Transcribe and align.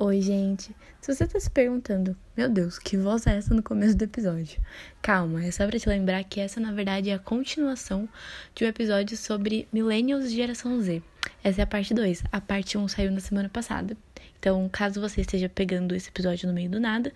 Oi, 0.00 0.20
gente. 0.20 0.76
Se 1.00 1.12
você 1.12 1.26
tá 1.26 1.40
se 1.40 1.50
perguntando, 1.50 2.16
meu 2.36 2.48
Deus, 2.48 2.78
que 2.78 2.96
voz 2.96 3.26
é 3.26 3.36
essa 3.36 3.52
no 3.52 3.64
começo 3.64 3.96
do 3.96 4.04
episódio? 4.04 4.62
Calma, 5.02 5.44
é 5.44 5.50
só 5.50 5.66
pra 5.66 5.76
te 5.76 5.88
lembrar 5.88 6.22
que 6.22 6.38
essa, 6.38 6.60
na 6.60 6.70
verdade, 6.70 7.10
é 7.10 7.14
a 7.14 7.18
continuação 7.18 8.08
de 8.54 8.64
um 8.64 8.68
episódio 8.68 9.16
sobre 9.16 9.66
Millennials 9.72 10.26
e 10.26 10.36
Geração 10.36 10.80
Z. 10.80 11.02
Essa 11.42 11.62
é 11.62 11.64
a 11.64 11.66
parte 11.66 11.92
2. 11.92 12.22
A 12.30 12.40
parte 12.40 12.78
1 12.78 12.80
um 12.80 12.86
saiu 12.86 13.10
na 13.10 13.18
semana 13.18 13.48
passada. 13.48 13.96
Então, 14.38 14.68
caso 14.68 15.00
você 15.00 15.22
esteja 15.22 15.48
pegando 15.48 15.96
esse 15.96 16.10
episódio 16.10 16.46
no 16.46 16.54
meio 16.54 16.70
do 16.70 16.78
nada, 16.78 17.12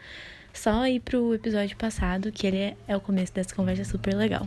só 0.53 0.85
ir 0.89 0.99
pro 0.99 1.33
episódio 1.33 1.77
passado, 1.77 2.33
que 2.33 2.49
ele 2.49 2.59
é, 2.59 2.77
é 2.89 2.97
o 2.97 3.01
começo 3.01 3.33
dessa 3.33 3.55
conversa 3.55 3.85
super 3.85 4.17
legal. 4.17 4.45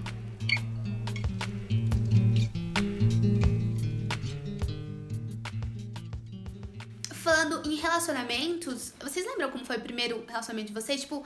Relacionamentos, 7.96 8.94
vocês 9.00 9.26
lembram 9.26 9.50
como 9.52 9.66
foi 9.66 9.78
o 9.78 9.82
primeiro 9.82 10.24
relacionamento 10.28 10.68
de 10.68 10.74
vocês? 10.74 11.02
Tipo, 11.02 11.24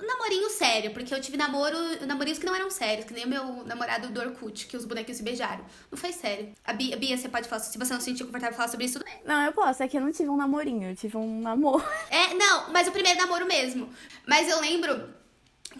um 0.00 0.06
namorinho 0.06 0.50
sério, 0.50 0.92
porque 0.92 1.12
eu 1.12 1.20
tive 1.20 1.36
namoro, 1.36 1.76
namorinhos 2.06 2.38
que 2.38 2.46
não 2.46 2.54
eram 2.54 2.70
sérios, 2.70 3.04
que 3.04 3.12
nem 3.12 3.24
o 3.24 3.28
meu 3.28 3.64
namorado 3.64 4.08
do 4.08 4.20
Orkut, 4.20 4.66
que 4.66 4.76
os 4.76 4.84
bonequinhos 4.84 5.18
se 5.18 5.24
beijaram. 5.24 5.64
Não 5.90 5.98
foi 5.98 6.12
sério. 6.12 6.52
A 6.64 6.72
Bia, 6.72 6.96
Bia, 6.96 7.16
você 7.16 7.28
pode 7.28 7.48
falar, 7.48 7.60
se 7.60 7.78
você 7.78 7.92
não 7.92 8.00
se 8.00 8.06
sentir 8.06 8.24
confortável 8.24 8.56
falar 8.56 8.68
sobre 8.68 8.86
isso, 8.86 8.98
tudo 8.98 9.04
bem. 9.04 9.20
Não, 9.24 9.44
eu 9.44 9.52
posso, 9.52 9.82
é 9.82 9.88
que 9.88 9.96
eu 9.96 10.00
não 10.00 10.12
tive 10.12 10.28
um 10.28 10.36
namorinho, 10.36 10.90
eu 10.90 10.96
tive 10.96 11.16
um 11.16 11.40
namoro. 11.40 11.84
É, 12.10 12.34
não, 12.34 12.72
mas 12.72 12.88
o 12.88 12.92
primeiro 12.92 13.18
namoro 13.18 13.46
mesmo. 13.46 13.88
Mas 14.26 14.48
eu 14.48 14.60
lembro 14.60 15.08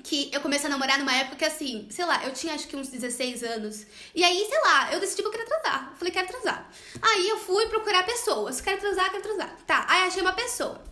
que 0.02 0.30
eu 0.33 0.41
comecei 0.41 0.66
a 0.66 0.70
namorar 0.70 0.98
numa 0.98 1.15
época 1.15 1.37
que, 1.37 1.45
assim, 1.45 1.87
sei 1.91 2.05
lá, 2.05 2.24
eu 2.24 2.33
tinha 2.33 2.55
acho 2.55 2.69
que 2.69 2.77
uns 2.77 2.88
16 2.88 3.42
anos. 3.42 3.87
E 4.15 4.23
aí, 4.23 4.46
sei 4.48 4.60
lá, 4.60 4.92
eu 4.92 5.01
decidi 5.01 5.23
que 5.23 5.29
eu 5.29 5.33
queria 5.33 5.46
transar. 5.46 5.95
Falei, 5.96 6.12
quero 6.12 6.29
transar. 6.29 6.70
Aí 7.01 7.29
eu 7.29 7.38
fui 7.38 7.66
procurar 7.66 8.05
pessoas. 8.05 8.60
Quero 8.60 8.80
transar, 8.80 9.10
quero 9.10 9.23
transar. 9.23 9.56
Tá, 9.66 9.87
aí 9.88 10.02
achei 10.02 10.23
uma 10.23 10.32
pessoa. 10.32 10.82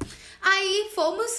Aí 0.41 0.91
fomos, 0.95 1.39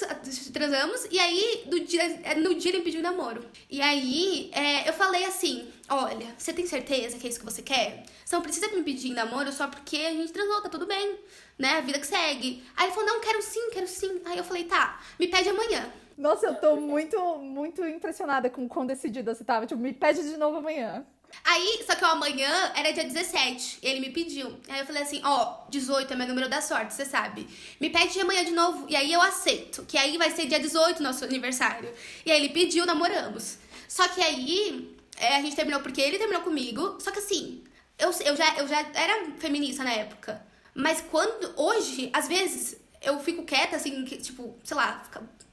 transamos, 0.52 1.06
e 1.10 1.18
aí 1.18 1.64
no 1.70 1.80
dia, 1.80 2.36
no 2.36 2.54
dia 2.54 2.72
ele 2.72 2.82
pediu 2.82 3.00
namoro. 3.00 3.42
E 3.70 3.80
aí 3.80 4.50
é, 4.52 4.88
eu 4.88 4.92
falei 4.92 5.24
assim: 5.24 5.66
Olha, 5.88 6.34
você 6.36 6.52
tem 6.52 6.66
certeza 6.66 7.16
que 7.16 7.26
é 7.26 7.30
isso 7.30 7.38
que 7.38 7.44
você 7.44 7.62
quer? 7.62 8.04
Você 8.22 8.36
não 8.36 8.42
precisa 8.42 8.68
me 8.68 8.82
pedir 8.82 9.14
namoro 9.14 9.50
só 9.50 9.66
porque 9.66 9.96
a 9.96 10.12
gente 10.12 10.32
transou, 10.32 10.60
tá 10.60 10.68
tudo 10.68 10.84
bem, 10.84 11.18
né? 11.56 11.78
A 11.78 11.80
vida 11.80 11.98
que 11.98 12.06
segue. 12.06 12.62
Aí 12.76 12.86
ele 12.86 12.94
falou: 12.94 13.08
Não, 13.08 13.20
quero 13.20 13.40
sim, 13.40 13.70
quero 13.70 13.88
sim. 13.88 14.20
Aí 14.26 14.36
eu 14.36 14.44
falei: 14.44 14.64
Tá, 14.64 15.00
me 15.18 15.26
pede 15.26 15.48
amanhã. 15.48 15.90
Nossa, 16.18 16.46
eu 16.46 16.54
tô 16.56 16.74
muito, 16.74 17.16
muito 17.38 17.86
impressionada 17.86 18.50
com 18.50 18.68
quão 18.68 18.84
decidida 18.84 19.32
você 19.32 19.44
tava. 19.44 19.66
Tipo, 19.66 19.80
me 19.80 19.92
pede 19.92 20.20
de 20.28 20.36
novo 20.36 20.58
amanhã. 20.58 21.06
Aí, 21.44 21.84
só 21.86 21.94
que 21.94 22.02
o 22.02 22.08
amanhã 22.08 22.50
era 22.74 22.92
dia 22.92 23.04
17. 23.04 23.78
Ele 23.82 24.00
me 24.00 24.10
pediu. 24.10 24.58
Aí 24.68 24.80
eu 24.80 24.86
falei 24.86 25.02
assim: 25.02 25.20
ó, 25.24 25.60
18 25.68 26.12
é 26.12 26.16
meu 26.16 26.26
número 26.26 26.48
da 26.48 26.60
sorte, 26.60 26.92
você 26.92 27.04
sabe. 27.04 27.46
Me 27.80 27.88
pede 27.88 28.14
de 28.14 28.20
amanhã 28.20 28.44
de 28.44 28.50
novo. 28.50 28.86
E 28.88 28.96
aí 28.96 29.12
eu 29.12 29.22
aceito. 29.22 29.84
Que 29.86 29.96
aí 29.96 30.18
vai 30.18 30.30
ser 30.32 30.46
dia 30.46 30.58
18 30.58 31.00
nosso 31.02 31.24
aniversário. 31.24 31.88
E 32.26 32.32
aí 32.32 32.38
ele 32.42 32.52
pediu, 32.52 32.84
namoramos. 32.84 33.58
Só 33.86 34.08
que 34.08 34.20
aí 34.20 34.98
é, 35.18 35.36
a 35.36 35.40
gente 35.40 35.54
terminou 35.54 35.80
porque 35.80 36.00
ele 36.00 36.18
terminou 36.18 36.42
comigo. 36.42 36.98
Só 37.00 37.12
que 37.12 37.20
assim, 37.20 37.62
eu, 37.96 38.10
eu, 38.24 38.34
já, 38.34 38.56
eu 38.56 38.66
já 38.66 38.80
era 38.92 39.30
feminista 39.38 39.84
na 39.84 39.92
época. 39.92 40.44
Mas 40.74 41.00
quando. 41.00 41.54
Hoje, 41.56 42.10
às 42.12 42.26
vezes, 42.26 42.76
eu 43.02 43.18
fico 43.20 43.44
quieta, 43.44 43.76
assim, 43.76 44.04
que, 44.04 44.16
tipo, 44.16 44.58
sei 44.64 44.76
lá, 44.76 45.02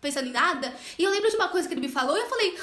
pensando 0.02 0.28
em 0.28 0.32
nada. 0.32 0.74
E 0.98 1.04
eu 1.04 1.12
lembro 1.12 1.30
de 1.30 1.36
uma 1.36 1.50
coisa 1.50 1.68
que 1.68 1.74
ele 1.74 1.82
me 1.82 1.90
falou 1.90 2.18
e 2.18 2.22
eu 2.22 2.30
falei 2.30 2.58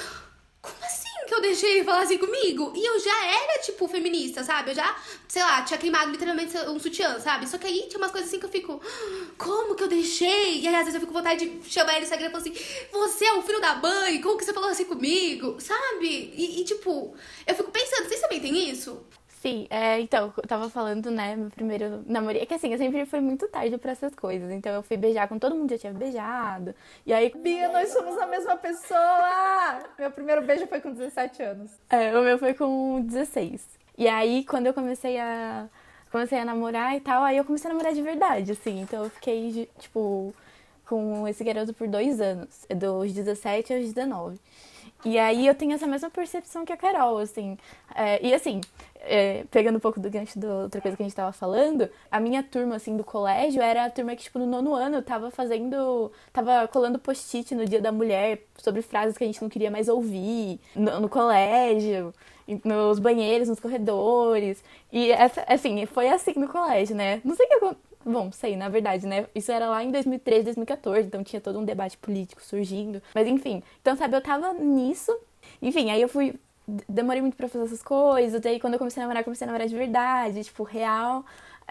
como 0.63 0.77
assim 0.85 1.09
que 1.27 1.33
eu 1.33 1.41
deixei 1.41 1.83
falar 1.83 2.03
assim 2.03 2.17
comigo? 2.17 2.71
E 2.73 2.85
eu 2.85 2.97
já 2.97 3.25
era, 3.25 3.61
tipo, 3.61 3.85
feminista, 3.85 4.45
sabe? 4.45 4.71
Eu 4.71 4.75
já, 4.75 4.95
sei 5.27 5.41
lá, 5.43 5.61
tinha 5.61 5.77
queimado 5.77 6.09
literalmente 6.09 6.57
um 6.69 6.79
sutiã, 6.79 7.19
sabe? 7.19 7.49
Só 7.49 7.57
que 7.57 7.67
aí 7.67 7.87
tinha 7.89 7.97
umas 7.97 8.11
coisas 8.11 8.29
assim 8.29 8.39
que 8.39 8.45
eu 8.45 8.49
fico, 8.49 8.81
como 9.37 9.75
que 9.75 9.83
eu 9.83 9.89
deixei? 9.89 10.61
E 10.61 10.67
aí, 10.67 10.75
às 10.75 10.85
vezes 10.85 10.95
eu 10.95 11.01
fico 11.01 11.11
com 11.11 11.19
vontade 11.19 11.45
de 11.45 11.69
chamar 11.69 11.91
ele 11.91 11.99
no 11.99 12.03
Instagram 12.03 12.27
e 12.27 12.31
falar 12.31 12.41
assim, 12.41 12.55
você 12.93 13.25
é 13.25 13.33
o 13.33 13.41
filho 13.41 13.59
da 13.59 13.75
mãe, 13.75 14.21
como 14.21 14.37
que 14.37 14.45
você 14.45 14.53
falou 14.53 14.69
assim 14.69 14.85
comigo? 14.85 15.59
Sabe? 15.59 16.33
E, 16.33 16.61
e 16.61 16.63
tipo, 16.63 17.13
eu 17.45 17.55
fico 17.55 17.69
pensando, 17.69 18.07
vocês 18.07 18.21
também 18.21 18.39
têm 18.39 18.69
isso? 18.69 19.05
Sim, 19.43 19.67
é, 19.69 19.99
então, 19.99 20.33
eu 20.37 20.47
tava 20.47 20.69
falando, 20.69 21.11
né, 21.11 21.35
meu 21.35 21.49
primeiro 21.49 22.01
namoro. 22.07 22.37
É 22.37 22.45
que 22.45 22.53
assim, 22.53 22.71
eu 22.71 22.77
sempre 22.77 23.05
fui 23.05 23.19
muito 23.19 23.45
tarde 23.49 23.77
pra 23.77 23.91
essas 23.91 24.15
coisas. 24.15 24.49
Então 24.49 24.71
eu 24.71 24.81
fui 24.81 24.95
beijar 24.95 25.27
com 25.27 25.37
todo 25.37 25.53
mundo 25.53 25.69
já 25.69 25.77
tinha 25.77 25.91
beijado. 25.91 26.73
E 27.05 27.11
aí. 27.11 27.29
Bia, 27.29 27.67
nós 27.67 27.89
somos 27.89 28.17
a 28.17 28.25
mesma 28.25 28.55
pessoa! 28.55 29.81
meu 29.99 30.09
primeiro 30.11 30.43
beijo 30.43 30.65
foi 30.67 30.79
com 30.79 30.93
17 30.93 31.43
anos. 31.43 31.71
É, 31.89 32.17
o 32.17 32.23
meu 32.23 32.39
foi 32.39 32.53
com 32.53 33.01
16. 33.01 33.67
E 33.97 34.07
aí, 34.07 34.45
quando 34.45 34.67
eu 34.67 34.73
comecei 34.73 35.19
a. 35.19 35.67
Comecei 36.09 36.39
a 36.39 36.45
namorar 36.45 36.95
e 36.95 37.01
tal, 37.01 37.21
aí 37.21 37.35
eu 37.35 37.43
comecei 37.43 37.69
a 37.69 37.73
namorar 37.73 37.93
de 37.93 38.01
verdade, 38.01 38.53
assim. 38.53 38.79
Então 38.79 39.03
eu 39.03 39.09
fiquei, 39.09 39.69
tipo, 39.77 40.33
com 40.85 41.27
esse 41.27 41.43
garoto 41.43 41.73
por 41.73 41.89
dois 41.89 42.21
anos. 42.21 42.65
Dos 42.69 43.11
17 43.11 43.73
aos 43.73 43.83
19. 43.93 44.39
E 45.05 45.19
aí 45.19 45.45
eu 45.47 45.55
tenho 45.55 45.73
essa 45.73 45.85
mesma 45.87 46.09
percepção 46.09 46.65
que 46.65 46.71
a 46.71 46.77
Carol, 46.77 47.17
assim. 47.17 47.57
É, 47.93 48.25
e 48.25 48.33
assim, 48.33 48.61
é, 49.01 49.43
pegando 49.51 49.75
um 49.75 49.79
pouco 49.79 49.99
do 49.99 50.09
gancho 50.09 50.39
da 50.39 50.47
outra 50.63 50.79
coisa 50.79 50.95
que 50.95 51.03
a 51.03 51.05
gente 51.05 51.15
tava 51.15 51.33
falando, 51.33 51.89
a 52.09 52.19
minha 52.19 52.41
turma, 52.41 52.75
assim, 52.75 52.95
do 52.95 53.03
colégio 53.03 53.61
era 53.61 53.85
a 53.85 53.89
turma 53.89 54.15
que, 54.15 54.23
tipo, 54.23 54.39
no 54.39 54.45
nono 54.45 54.73
ano 54.73 55.01
tava 55.01 55.29
fazendo. 55.29 56.11
tava 56.31 56.67
colando 56.69 56.97
post-it 56.99 57.53
no 57.53 57.65
dia 57.65 57.81
da 57.81 57.91
mulher 57.91 58.43
sobre 58.57 58.81
frases 58.81 59.17
que 59.17 59.23
a 59.23 59.27
gente 59.27 59.41
não 59.41 59.49
queria 59.49 59.69
mais 59.69 59.89
ouvir 59.89 60.59
no, 60.75 61.01
no 61.01 61.09
colégio, 61.09 62.13
nos 62.63 62.99
banheiros, 62.99 63.49
nos 63.49 63.59
corredores. 63.59 64.63
E, 64.91 65.11
assim, 65.47 65.85
foi 65.85 66.07
assim 66.09 66.33
no 66.37 66.47
colégio, 66.47 66.95
né? 66.95 67.21
Não 67.25 67.35
sei 67.35 67.45
o 67.45 67.49
que 67.49 67.55
aconteceu 67.55 67.92
Bom, 68.05 68.31
sei, 68.31 68.57
na 68.57 68.67
verdade, 68.67 69.07
né? 69.07 69.27
Isso 69.33 69.51
era 69.51 69.69
lá 69.69 69.83
em 69.83 69.91
2013, 69.91 70.43
2014, 70.45 71.07
então 71.07 71.23
tinha 71.23 71.39
todo 71.41 71.57
um 71.59 71.63
debate 71.65 71.97
político 71.97 72.41
surgindo. 72.43 73.01
Mas 73.15 73.27
enfim, 73.27 73.63
então, 73.81 73.95
sabe, 73.95 74.15
eu 74.15 74.21
tava 74.21 74.53
nisso. 74.53 75.15
Enfim, 75.61 75.89
aí 75.89 76.01
eu 76.01 76.09
fui. 76.09 76.35
Demorei 76.87 77.21
muito 77.21 77.35
pra 77.35 77.47
fazer 77.47 77.65
essas 77.65 77.83
coisas. 77.83 78.45
Aí 78.45 78.59
quando 78.59 78.73
eu 78.73 78.79
comecei 78.79 79.01
a 79.01 79.05
namorar, 79.05 79.23
comecei 79.23 79.45
a 79.45 79.47
namorar 79.47 79.67
de 79.67 79.75
verdade, 79.75 80.43
tipo, 80.43 80.63
real. 80.63 81.25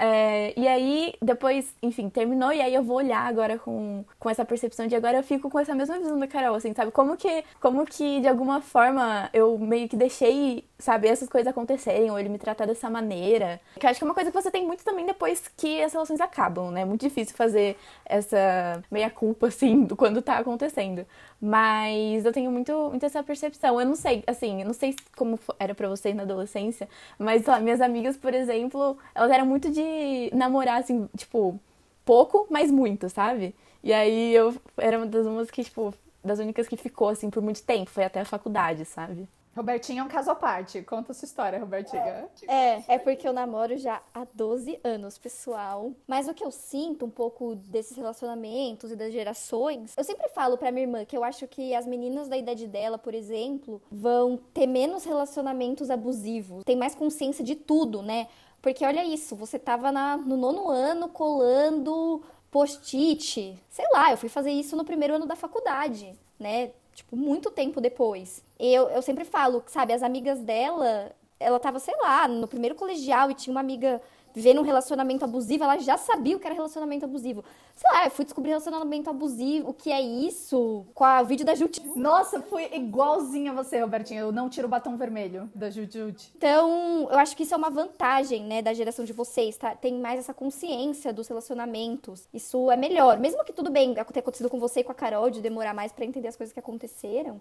É, 0.04 0.52
e 0.58 0.66
aí, 0.66 1.14
depois, 1.22 1.76
enfim, 1.80 2.08
terminou, 2.08 2.52
e 2.52 2.60
aí 2.60 2.74
eu 2.74 2.82
vou 2.82 2.96
olhar 2.96 3.20
agora 3.24 3.56
com, 3.56 4.04
com 4.18 4.28
essa 4.28 4.44
percepção 4.44 4.88
de 4.88 4.96
agora 4.96 5.18
eu 5.18 5.22
fico 5.22 5.48
com 5.48 5.60
essa 5.60 5.76
mesma 5.76 5.96
visão 5.96 6.18
da 6.18 6.26
Carol, 6.26 6.56
assim, 6.56 6.74
sabe? 6.74 6.90
Como 6.90 7.16
que, 7.16 7.44
como 7.60 7.86
que 7.86 8.20
de 8.20 8.26
alguma 8.26 8.60
forma 8.60 9.30
eu 9.32 9.56
meio 9.56 9.88
que 9.88 9.96
deixei, 9.96 10.64
sabe, 10.76 11.06
essas 11.06 11.28
coisas 11.28 11.46
acontecerem, 11.46 12.10
ou 12.10 12.18
ele 12.18 12.28
me 12.28 12.36
tratar 12.36 12.66
dessa 12.66 12.90
maneira. 12.90 13.60
Que 13.78 13.86
eu 13.86 13.90
acho 13.90 14.00
que 14.00 14.04
é 14.04 14.08
uma 14.08 14.14
coisa 14.14 14.32
que 14.32 14.42
você 14.42 14.50
tem 14.50 14.66
muito 14.66 14.82
também 14.82 15.06
depois 15.06 15.46
que 15.56 15.80
as 15.80 15.92
relações 15.92 16.20
acabam, 16.20 16.72
né? 16.72 16.80
É 16.80 16.84
muito 16.84 17.02
difícil 17.02 17.36
fazer 17.36 17.76
essa 18.04 18.82
meia-culpa, 18.90 19.46
assim, 19.46 19.84
do 19.84 19.94
quando 19.94 20.20
tá 20.20 20.36
acontecendo. 20.38 21.06
Mas 21.40 22.24
eu 22.24 22.32
tenho 22.32 22.50
muito, 22.50 22.72
muito 22.90 23.06
essa 23.06 23.22
percepção. 23.22 23.80
Eu 23.80 23.86
não 23.86 23.94
sei, 23.94 24.24
assim, 24.26 24.60
eu 24.60 24.66
não 24.66 24.74
sei 24.74 24.96
como 25.16 25.38
era 25.60 25.76
para 25.76 25.88
vocês 25.88 26.14
na 26.14 26.24
adolescência, 26.24 26.88
mas 27.18 27.46
lá, 27.46 27.60
minhas 27.60 27.80
amigas, 27.80 28.16
por 28.16 28.34
exemplo, 28.34 28.98
elas 29.14 29.30
eram 29.30 29.46
muito 29.46 29.70
de 29.70 29.91
namorar, 30.32 30.80
assim, 30.80 31.08
tipo, 31.16 31.58
pouco, 32.04 32.46
mas 32.50 32.70
muito, 32.70 33.08
sabe? 33.08 33.54
E 33.82 33.92
aí 33.92 34.34
eu 34.34 34.54
era 34.76 34.98
uma 34.98 35.06
das 35.06 35.26
umas 35.26 35.50
que, 35.50 35.64
tipo, 35.64 35.94
das 36.24 36.38
únicas 36.38 36.68
que 36.68 36.76
ficou, 36.76 37.08
assim, 37.08 37.30
por 37.30 37.42
muito 37.42 37.62
tempo. 37.62 37.90
Foi 37.90 38.04
até 38.04 38.20
a 38.20 38.24
faculdade, 38.24 38.84
sabe? 38.84 39.28
Robertinha 39.54 40.00
é 40.00 40.04
um 40.04 40.08
caso 40.08 40.30
à 40.30 40.34
parte. 40.34 40.80
Conta 40.82 41.12
a 41.12 41.14
sua 41.14 41.26
história, 41.26 41.58
Robertinha. 41.58 42.26
É, 42.48 42.94
é 42.94 42.98
porque 42.98 43.28
eu 43.28 43.34
namoro 43.34 43.76
já 43.76 44.00
há 44.14 44.26
12 44.32 44.80
anos, 44.82 45.18
pessoal. 45.18 45.92
Mas 46.06 46.26
o 46.26 46.32
que 46.32 46.42
eu 46.42 46.50
sinto 46.50 47.04
um 47.04 47.10
pouco 47.10 47.54
desses 47.54 47.96
relacionamentos 47.96 48.90
e 48.90 48.96
das 48.96 49.12
gerações, 49.12 49.94
eu 49.96 50.04
sempre 50.04 50.28
falo 50.30 50.56
pra 50.56 50.72
minha 50.72 50.84
irmã 50.84 51.04
que 51.04 51.16
eu 51.16 51.22
acho 51.22 51.46
que 51.46 51.74
as 51.74 51.86
meninas 51.86 52.28
da 52.28 52.36
idade 52.36 52.66
dela, 52.66 52.96
por 52.96 53.14
exemplo, 53.14 53.82
vão 53.90 54.38
ter 54.54 54.66
menos 54.66 55.04
relacionamentos 55.04 55.90
abusivos, 55.90 56.64
tem 56.64 56.76
mais 56.76 56.94
consciência 56.94 57.44
de 57.44 57.54
tudo, 57.54 58.02
né? 58.02 58.28
Porque 58.62 58.86
olha 58.86 59.04
isso, 59.04 59.36
você 59.36 59.58
tava 59.58 59.92
na, 59.92 60.16
no 60.16 60.36
nono 60.36 60.70
ano 60.70 61.08
colando 61.08 62.22
post-it. 62.50 63.58
Sei 63.68 63.84
lá, 63.92 64.12
eu 64.12 64.16
fui 64.16 64.28
fazer 64.28 64.52
isso 64.52 64.76
no 64.76 64.84
primeiro 64.84 65.16
ano 65.16 65.26
da 65.26 65.36
faculdade, 65.36 66.18
né? 66.38 66.70
tipo, 66.94 67.16
muito 67.16 67.50
tempo 67.50 67.80
depois. 67.80 68.44
Eu, 68.58 68.88
eu 68.90 69.02
sempre 69.02 69.24
falo, 69.24 69.62
sabe, 69.66 69.92
as 69.92 70.02
amigas 70.02 70.40
dela, 70.40 71.12
ela 71.38 71.58
tava, 71.58 71.78
sei 71.78 71.94
lá, 72.00 72.28
no 72.28 72.46
primeiro 72.46 72.74
colegial 72.74 73.30
e 73.30 73.34
tinha 73.34 73.52
uma 73.52 73.60
amiga 73.60 74.00
vivendo 74.34 74.60
um 74.60 74.64
relacionamento 74.64 75.24
abusivo, 75.24 75.64
ela 75.64 75.78
já 75.78 75.96
sabia 75.96 76.36
o 76.36 76.40
que 76.40 76.46
era 76.46 76.54
relacionamento 76.54 77.04
abusivo. 77.04 77.44
Sei 77.74 77.90
lá, 77.90 78.04
eu 78.04 78.10
fui 78.10 78.24
descobrir 78.24 78.50
relacionamento 78.50 79.10
abusivo, 79.10 79.70
o 79.70 79.74
que 79.74 79.90
é 79.90 80.00
isso, 80.00 80.86
com 80.94 81.04
o 81.04 81.24
vídeo 81.24 81.44
da 81.44 81.54
Jut. 81.54 81.80
Nossa, 81.96 82.40
fui 82.42 82.68
igualzinha 82.72 83.52
a 83.52 83.54
você, 83.54 83.80
Robertinha. 83.80 84.20
Eu 84.20 84.32
não 84.32 84.48
tiro 84.48 84.66
o 84.66 84.70
batom 84.70 84.96
vermelho 84.96 85.50
da 85.54 85.70
Jut. 85.70 86.32
Então, 86.36 87.08
eu 87.10 87.18
acho 87.18 87.36
que 87.36 87.42
isso 87.42 87.54
é 87.54 87.56
uma 87.56 87.70
vantagem, 87.70 88.44
né, 88.44 88.62
da 88.62 88.72
geração 88.72 89.04
de 89.04 89.12
vocês, 89.12 89.56
tá? 89.56 89.74
Tem 89.74 89.98
mais 89.98 90.18
essa 90.18 90.34
consciência 90.34 91.12
dos 91.12 91.28
relacionamentos. 91.28 92.28
Isso 92.32 92.70
é 92.70 92.76
melhor. 92.76 93.18
Mesmo 93.18 93.44
que 93.44 93.52
tudo 93.52 93.70
bem 93.70 93.94
ter 93.94 94.20
acontecido 94.20 94.48
com 94.48 94.58
você 94.58 94.80
e 94.80 94.84
com 94.84 94.92
a 94.92 94.94
Carol, 94.94 95.30
de 95.30 95.40
demorar 95.40 95.74
mais 95.74 95.92
para 95.92 96.04
entender 96.04 96.28
as 96.28 96.36
coisas 96.36 96.52
que 96.52 96.60
aconteceram, 96.60 97.40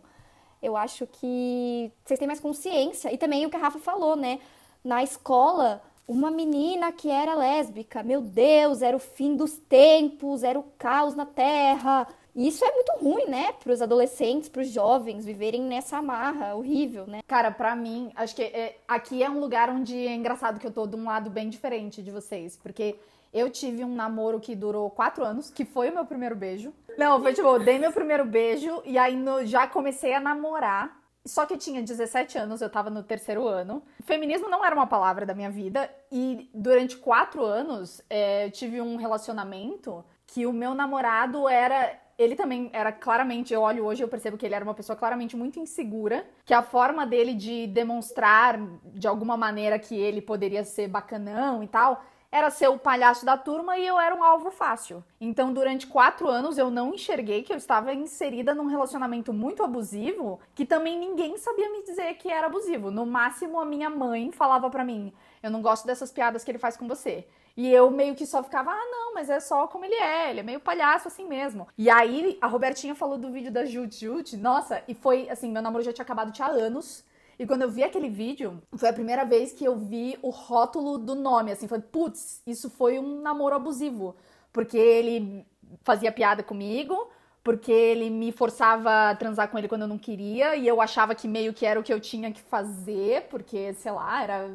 eu 0.62 0.78
acho 0.78 1.08
que 1.08 1.92
vocês 2.06 2.20
têm 2.20 2.28
mais 2.28 2.40
consciência. 2.40 3.12
E 3.12 3.18
também 3.18 3.46
o 3.46 3.50
que 3.50 3.58
a 3.58 3.60
Rafa 3.60 3.80
falou, 3.80 4.16
né? 4.16 4.40
Na 4.84 5.04
escola, 5.04 5.82
uma 6.08 6.30
menina 6.32 6.92
que 6.92 7.10
era 7.10 7.34
lésbica. 7.36 8.04
Meu 8.04 8.22
Deus, 8.22 8.82
era 8.82 8.96
o 8.96 9.00
fim 9.00 9.36
dos 9.36 9.58
tempos, 9.58 10.44
era 10.44 10.60
o 10.60 10.64
caos 10.78 11.16
na 11.16 11.26
Terra. 11.26 12.08
E 12.36 12.48
isso 12.48 12.64
é 12.64 12.72
muito 12.72 12.92
ruim, 13.02 13.26
né, 13.28 13.52
para 13.62 13.74
os 13.74 13.82
adolescentes, 13.82 14.48
para 14.48 14.62
os 14.62 14.70
jovens 14.70 15.26
viverem 15.26 15.62
nessa 15.64 15.98
amarra 15.98 16.56
horrível, 16.56 17.06
né? 17.06 17.20
Cara, 17.28 17.52
pra 17.52 17.76
mim, 17.76 18.10
acho 18.16 18.34
que 18.36 18.42
é- 18.44 18.78
aqui 18.88 19.22
é 19.22 19.30
um 19.30 19.40
lugar 19.40 19.70
onde 19.70 20.08
é 20.08 20.16
engraçado 20.16 20.58
que 20.60 20.66
eu 20.66 20.72
tô 20.72 20.88
de 20.88 20.96
um 20.96 21.04
lado 21.06 21.30
bem 21.30 21.50
diferente 21.50 22.02
de 22.02 22.10
vocês. 22.10 22.56
Porque 22.56 22.96
eu 23.34 23.50
tive 23.50 23.84
um 23.84 23.94
namoro 23.94 24.40
que 24.40 24.56
durou 24.56 24.90
quatro 24.90 25.26
anos, 25.26 25.50
que 25.50 25.66
foi 25.66 25.90
o 25.90 25.94
meu 25.94 26.06
primeiro 26.06 26.36
beijo. 26.36 26.74
Não, 26.98 27.22
foi 27.22 27.34
tipo, 27.34 27.48
eu 27.48 27.60
dei 27.60 27.78
meu 27.78 27.92
primeiro 27.92 28.24
beijo 28.26 28.82
e 28.86 28.98
aí 28.98 29.16
no- 29.16 29.46
já 29.46 29.68
comecei 29.68 30.14
a 30.14 30.20
namorar. 30.22 31.01
Só 31.26 31.46
que 31.46 31.54
eu 31.54 31.58
tinha 31.58 31.82
17 31.82 32.38
anos, 32.38 32.62
eu 32.62 32.70
tava 32.70 32.90
no 32.90 33.04
terceiro 33.04 33.48
ano. 33.48 33.84
Feminismo 34.04 34.50
não 34.50 34.66
era 34.66 34.74
uma 34.74 34.88
palavra 34.88 35.26
da 35.26 35.36
minha 35.36 35.52
vida. 35.52 35.90
E 36.12 36.50
durante 36.54 36.98
quatro 36.98 37.44
anos, 37.44 38.02
é, 38.10 38.46
eu 38.48 38.52
tive 38.52 38.82
um 38.82 38.96
relacionamento 38.96 40.04
que 40.26 40.46
o 40.46 40.54
meu 40.54 40.74
namorado 40.74 41.48
era. 41.48 42.00
Ele 42.18 42.36
também 42.36 42.70
era 42.74 42.92
claramente, 42.92 43.54
eu 43.54 43.62
olho 43.62 43.84
hoje 43.84 44.02
e 44.02 44.04
eu 44.04 44.08
percebo 44.08 44.38
que 44.38 44.46
ele 44.46 44.54
era 44.54 44.64
uma 44.64 44.74
pessoa 44.74 44.96
claramente 44.96 45.36
muito 45.36 45.60
insegura. 45.60 46.26
Que 46.44 46.54
a 46.54 46.62
forma 46.62 47.06
dele 47.06 47.34
de 47.34 47.68
demonstrar 47.68 48.60
de 48.86 49.08
alguma 49.08 49.38
maneira 49.38 49.78
que 49.78 49.96
ele 49.96 50.22
poderia 50.22 50.64
ser 50.64 50.88
bacanão 50.88 51.64
e 51.64 51.68
tal 51.68 52.04
era 52.32 52.50
ser 52.50 52.70
o 52.70 52.80
palhaço 52.80 53.26
da 53.26 53.36
turma 53.38 53.78
e 53.78 53.86
eu 53.86 54.00
era 54.00 54.16
um 54.16 54.24
alvo 54.24 54.50
fácil. 54.50 55.04
Então, 55.20 55.52
durante 55.52 55.86
quatro 55.86 56.30
anos, 56.30 56.58
eu 56.58 56.72
não 56.72 56.94
enxerguei 56.94 57.44
que 57.44 57.52
eu 57.52 57.58
estava 57.58 57.94
inserida 57.94 58.56
num 58.56 58.68
relacionamento 58.68 59.34
muito 59.34 59.62
abusivo, 59.64 60.40
que 60.56 60.66
também 60.66 60.98
ninguém 60.98 61.38
sabia 61.38 61.70
me 61.70 61.84
dizer 61.84 62.14
que 62.14 62.32
era 62.32 62.48
abusivo. 62.48 62.90
No 62.90 63.06
máximo, 63.06 63.60
a 63.60 63.66
minha 63.66 63.90
mãe 63.90 64.32
falava 64.32 64.70
pra 64.70 64.86
mim: 64.86 65.12
Eu 65.44 65.52
não 65.52 65.62
gosto 65.62 65.86
dessas 65.86 66.12
piadas 66.12 66.44
que 66.44 66.52
ele 66.52 66.58
faz 66.58 66.78
com 66.78 66.88
você. 66.88 67.28
E 67.58 67.70
eu 67.70 67.92
meio 67.92 68.16
que 68.16 68.26
só 68.26 68.42
ficava, 68.42 68.72
ah, 68.72 68.86
não, 68.90 69.14
mas 69.14 69.30
é 69.30 69.40
só 69.42 69.68
como 69.68 69.84
ele 69.84 69.96
é, 69.96 70.30
ele 70.30 70.40
é 70.40 70.44
meio 70.44 70.62
palhaço 70.62 71.10
assim 71.10 71.28
mesmo. 71.28 71.68
E 71.78 71.90
aí, 71.90 72.38
a 72.40 72.48
Robertinha 72.48 72.96
falou 72.96 73.18
do 73.18 73.30
vídeo 73.30 73.52
da 73.52 73.66
Jute 73.66 74.06
Jute, 74.06 74.38
nossa, 74.38 74.82
e 74.88 74.94
foi 74.94 75.30
assim: 75.30 75.52
meu 75.52 75.62
namoro 75.62 75.84
já 75.84 75.92
tinha 75.92 76.04
acabado 76.04 76.32
tinha 76.32 76.48
anos. 76.48 77.04
E 77.42 77.48
quando 77.48 77.64
eu 77.64 77.72
vi 77.72 77.84
aquele 77.84 78.08
vídeo, 78.08 78.62
foi 78.78 78.90
a 78.90 78.94
primeira 78.94 79.26
vez 79.26 79.52
que 79.52 79.66
eu 79.66 79.76
vi 79.76 80.16
o 80.22 80.30
rótulo 80.30 81.00
do 81.00 81.16
nome, 81.16 81.52
assim, 81.52 81.68
falei, 81.68 81.84
putz, 81.92 82.40
isso 82.46 82.70
foi 82.70 83.00
um 83.00 83.20
namoro 83.20 83.56
abusivo. 83.56 84.16
Porque 84.54 84.78
ele 84.78 85.44
fazia 85.82 86.12
piada 86.12 86.44
comigo, 86.44 87.10
porque 87.44 87.72
ele 87.72 88.12
me 88.12 88.32
forçava 88.32 89.10
a 89.10 89.16
transar 89.16 89.48
com 89.50 89.58
ele 89.58 89.68
quando 89.68 89.82
eu 89.82 89.88
não 89.88 89.98
queria, 89.98 90.56
e 90.56 90.68
eu 90.68 90.80
achava 90.80 91.16
que 91.16 91.28
meio 91.28 91.52
que 91.52 91.66
era 91.66 91.80
o 91.80 91.84
que 91.84 91.92
eu 91.92 92.00
tinha 92.00 92.32
que 92.32 92.42
fazer, 92.42 93.24
porque, 93.24 93.74
sei 93.74 93.92
lá, 93.92 94.22
era. 94.22 94.52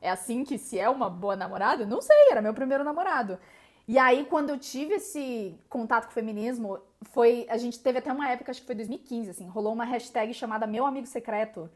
É 0.00 0.08
assim 0.08 0.42
que 0.42 0.56
se 0.56 0.78
é 0.78 0.88
uma 0.88 1.10
boa 1.10 1.36
namorada? 1.36 1.84
Não 1.84 2.00
sei, 2.00 2.30
era 2.30 2.40
meu 2.40 2.54
primeiro 2.54 2.82
namorado. 2.82 3.38
E 3.86 3.98
aí, 3.98 4.24
quando 4.24 4.48
eu 4.48 4.58
tive 4.58 4.94
esse 4.94 5.54
contato 5.68 6.06
com 6.06 6.12
o 6.12 6.14
feminismo, 6.14 6.78
foi. 7.12 7.46
A 7.50 7.58
gente 7.58 7.78
teve 7.78 7.98
até 7.98 8.10
uma 8.10 8.30
época, 8.30 8.50
acho 8.50 8.62
que 8.62 8.66
foi 8.66 8.76
2015, 8.76 9.28
assim, 9.28 9.46
rolou 9.46 9.74
uma 9.74 9.84
hashtag 9.84 10.32
chamada 10.32 10.66
Meu 10.66 10.86
Amigo 10.86 11.06
Secreto 11.06 11.68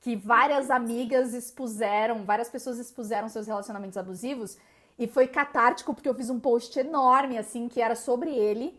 que 0.00 0.16
várias 0.16 0.70
amigas 0.70 1.34
expuseram, 1.34 2.24
várias 2.24 2.48
pessoas 2.48 2.78
expuseram 2.78 3.28
seus 3.28 3.46
relacionamentos 3.46 3.96
abusivos 3.96 4.56
e 4.98 5.06
foi 5.06 5.26
catártico 5.26 5.94
porque 5.94 6.08
eu 6.08 6.14
fiz 6.14 6.30
um 6.30 6.40
post 6.40 6.78
enorme 6.78 7.38
assim 7.38 7.68
que 7.68 7.80
era 7.80 7.94
sobre 7.94 8.30
ele 8.30 8.78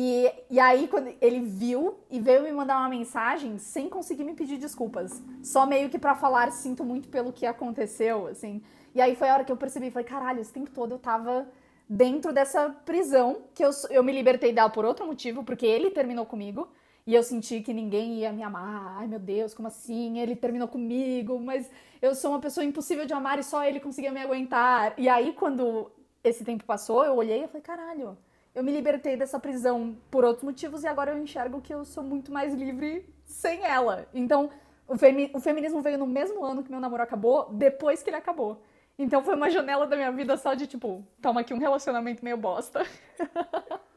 e, 0.00 0.30
e 0.48 0.60
aí 0.60 0.86
quando 0.86 1.12
ele 1.20 1.40
viu 1.40 1.98
e 2.08 2.20
veio 2.20 2.42
me 2.44 2.52
mandar 2.52 2.78
uma 2.78 2.88
mensagem 2.88 3.58
sem 3.58 3.88
conseguir 3.88 4.22
me 4.22 4.34
pedir 4.34 4.56
desculpas, 4.56 5.20
só 5.42 5.66
meio 5.66 5.88
que 5.88 5.98
pra 5.98 6.14
falar 6.14 6.52
sinto 6.52 6.84
muito 6.84 7.08
pelo 7.08 7.32
que 7.32 7.44
aconteceu, 7.44 8.28
assim. 8.28 8.62
E 8.94 9.00
aí 9.00 9.16
foi 9.16 9.28
a 9.28 9.34
hora 9.34 9.44
que 9.44 9.50
eu 9.50 9.56
percebi, 9.56 9.90
falei, 9.90 10.06
caralho, 10.06 10.40
esse 10.40 10.52
tempo 10.52 10.70
todo 10.70 10.92
eu 10.92 10.98
tava 11.00 11.48
dentro 11.88 12.32
dessa 12.32 12.70
prisão 12.84 13.42
que 13.54 13.64
eu, 13.64 13.70
eu 13.90 14.04
me 14.04 14.12
libertei 14.12 14.52
dela 14.52 14.70
por 14.70 14.84
outro 14.84 15.04
motivo, 15.04 15.42
porque 15.42 15.66
ele 15.66 15.90
terminou 15.90 16.26
comigo. 16.26 16.68
E 17.08 17.14
eu 17.14 17.22
senti 17.22 17.62
que 17.62 17.72
ninguém 17.72 18.18
ia 18.18 18.30
me 18.30 18.42
amar. 18.42 18.98
Ai, 18.98 19.06
meu 19.06 19.18
Deus, 19.18 19.54
como 19.54 19.66
assim? 19.66 20.18
Ele 20.18 20.36
terminou 20.36 20.68
comigo, 20.68 21.40
mas 21.40 21.70
eu 22.02 22.14
sou 22.14 22.32
uma 22.32 22.38
pessoa 22.38 22.62
impossível 22.62 23.06
de 23.06 23.14
amar 23.14 23.38
e 23.38 23.42
só 23.42 23.64
ele 23.64 23.80
conseguia 23.80 24.12
me 24.12 24.20
aguentar. 24.20 24.92
E 24.98 25.08
aí, 25.08 25.32
quando 25.32 25.90
esse 26.22 26.44
tempo 26.44 26.64
passou, 26.64 27.06
eu 27.06 27.16
olhei 27.16 27.44
e 27.44 27.46
falei, 27.46 27.62
caralho, 27.62 28.18
eu 28.54 28.62
me 28.62 28.70
libertei 28.70 29.16
dessa 29.16 29.40
prisão 29.40 29.96
por 30.10 30.22
outros 30.22 30.44
motivos 30.44 30.84
e 30.84 30.86
agora 30.86 31.12
eu 31.12 31.16
enxergo 31.16 31.62
que 31.62 31.72
eu 31.72 31.82
sou 31.82 32.04
muito 32.04 32.30
mais 32.30 32.52
livre 32.52 33.08
sem 33.24 33.64
ela. 33.64 34.06
Então, 34.12 34.50
o, 34.86 34.94
femi 34.98 35.30
o 35.32 35.40
feminismo 35.40 35.80
veio 35.80 35.96
no 35.96 36.06
mesmo 36.06 36.44
ano 36.44 36.62
que 36.62 36.70
meu 36.70 36.78
namoro 36.78 37.02
acabou, 37.02 37.48
depois 37.50 38.02
que 38.02 38.10
ele 38.10 38.18
acabou. 38.18 38.62
Então 38.98 39.24
foi 39.24 39.34
uma 39.34 39.48
janela 39.48 39.86
da 39.86 39.96
minha 39.96 40.12
vida 40.12 40.36
só 40.36 40.52
de 40.52 40.66
tipo, 40.66 41.02
toma 41.22 41.40
aqui 41.40 41.54
um 41.54 41.58
relacionamento 41.58 42.22
meio 42.22 42.36
bosta. 42.36 42.84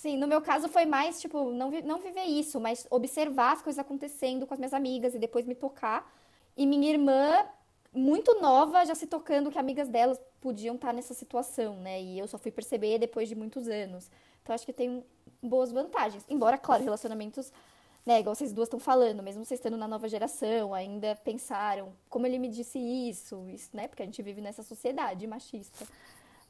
Sim, 0.00 0.16
no 0.16 0.26
meu 0.26 0.40
caso 0.40 0.66
foi 0.66 0.86
mais, 0.86 1.20
tipo, 1.20 1.50
não, 1.50 1.70
vi- 1.70 1.82
não 1.82 1.98
viver 1.98 2.24
isso, 2.24 2.58
mas 2.58 2.86
observar 2.90 3.52
as 3.52 3.60
coisas 3.60 3.78
acontecendo 3.78 4.46
com 4.46 4.54
as 4.54 4.58
minhas 4.58 4.72
amigas 4.72 5.14
e 5.14 5.18
depois 5.18 5.44
me 5.44 5.54
tocar. 5.54 6.10
E 6.56 6.64
minha 6.66 6.88
irmã, 6.90 7.44
muito 7.92 8.40
nova, 8.40 8.82
já 8.86 8.94
se 8.94 9.06
tocando 9.06 9.50
que 9.50 9.58
amigas 9.58 9.88
delas 9.88 10.18
podiam 10.40 10.74
estar 10.76 10.94
nessa 10.94 11.12
situação, 11.12 11.76
né? 11.76 12.00
E 12.00 12.18
eu 12.18 12.26
só 12.26 12.38
fui 12.38 12.50
perceber 12.50 12.98
depois 12.98 13.28
de 13.28 13.34
muitos 13.34 13.68
anos. 13.68 14.10
Então 14.42 14.54
acho 14.54 14.64
que 14.64 14.72
tem 14.72 15.04
boas 15.42 15.70
vantagens. 15.70 16.24
Embora, 16.30 16.56
claro, 16.56 16.82
relacionamentos, 16.82 17.52
né, 18.06 18.20
igual 18.20 18.34
vocês 18.34 18.54
duas 18.54 18.68
estão 18.68 18.80
falando, 18.80 19.22
mesmo 19.22 19.44
vocês 19.44 19.60
estando 19.60 19.76
na 19.76 19.86
nova 19.86 20.08
geração, 20.08 20.72
ainda 20.72 21.14
pensaram 21.22 21.92
como 22.08 22.26
ele 22.26 22.38
me 22.38 22.48
disse 22.48 22.78
isso, 22.78 23.46
isso, 23.50 23.68
né? 23.74 23.86
Porque 23.86 24.02
a 24.02 24.06
gente 24.06 24.22
vive 24.22 24.40
nessa 24.40 24.62
sociedade 24.62 25.26
machista. 25.26 25.86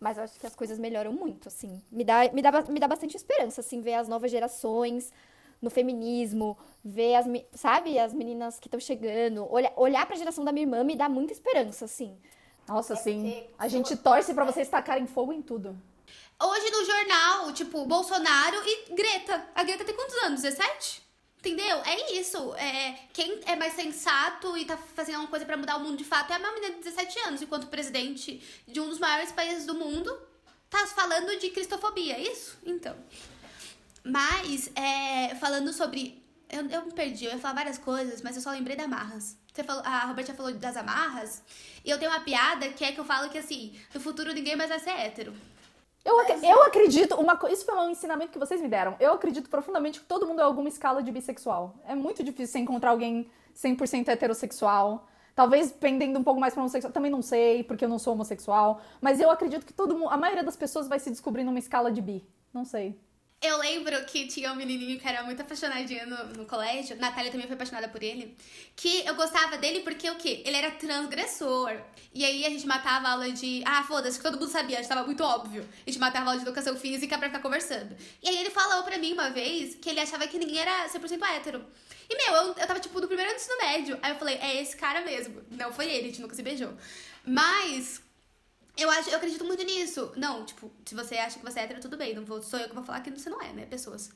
Mas 0.00 0.16
eu 0.16 0.24
acho 0.24 0.40
que 0.40 0.46
as 0.46 0.56
coisas 0.56 0.78
melhoram 0.78 1.12
muito, 1.12 1.46
assim. 1.46 1.82
Me 1.92 2.02
dá, 2.02 2.32
me 2.32 2.40
dá, 2.40 2.62
me 2.62 2.80
dá 2.80 2.88
bastante 2.88 3.16
esperança, 3.16 3.60
assim, 3.60 3.82
ver 3.82 3.94
as 3.94 4.08
novas 4.08 4.30
gerações 4.30 5.12
no 5.60 5.68
feminismo, 5.68 6.56
ver 6.82 7.16
as, 7.16 7.26
sabe, 7.52 7.98
as 7.98 8.14
meninas 8.14 8.58
que 8.58 8.66
estão 8.66 8.80
chegando. 8.80 9.46
Olha, 9.50 9.70
olhar 9.76 10.06
pra 10.06 10.16
geração 10.16 10.42
da 10.42 10.52
minha 10.52 10.64
irmã 10.64 10.82
me 10.82 10.96
dá 10.96 11.06
muita 11.08 11.34
esperança, 11.34 11.84
assim. 11.84 12.16
Nossa, 12.66 12.94
assim, 12.94 13.44
a 13.58 13.68
gente 13.68 13.94
torce 13.96 14.32
pra 14.32 14.44
vocês 14.44 14.68
tacarem 14.68 15.06
fogo 15.06 15.32
em 15.32 15.42
tudo. 15.42 15.78
Hoje 16.42 16.70
no 16.70 16.84
jornal, 16.84 17.52
tipo, 17.52 17.84
Bolsonaro 17.84 18.56
e 18.64 18.94
Greta. 18.94 19.46
A 19.54 19.62
Greta 19.62 19.84
tem 19.84 19.94
quantos 19.94 20.16
anos? 20.22 20.40
17? 20.40 21.09
Entendeu? 21.40 21.78
É 21.86 22.12
isso. 22.12 22.54
É, 22.54 22.98
quem 23.14 23.40
é 23.46 23.56
mais 23.56 23.72
sensato 23.72 24.56
e 24.58 24.66
tá 24.66 24.76
fazendo 24.76 25.16
alguma 25.16 25.30
coisa 25.30 25.46
pra 25.46 25.56
mudar 25.56 25.76
o 25.76 25.80
mundo 25.80 25.96
de 25.96 26.04
fato 26.04 26.32
é 26.32 26.36
uma 26.36 26.52
menina 26.52 26.74
de 26.74 26.82
17 26.82 27.18
anos, 27.20 27.42
enquanto 27.42 27.66
presidente 27.68 28.42
de 28.68 28.78
um 28.78 28.88
dos 28.88 28.98
maiores 28.98 29.32
países 29.32 29.64
do 29.64 29.74
mundo 29.74 30.14
tá 30.68 30.86
falando 30.88 31.38
de 31.38 31.50
cristofobia, 31.50 32.14
é 32.14 32.20
isso? 32.20 32.58
Então. 32.62 32.94
Mas, 34.04 34.70
é, 34.74 35.34
falando 35.36 35.72
sobre. 35.72 36.22
Eu, 36.48 36.68
eu 36.68 36.86
me 36.86 36.92
perdi, 36.92 37.24
eu 37.24 37.32
ia 37.32 37.38
falar 37.38 37.54
várias 37.54 37.78
coisas, 37.78 38.22
mas 38.22 38.36
eu 38.36 38.42
só 38.42 38.50
lembrei 38.50 38.76
da 38.76 38.84
amarras. 38.84 39.36
Você 39.52 39.64
falou, 39.64 39.82
a 39.84 40.06
Roberta 40.06 40.34
falou 40.34 40.52
das 40.52 40.76
amarras. 40.76 41.42
E 41.84 41.90
eu 41.90 41.98
tenho 41.98 42.10
uma 42.10 42.20
piada 42.20 42.68
que 42.70 42.84
é 42.84 42.92
que 42.92 43.00
eu 43.00 43.04
falo 43.04 43.30
que 43.30 43.38
assim, 43.38 43.78
no 43.94 44.00
futuro 44.00 44.32
ninguém 44.32 44.56
mais 44.56 44.68
vai 44.68 44.78
ser 44.78 44.90
hétero. 44.90 45.34
Eu, 46.04 46.18
ac- 46.20 46.44
eu 46.44 46.62
acredito, 46.64 47.14
uma, 47.16 47.38
isso 47.50 47.64
foi 47.64 47.74
um 47.76 47.90
ensinamento 47.90 48.32
que 48.32 48.38
vocês 48.38 48.60
me 48.60 48.68
deram. 48.68 48.96
Eu 48.98 49.12
acredito 49.12 49.50
profundamente 49.50 50.00
que 50.00 50.06
todo 50.06 50.26
mundo 50.26 50.40
é 50.40 50.44
alguma 50.44 50.68
escala 50.68 51.02
de 51.02 51.12
bissexual. 51.12 51.74
É 51.86 51.94
muito 51.94 52.22
difícil 52.22 52.52
você 52.52 52.58
encontrar 52.58 52.90
alguém 52.90 53.30
100% 53.54 54.08
heterossexual. 54.08 55.06
Talvez 55.34 55.70
pendendo 55.72 56.18
um 56.18 56.24
pouco 56.24 56.40
mais 56.40 56.54
pra 56.54 56.62
homossexual. 56.62 56.92
Também 56.92 57.10
não 57.10 57.22
sei, 57.22 57.62
porque 57.64 57.84
eu 57.84 57.88
não 57.88 57.98
sou 57.98 58.14
homossexual. 58.14 58.80
Mas 59.00 59.20
eu 59.20 59.30
acredito 59.30 59.64
que 59.66 59.72
todo 59.72 59.94
mundo, 59.94 60.10
a 60.10 60.16
maioria 60.16 60.42
das 60.42 60.56
pessoas 60.56 60.88
vai 60.88 60.98
se 60.98 61.10
descobrir 61.10 61.44
numa 61.44 61.58
escala 61.58 61.90
de 61.92 62.00
bi. 62.00 62.26
Não 62.52 62.64
sei. 62.64 62.98
Eu 63.42 63.56
lembro 63.56 64.04
que 64.04 64.26
tinha 64.26 64.52
um 64.52 64.54
menininho 64.54 65.00
que 65.00 65.08
era 65.08 65.22
muito 65.22 65.40
apaixonadinho 65.40 66.06
no, 66.06 66.24
no 66.40 66.46
colégio. 66.46 66.94
Natália 66.96 67.30
também 67.30 67.46
foi 67.46 67.54
apaixonada 67.54 67.88
por 67.88 68.02
ele. 68.02 68.36
Que 68.76 69.02
eu 69.06 69.14
gostava 69.14 69.56
dele 69.56 69.80
porque 69.80 70.10
o 70.10 70.16
quê? 70.16 70.42
Ele 70.44 70.58
era 70.58 70.70
transgressor. 70.72 71.74
E 72.12 72.22
aí 72.22 72.44
a 72.44 72.50
gente 72.50 72.66
matava 72.66 73.08
a 73.08 73.12
aula 73.12 73.32
de. 73.32 73.62
Ah, 73.64 73.82
foda-se, 73.82 74.18
que 74.18 74.22
todo 74.22 74.38
mundo 74.38 74.50
sabia, 74.50 74.82
já 74.82 74.90
tava 74.90 75.06
muito 75.06 75.24
óbvio. 75.24 75.66
A 75.86 75.90
gente 75.90 75.98
matava 75.98 76.26
a 76.26 76.28
aula 76.28 76.38
de 76.38 76.46
educação 76.46 76.76
física 76.76 77.16
pra 77.16 77.28
ficar 77.28 77.40
conversando. 77.40 77.96
E 78.22 78.28
aí 78.28 78.36
ele 78.36 78.50
falou 78.50 78.82
pra 78.82 78.98
mim 78.98 79.14
uma 79.14 79.30
vez 79.30 79.74
que 79.74 79.88
ele 79.88 80.00
achava 80.00 80.26
que 80.26 80.38
ninguém 80.38 80.58
era 80.58 80.86
100% 80.90 81.22
hétero. 81.36 81.64
E 82.10 82.16
meu, 82.16 82.34
eu, 82.34 82.46
eu 82.48 82.66
tava 82.66 82.78
tipo 82.78 83.00
no 83.00 83.06
primeiro 83.06 83.30
ano 83.30 83.38
do 83.38 83.42
ensino 83.42 83.58
médio. 83.58 83.98
Aí 84.02 84.12
eu 84.12 84.18
falei, 84.18 84.36
é 84.36 84.60
esse 84.60 84.76
cara 84.76 85.00
mesmo. 85.00 85.42
Não 85.50 85.72
foi 85.72 85.86
ele, 85.86 86.00
a 86.00 86.10
gente 86.10 86.20
nunca 86.20 86.34
se 86.34 86.42
beijou. 86.42 86.74
Mas 87.24 88.02
eu, 88.80 88.90
acho, 88.90 89.10
eu 89.10 89.16
acredito 89.16 89.44
muito 89.44 89.62
nisso. 89.62 90.12
Não, 90.16 90.44
tipo, 90.44 90.70
se 90.84 90.94
você 90.94 91.16
acha 91.16 91.38
que 91.38 91.44
você 91.44 91.60
é 91.60 91.62
hétero, 91.64 91.80
tudo 91.80 91.96
bem. 91.96 92.14
Não 92.14 92.24
vou, 92.24 92.42
sou 92.42 92.58
eu 92.58 92.68
que 92.68 92.74
vou 92.74 92.84
falar 92.84 93.00
que 93.00 93.10
você 93.10 93.28
não 93.28 93.40
é, 93.40 93.52
né? 93.52 93.66
Pessoas. 93.66 94.10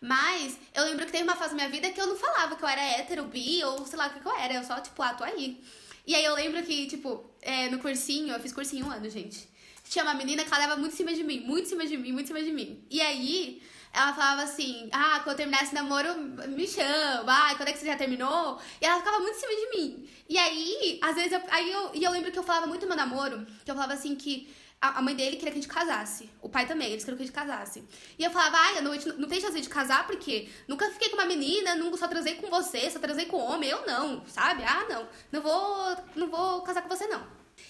Mas 0.00 0.56
eu 0.74 0.84
lembro 0.84 1.04
que 1.06 1.12
teve 1.12 1.24
uma 1.24 1.36
fase 1.36 1.50
da 1.50 1.56
minha 1.56 1.68
vida 1.68 1.90
que 1.90 2.00
eu 2.00 2.06
não 2.06 2.16
falava 2.16 2.56
que 2.56 2.62
eu 2.62 2.68
era 2.68 2.80
hétero, 2.80 3.24
bi, 3.24 3.62
ou 3.64 3.84
sei 3.86 3.98
lá 3.98 4.06
o 4.06 4.10
que 4.10 4.20
que 4.20 4.26
eu 4.26 4.36
era. 4.36 4.54
Eu 4.54 4.64
só, 4.64 4.80
tipo, 4.80 5.00
ah, 5.02 5.14
tô 5.14 5.24
aí. 5.24 5.62
E 6.06 6.14
aí 6.14 6.24
eu 6.24 6.34
lembro 6.34 6.62
que, 6.62 6.86
tipo, 6.86 7.24
é, 7.42 7.68
no 7.68 7.78
cursinho, 7.78 8.32
eu 8.32 8.40
fiz 8.40 8.52
cursinho 8.52 8.86
um 8.86 8.90
ano, 8.90 9.08
gente. 9.10 9.48
Tinha 9.84 10.04
uma 10.04 10.14
menina 10.14 10.44
que 10.44 10.52
ela 10.52 10.66
dava 10.66 10.76
muito 10.80 10.92
em 10.92 10.96
cima 10.96 11.14
de 11.14 11.24
mim, 11.24 11.40
muito 11.40 11.66
em 11.66 11.68
cima 11.68 11.86
de 11.86 11.96
mim, 11.96 12.12
muito 12.12 12.24
em 12.24 12.28
cima 12.28 12.42
de 12.42 12.52
mim. 12.52 12.84
E 12.90 13.00
aí, 13.00 13.62
ela 13.92 14.12
falava 14.12 14.42
assim: 14.42 14.88
Ah, 14.92 15.20
quando 15.22 15.30
eu 15.30 15.36
terminar 15.36 15.62
esse 15.62 15.74
namoro, 15.74 16.14
me 16.48 16.66
chama. 16.66 17.24
Ah, 17.26 17.54
quando 17.56 17.68
é 17.68 17.72
que 17.72 17.78
você 17.78 17.86
já 17.86 17.96
terminou? 17.96 18.60
E 18.80 18.84
ela 18.84 18.98
ficava 18.98 19.18
muito 19.18 19.36
em 19.36 19.40
cima 19.40 19.52
de 19.52 19.76
mim. 19.76 20.08
E 20.28 20.38
aí, 20.38 20.98
às 21.02 21.14
vezes, 21.14 21.32
eu, 21.32 21.40
aí 21.50 21.70
eu, 21.70 21.90
e 21.94 22.04
eu 22.04 22.10
lembro 22.10 22.30
que 22.30 22.38
eu 22.38 22.42
falava 22.42 22.66
muito 22.66 22.82
no 22.82 22.88
meu 22.88 22.96
namoro, 22.96 23.46
que 23.64 23.70
eu 23.70 23.74
falava 23.74 23.94
assim 23.94 24.14
que 24.14 24.48
a 24.80 25.02
mãe 25.02 25.14
dele 25.14 25.36
queria 25.36 25.50
que 25.50 25.58
a 25.58 25.62
gente 25.62 25.72
casasse. 25.72 26.30
O 26.40 26.48
pai 26.48 26.64
também, 26.64 26.90
eles 26.90 27.02
queriam 27.02 27.16
que 27.16 27.24
a 27.24 27.26
gente 27.26 27.34
casasse. 27.34 27.82
E 28.16 28.22
eu 28.22 28.30
falava, 28.30 28.56
ai, 28.58 28.80
não, 28.80 28.94
não 29.18 29.28
tem 29.28 29.40
chance 29.40 29.60
de 29.60 29.68
casar 29.68 30.06
porque 30.06 30.48
nunca 30.68 30.88
fiquei 30.90 31.08
com 31.08 31.16
uma 31.16 31.24
menina, 31.24 31.74
nunca 31.74 31.96
só 31.96 32.06
transei 32.06 32.36
com 32.36 32.48
você, 32.48 32.88
só 32.88 33.00
transei 33.00 33.26
com 33.26 33.38
homem. 33.38 33.68
Eu 33.68 33.84
não, 33.84 34.24
sabe? 34.26 34.62
Ah, 34.62 34.86
não. 34.88 35.08
Não 35.32 35.40
vou, 35.42 35.96
não 36.14 36.28
vou 36.28 36.62
casar 36.62 36.82
com 36.82 36.88
você, 36.88 37.08
não. 37.08 37.26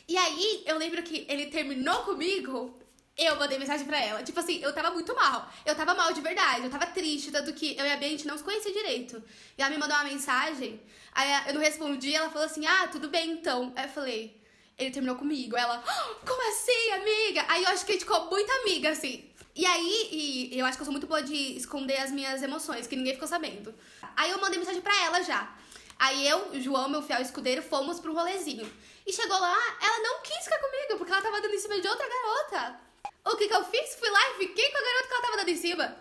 E 0.07 0.19
aí, 0.19 0.63
eu 0.67 0.77
lembro 0.77 1.03
que 1.03 1.25
ele 1.31 1.47
terminou 1.47 2.03
comigo 2.03 2.79
eu 3.19 3.35
mandei 3.37 3.59
mensagem 3.59 3.85
pra 3.85 4.01
ela. 4.01 4.23
Tipo 4.23 4.39
assim, 4.39 4.61
eu 4.63 4.73
tava 4.73 4.93
muito 4.93 5.15
mal. 5.15 5.51
Eu 5.67 5.75
tava 5.75 5.93
mal 5.93 6.13
de 6.13 6.21
verdade. 6.21 6.65
Eu 6.65 6.71
tava 6.71 6.87
triste, 6.87 7.33
tanto 7.33 7.53
que 7.53 7.77
eu 7.77 7.85
e 7.85 7.91
a 7.91 7.97
gente 8.01 8.27
não 8.27 8.39
se 8.39 8.45
conhecia 8.45 8.73
direito. 8.73 9.23
E 9.57 9.63
ela 9.63 9.71
me 9.71 9.77
mandou 9.77 9.97
uma 9.97 10.05
mensagem, 10.05 10.81
aí 11.13 11.49
eu 11.49 11.55
não 11.55 11.61
respondi, 11.61 12.15
ela 12.15 12.31
falou 12.31 12.47
assim, 12.47 12.65
ah, 12.65 12.87
tudo 12.87 13.09
bem 13.09 13.33
então. 13.33 13.73
Aí 13.75 13.87
eu 13.87 13.91
falei, 13.91 14.41
ele 14.79 14.91
terminou 14.93 15.17
comigo. 15.17 15.57
Ela, 15.57 15.83
ah, 15.85 16.15
como 16.25 16.49
assim, 16.49 16.91
amiga? 16.93 17.45
Aí 17.49 17.65
eu 17.65 17.71
acho 17.71 17.85
que 17.85 17.93
a 17.93 17.95
gente 17.95 18.05
ficou 18.05 18.31
muito 18.31 18.51
amiga, 18.63 18.91
assim. 18.91 19.29
E 19.55 19.67
aí, 19.67 20.09
e 20.53 20.59
eu 20.59 20.65
acho 20.65 20.79
que 20.79 20.83
eu 20.83 20.85
sou 20.85 20.93
muito 20.93 21.09
boa 21.09 21.21
de 21.21 21.57
esconder 21.57 21.97
as 21.97 22.13
minhas 22.13 22.41
emoções, 22.41 22.87
que 22.87 22.95
ninguém 22.95 23.15
ficou 23.15 23.27
sabendo. 23.27 23.75
Aí 24.17 24.31
eu 24.31 24.41
mandei 24.41 24.57
mensagem 24.57 24.81
pra 24.81 24.97
ela 25.05 25.21
já. 25.23 25.53
Aí 25.99 26.29
eu, 26.29 26.61
João, 26.61 26.89
meu 26.89 27.03
fiel 27.03 27.21
escudeiro, 27.21 27.61
fomos 27.61 27.99
pro 27.99 28.15
rolezinho. 28.15 28.71
E 29.05 29.13
chegou 29.13 29.37
lá, 29.37 29.57
ela 29.83 29.99
não 29.99 30.23
quis 30.23 30.45
ficar 30.45 30.59
comigo, 30.59 30.97
porque 30.97 31.11
ela 31.11 31.23
tava 31.23 31.41
dando 31.41 31.55
em 31.55 31.59
cima 31.59 31.81
de 31.81 31.89
outra 31.89 32.07
garota. 32.09 32.88
O 33.29 33.37
que 33.37 33.47
que 33.47 33.55
eu 33.55 33.65
fiz? 33.65 33.95
Fui 33.95 34.11
lá 34.11 34.21
e 34.31 34.39
fiquei 34.39 34.71
com 34.71 34.79
a 34.79 34.81
garota 34.81 35.07
que 35.07 35.15
ela 35.15 35.23
tava 35.23 35.37
dando 35.37 35.49
em 35.51 35.57
cima. 35.57 35.97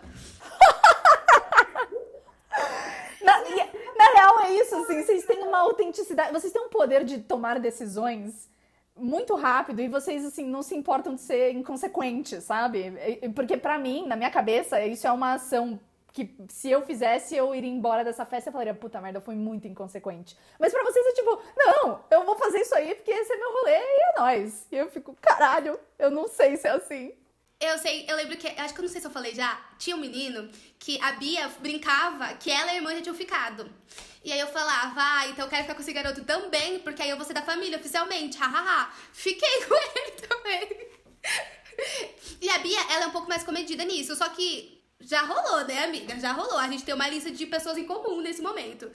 na, 3.22 3.40
na 3.96 4.12
real, 4.14 4.40
é 4.40 4.52
isso, 4.54 4.74
assim, 4.76 5.02
vocês 5.02 5.24
têm 5.26 5.42
uma 5.42 5.58
autenticidade, 5.58 6.32
vocês 6.32 6.52
têm 6.52 6.62
um 6.62 6.70
poder 6.70 7.04
de 7.04 7.18
tomar 7.18 7.60
decisões 7.60 8.48
muito 8.96 9.34
rápido 9.36 9.80
e 9.80 9.88
vocês, 9.88 10.24
assim, 10.24 10.44
não 10.46 10.62
se 10.62 10.74
importam 10.74 11.14
de 11.14 11.20
ser 11.20 11.52
inconsequentes, 11.52 12.44
sabe? 12.44 12.92
Porque 13.34 13.56
para 13.56 13.78
mim, 13.78 14.06
na 14.06 14.16
minha 14.16 14.30
cabeça, 14.30 14.80
isso 14.84 15.06
é 15.06 15.12
uma 15.12 15.34
ação 15.34 15.78
que 16.12 16.34
se 16.48 16.70
eu 16.70 16.82
fizesse, 16.82 17.36
eu 17.36 17.54
iria 17.54 17.70
embora 17.70 18.04
dessa 18.04 18.24
festa 18.24 18.50
e 18.50 18.52
falaria, 18.52 18.74
puta 18.74 19.00
merda, 19.00 19.20
foi 19.20 19.34
muito 19.34 19.68
inconsequente. 19.68 20.36
Mas 20.58 20.72
para 20.72 20.82
vocês 20.84 21.06
é 21.06 21.12
tipo, 21.12 21.42
não, 21.56 22.04
eu 22.10 22.24
vou 22.24 22.36
fazer 22.36 22.60
isso 22.60 22.74
aí 22.74 22.94
porque 22.94 23.10
esse 23.10 23.32
é 23.32 23.36
meu 23.36 23.52
rolê 23.52 23.76
e 23.76 24.02
é 24.02 24.20
nóis. 24.20 24.66
E 24.72 24.76
eu 24.76 24.90
fico, 24.90 25.16
caralho, 25.20 25.78
eu 25.98 26.10
não 26.10 26.26
sei 26.26 26.56
se 26.56 26.66
é 26.66 26.70
assim. 26.70 27.12
Eu 27.60 27.76
sei, 27.78 28.06
eu 28.08 28.14
lembro 28.14 28.36
que, 28.36 28.46
acho 28.46 28.72
que 28.72 28.80
eu 28.80 28.84
não 28.84 28.90
sei 28.90 29.00
se 29.00 29.06
eu 29.06 29.10
falei 29.10 29.34
já, 29.34 29.60
tinha 29.78 29.96
um 29.96 29.98
menino 29.98 30.48
que 30.78 31.00
a 31.02 31.12
Bia 31.12 31.48
brincava 31.58 32.34
que 32.34 32.52
ela 32.52 32.66
e 32.66 32.70
a 32.70 32.76
irmã 32.76 32.94
já 32.94 33.02
tinham 33.02 33.16
ficado. 33.16 33.68
E 34.24 34.32
aí 34.32 34.38
eu 34.38 34.46
falava, 34.46 35.00
ah, 35.00 35.26
então 35.28 35.44
eu 35.44 35.50
quero 35.50 35.62
ficar 35.62 35.74
com 35.74 35.80
esse 35.80 35.92
garoto 35.92 36.22
também, 36.24 36.78
porque 36.80 37.02
aí 37.02 37.10
eu 37.10 37.16
vou 37.16 37.26
ser 37.26 37.34
da 37.34 37.42
família 37.42 37.78
oficialmente, 37.78 38.38
hahaha. 38.38 38.92
Fiquei 39.12 39.62
com 39.66 39.74
ele 39.74 40.10
também. 40.20 40.88
E 42.40 42.48
a 42.48 42.58
Bia, 42.58 42.80
ela 42.92 43.04
é 43.04 43.06
um 43.08 43.12
pouco 43.12 43.28
mais 43.28 43.42
comedida 43.42 43.84
nisso, 43.84 44.14
só 44.14 44.28
que 44.28 44.77
já 45.08 45.22
rolou, 45.22 45.64
né, 45.64 45.84
amiga? 45.84 46.20
Já 46.20 46.32
rolou. 46.32 46.58
A 46.58 46.68
gente 46.68 46.84
tem 46.84 46.94
uma 46.94 47.08
lista 47.08 47.30
de 47.30 47.46
pessoas 47.46 47.78
em 47.78 47.84
comum 47.84 48.20
nesse 48.20 48.42
momento. 48.42 48.90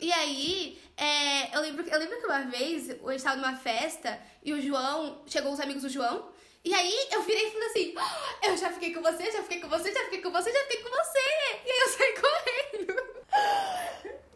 E 0.00 0.12
aí, 0.12 0.76
é, 0.96 1.56
eu, 1.56 1.60
lembro, 1.60 1.88
eu 1.88 1.98
lembro 2.00 2.18
que 2.18 2.26
uma 2.26 2.40
vez 2.40 2.88
eu 2.88 3.12
estava 3.12 3.36
numa 3.36 3.54
festa 3.54 4.18
e 4.44 4.52
o 4.52 4.60
João, 4.60 5.22
chegou 5.24 5.52
os 5.52 5.60
amigos 5.60 5.82
do 5.82 5.88
João, 5.88 6.30
e 6.64 6.74
aí 6.74 7.08
eu 7.12 7.22
virei 7.22 7.46
e 7.46 7.50
falei 7.52 7.68
assim: 7.68 7.94
oh, 7.96 8.46
Eu 8.48 8.56
já 8.56 8.70
fiquei 8.72 8.92
com 8.92 9.00
você, 9.00 9.30
já 9.30 9.42
fiquei 9.42 9.60
com 9.60 9.68
você, 9.68 9.92
já 9.92 10.00
fiquei 10.00 10.20
com 10.20 10.32
você, 10.32 10.52
já 10.52 10.60
fiquei 10.62 10.82
com 10.82 10.90
você. 10.90 11.18
E 11.64 11.70
aí 11.70 11.78
eu 11.78 11.88
saí 11.88 12.14
correndo. 12.20 13.12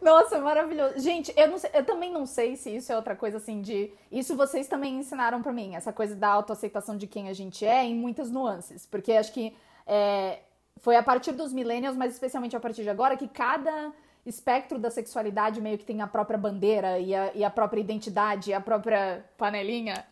Nossa, 0.01 0.39
maravilhoso. 0.39 0.99
Gente, 0.99 1.33
eu, 1.35 1.49
não 1.49 1.57
sei, 1.57 1.71
eu 1.73 1.83
também 1.83 2.09
não 2.09 2.25
sei 2.25 2.55
se 2.55 2.73
isso 2.73 2.89
é 2.89 2.95
outra 2.95 3.17
coisa 3.17 3.35
assim 3.35 3.61
de. 3.61 3.91
Isso 4.09 4.33
vocês 4.33 4.65
também 4.69 4.95
ensinaram 4.95 5.41
para 5.41 5.51
mim, 5.51 5.75
essa 5.75 5.91
coisa 5.91 6.15
da 6.15 6.29
autoaceitação 6.29 6.95
de 6.95 7.05
quem 7.05 7.27
a 7.27 7.33
gente 7.33 7.65
é 7.65 7.83
em 7.83 7.95
muitas 7.95 8.31
nuances. 8.31 8.85
Porque 8.85 9.11
acho 9.11 9.33
que 9.33 9.53
é, 9.85 10.39
foi 10.79 10.95
a 10.95 11.03
partir 11.03 11.31
dos 11.31 11.53
millennials, 11.53 11.97
mas 11.97 12.13
especialmente 12.13 12.55
a 12.55 12.59
partir 12.59 12.83
de 12.83 12.89
agora, 12.89 13.17
que 13.17 13.27
cada 13.27 13.91
espectro 14.25 14.77
da 14.77 14.91
sexualidade 14.91 15.61
meio 15.61 15.77
que 15.77 15.85
tem 15.85 16.01
a 16.01 16.07
própria 16.07 16.37
bandeira 16.37 16.99
e 16.99 17.15
a, 17.15 17.31
e 17.33 17.43
a 17.43 17.49
própria 17.49 17.79
identidade, 17.79 18.53
a 18.53 18.59
própria 18.59 19.25
panelinha. 19.37 20.05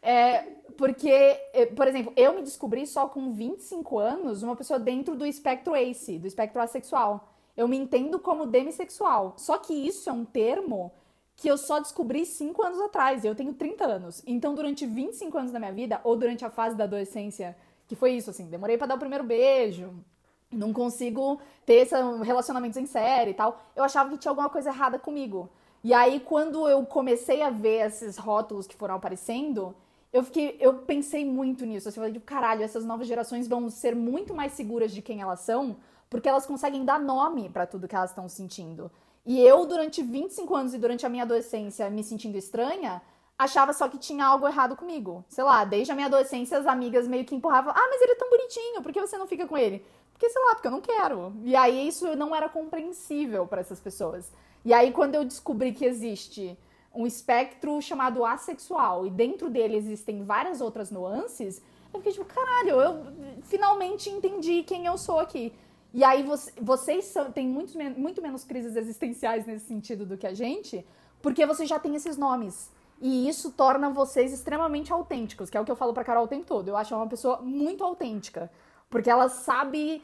É, 0.00 0.42
porque, 0.76 1.10
é, 1.52 1.66
por 1.66 1.88
exemplo, 1.88 2.12
eu 2.16 2.34
me 2.34 2.42
descobri 2.42 2.86
só 2.86 3.08
com 3.08 3.32
25 3.32 3.98
anos 3.98 4.42
uma 4.42 4.54
pessoa 4.54 4.78
dentro 4.78 5.16
do 5.16 5.26
espectro 5.26 5.74
ACE, 5.74 6.18
do 6.18 6.26
espectro 6.26 6.60
assexual. 6.60 7.32
Eu 7.56 7.66
me 7.68 7.76
entendo 7.76 8.18
como 8.18 8.46
demissexual. 8.46 9.34
Só 9.36 9.58
que 9.58 9.72
isso 9.72 10.08
é 10.10 10.12
um 10.12 10.24
termo 10.24 10.92
que 11.36 11.48
eu 11.48 11.58
só 11.58 11.80
descobri 11.80 12.24
5 12.24 12.62
anos 12.62 12.80
atrás. 12.80 13.24
Eu 13.24 13.34
tenho 13.34 13.52
30 13.52 13.84
anos. 13.84 14.22
Então, 14.26 14.54
durante 14.54 14.86
25 14.86 15.36
anos 15.38 15.52
da 15.52 15.58
minha 15.58 15.72
vida, 15.72 16.00
ou 16.04 16.16
durante 16.16 16.44
a 16.44 16.50
fase 16.50 16.76
da 16.76 16.84
adolescência, 16.84 17.56
que 17.86 17.94
foi 17.94 18.12
isso, 18.12 18.30
assim, 18.30 18.46
demorei 18.46 18.76
para 18.76 18.88
dar 18.88 18.94
o 18.94 18.98
primeiro 18.98 19.24
beijo, 19.24 19.92
não 20.50 20.72
consigo 20.72 21.40
ter 21.66 21.74
esse 21.74 21.94
relacionamentos 22.22 22.78
em 22.78 22.86
série 22.86 23.32
e 23.32 23.34
tal. 23.34 23.60
Eu 23.74 23.84
achava 23.84 24.10
que 24.10 24.18
tinha 24.18 24.30
alguma 24.30 24.48
coisa 24.48 24.70
errada 24.70 24.98
comigo. 24.98 25.48
E 25.82 25.92
aí, 25.92 26.20
quando 26.20 26.66
eu 26.68 26.84
comecei 26.86 27.42
a 27.42 27.50
ver 27.50 27.86
esses 27.86 28.16
rótulos 28.16 28.66
que 28.66 28.74
foram 28.74 28.94
aparecendo, 28.94 29.74
eu 30.12 30.22
fiquei, 30.22 30.56
eu 30.60 30.74
pensei 30.74 31.24
muito 31.24 31.66
nisso. 31.66 31.88
Assim, 31.88 32.00
eu 32.00 32.06
falei, 32.06 32.20
caralho, 32.20 32.62
essas 32.62 32.84
novas 32.84 33.06
gerações 33.06 33.46
vão 33.46 33.68
ser 33.68 33.94
muito 33.94 34.32
mais 34.32 34.52
seguras 34.52 34.92
de 34.92 35.02
quem 35.02 35.20
elas 35.20 35.40
são, 35.40 35.76
porque 36.08 36.28
elas 36.28 36.46
conseguem 36.46 36.84
dar 36.84 36.98
nome 36.98 37.48
para 37.50 37.66
tudo 37.66 37.88
que 37.88 37.96
elas 37.96 38.10
estão 38.10 38.28
sentindo. 38.28 38.90
E 39.26 39.40
eu, 39.40 39.66
durante 39.66 40.02
25 40.02 40.54
anos 40.54 40.74
e 40.74 40.78
durante 40.78 41.04
a 41.04 41.08
minha 41.08 41.24
adolescência, 41.24 41.90
me 41.90 42.04
sentindo 42.04 42.36
estranha, 42.36 43.02
achava 43.38 43.72
só 43.72 43.88
que 43.88 43.98
tinha 43.98 44.26
algo 44.26 44.46
errado 44.46 44.76
comigo. 44.76 45.24
Sei 45.28 45.44
lá, 45.44 45.64
desde 45.64 45.92
a 45.92 45.94
minha 45.94 46.06
adolescência, 46.06 46.58
as 46.58 46.66
amigas 46.66 47.06
meio 47.08 47.24
que 47.24 47.34
empurravam: 47.34 47.72
Ah, 47.74 47.88
mas 47.90 48.00
ele 48.00 48.12
é 48.12 48.16
tão 48.16 48.30
bonitinho, 48.30 48.82
por 48.82 48.92
que 48.92 49.00
você 49.00 49.18
não 49.18 49.26
fica 49.26 49.46
com 49.46 49.56
ele? 49.56 49.84
Porque, 50.12 50.30
sei 50.30 50.42
lá, 50.42 50.54
porque 50.54 50.68
eu 50.68 50.72
não 50.72 50.80
quero. 50.80 51.34
E 51.42 51.56
aí 51.56 51.88
isso 51.88 52.14
não 52.16 52.34
era 52.34 52.48
compreensível 52.48 53.46
para 53.46 53.60
essas 53.60 53.80
pessoas. 53.80 54.32
E 54.64 54.72
aí, 54.72 54.92
quando 54.92 55.16
eu 55.16 55.24
descobri 55.24 55.72
que 55.72 55.84
existe 55.84 56.56
um 56.94 57.06
espectro 57.06 57.80
chamado 57.82 58.24
assexual 58.24 59.04
e 59.04 59.10
dentro 59.10 59.50
dele 59.50 59.76
existem 59.76 60.24
várias 60.24 60.60
outras 60.60 60.90
nuances, 60.90 61.60
eu 61.92 61.98
fiquei 61.98 62.12
tipo, 62.12 62.24
caralho, 62.24 62.80
eu 62.80 63.06
finalmente 63.42 64.08
entendi 64.08 64.62
quem 64.62 64.86
eu 64.86 64.96
sou 64.96 65.18
aqui. 65.18 65.52
E 65.92 66.02
aí 66.02 66.22
você, 66.22 66.52
vocês 66.60 67.04
são, 67.06 67.30
têm 67.30 67.48
muito, 67.48 67.76
muito 67.98 68.22
menos 68.22 68.44
crises 68.44 68.76
existenciais 68.76 69.46
nesse 69.46 69.66
sentido 69.66 70.06
do 70.06 70.16
que 70.16 70.26
a 70.26 70.34
gente, 70.34 70.84
porque 71.20 71.44
vocês 71.44 71.68
já 71.68 71.78
têm 71.78 71.94
esses 71.94 72.16
nomes. 72.16 72.70
E 73.00 73.28
isso 73.28 73.50
torna 73.50 73.90
vocês 73.90 74.32
extremamente 74.32 74.92
autênticos, 74.92 75.50
que 75.50 75.56
é 75.56 75.60
o 75.60 75.64
que 75.64 75.70
eu 75.70 75.76
falo 75.76 75.92
pra 75.92 76.04
Carol 76.04 76.24
o 76.24 76.28
tempo 76.28 76.46
todo. 76.46 76.68
Eu 76.68 76.76
acho 76.76 76.94
ela 76.94 77.02
uma 77.02 77.08
pessoa 77.08 77.40
muito 77.42 77.84
autêntica. 77.84 78.50
Porque 78.88 79.10
ela 79.10 79.28
sabe 79.28 80.02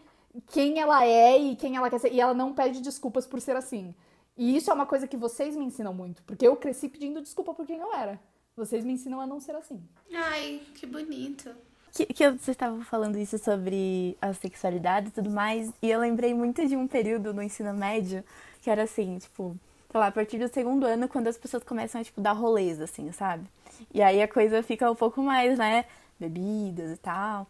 quem 0.49 0.81
ela 0.81 1.05
é 1.05 1.39
e 1.39 1.57
quem 1.57 1.77
ela 1.77 1.89
quer 1.89 1.99
ser. 1.99 2.13
E 2.13 2.21
ela 2.21 2.35
não 2.35 2.53
pede 2.53 2.81
desculpas 2.81 3.27
por 3.27 3.41
ser 3.41 3.57
assim. 3.57 3.95
E 4.37 4.57
isso 4.57 4.71
é 4.71 4.75
uma 4.75 4.87
coisa 4.87 5.07
que 5.07 5.17
vocês 5.17 5.55
me 5.55 5.65
ensinam 5.65 5.93
muito, 5.93 6.23
porque 6.23 6.49
eu 6.49 6.57
cresci 6.57 6.89
pedindo 6.89 7.21
desculpa 7.21 7.53
por 7.53 7.67
quem 7.67 7.79
eu 7.79 7.93
era. 7.93 8.19
Vocês 8.57 8.85
me 8.85 8.95
ensinam 8.95 9.21
a 9.21 9.27
não 9.27 9.39
ser 9.39 9.55
assim. 9.55 9.83
Ai, 10.15 10.63
que 10.75 10.87
bonito. 10.87 11.55
Que, 11.93 12.07
que 12.07 12.31
você 12.31 12.53
estava 12.53 12.83
falando 12.85 13.19
isso 13.19 13.37
sobre 13.37 14.17
a 14.21 14.33
sexualidade 14.33 15.09
e 15.09 15.11
tudo 15.11 15.29
mais, 15.29 15.73
e 15.83 15.91
eu 15.91 16.01
lembrei 16.01 16.33
muito 16.33 16.67
de 16.67 16.77
um 16.77 16.87
período 16.87 17.35
no 17.35 17.43
ensino 17.43 17.75
médio 17.75 18.25
que 18.63 18.71
era 18.71 18.85
assim, 18.85 19.19
tipo, 19.19 19.57
sei 19.91 20.01
lá, 20.01 20.07
a 20.07 20.13
partir 20.13 20.39
do 20.39 20.49
segundo 20.49 20.87
ano, 20.87 21.09
quando 21.09 21.29
as 21.29 21.37
pessoas 21.37 21.65
começam 21.65 22.01
a, 22.01 22.05
tipo, 22.05 22.21
dar 22.21 22.33
rolês, 22.33 22.81
assim, 22.81 23.11
sabe? 23.13 23.45
E 23.93 24.01
aí 24.03 24.23
a 24.23 24.29
coisa 24.29 24.63
fica 24.63 24.91
um 24.91 24.95
pouco 24.95 25.23
mais, 25.23 25.59
né, 25.59 25.85
bebidas 26.19 26.93
e 26.93 26.97
tal. 26.97 27.47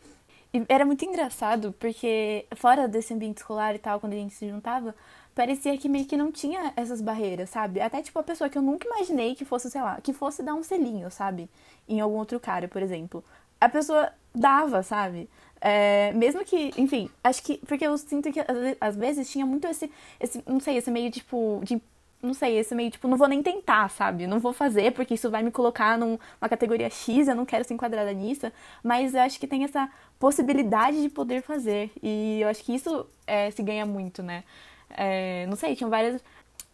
E 0.53 0.65
era 0.69 0.85
muito 0.85 1.05
engraçado, 1.05 1.73
porque 1.79 2.47
fora 2.57 2.89
desse 2.89 3.15
ambiente 3.15 3.39
escolar 3.39 3.75
e 3.75 3.79
tal, 3.79 4.01
quando 4.01 4.15
a 4.15 4.17
gente 4.17 4.35
se 4.35 4.49
juntava, 4.49 4.95
parecia 5.35 5.77
que 5.79 5.89
meio 5.89 6.07
que 6.07 6.17
não 6.17 6.33
tinha 6.33 6.73
essas 6.77 7.01
barreiras, 7.01 7.51
sabe? 7.51 7.81
Até 7.81 8.03
tipo 8.03 8.19
a 8.19 8.23
pessoa 8.23 8.51
que 8.51 8.59
eu 8.59 8.63
nunca 8.63 8.87
imaginei 8.89 9.35
que 9.35 9.45
fosse, 9.45 9.71
sei 9.71 9.81
lá, 9.81 10.01
que 10.01 10.13
fosse 10.13 10.43
dar 10.43 10.55
um 10.55 10.63
selinho, 10.63 11.11
sabe? 11.11 11.49
Em 11.89 12.01
algum 12.01 12.17
outro 12.17 12.41
cara, 12.41 12.67
por 12.69 12.83
exemplo. 12.83 13.25
A 13.61 13.69
pessoa 13.69 14.13
dava, 14.35 14.83
sabe? 14.83 15.29
É, 15.61 16.13
mesmo 16.15 16.45
que, 16.45 16.73
enfim, 16.79 17.11
acho 17.23 17.43
que. 17.43 17.59
Porque 17.59 17.87
eu 17.87 17.97
sinto 17.99 18.33
que 18.33 18.41
às 18.81 18.97
vezes 18.97 19.31
tinha 19.31 19.45
muito 19.45 19.67
esse, 19.67 19.91
esse 20.19 20.43
não 20.47 20.59
sei, 20.59 20.79
esse 20.79 20.91
meio 20.91 21.11
tipo 21.11 21.61
de 21.63 21.81
não 22.23 22.35
sei, 22.35 22.59
esse 22.59 22.75
meio, 22.75 22.91
tipo, 22.91 23.09
não 23.09 23.17
vou 23.17 23.29
nem 23.29 23.43
tentar, 23.43 23.89
sabe? 23.91 24.27
Não 24.27 24.39
vou 24.39 24.53
fazer, 24.53 24.93
porque 24.93 25.15
isso 25.15 25.31
vai 25.31 25.43
me 25.43 25.51
colocar 25.51 25.97
numa 25.99 26.19
categoria 26.49 26.91
X, 26.91 27.29
eu 27.29 27.35
não 27.35 27.47
quero 27.47 27.65
ser 27.65 27.75
enquadrada 27.75 28.13
nisso. 28.13 28.51
Mas 28.83 29.15
eu 29.15 29.21
acho 29.23 29.39
que 29.41 29.47
tem 29.47 29.65
essa 29.65 29.89
possibilidade 30.19 31.01
de 31.01 31.09
poder 31.09 31.43
fazer. 31.43 31.91
E 32.03 32.41
eu 32.41 32.49
acho 32.49 32.63
que 32.65 32.75
isso 32.75 33.07
é, 33.27 33.51
se 33.51 33.63
ganha 33.63 33.87
muito, 33.87 34.23
né? 34.23 34.45
É, 34.91 35.47
não 35.49 35.57
sei, 35.57 35.75
tinham 35.77 35.91
várias. 35.91 36.23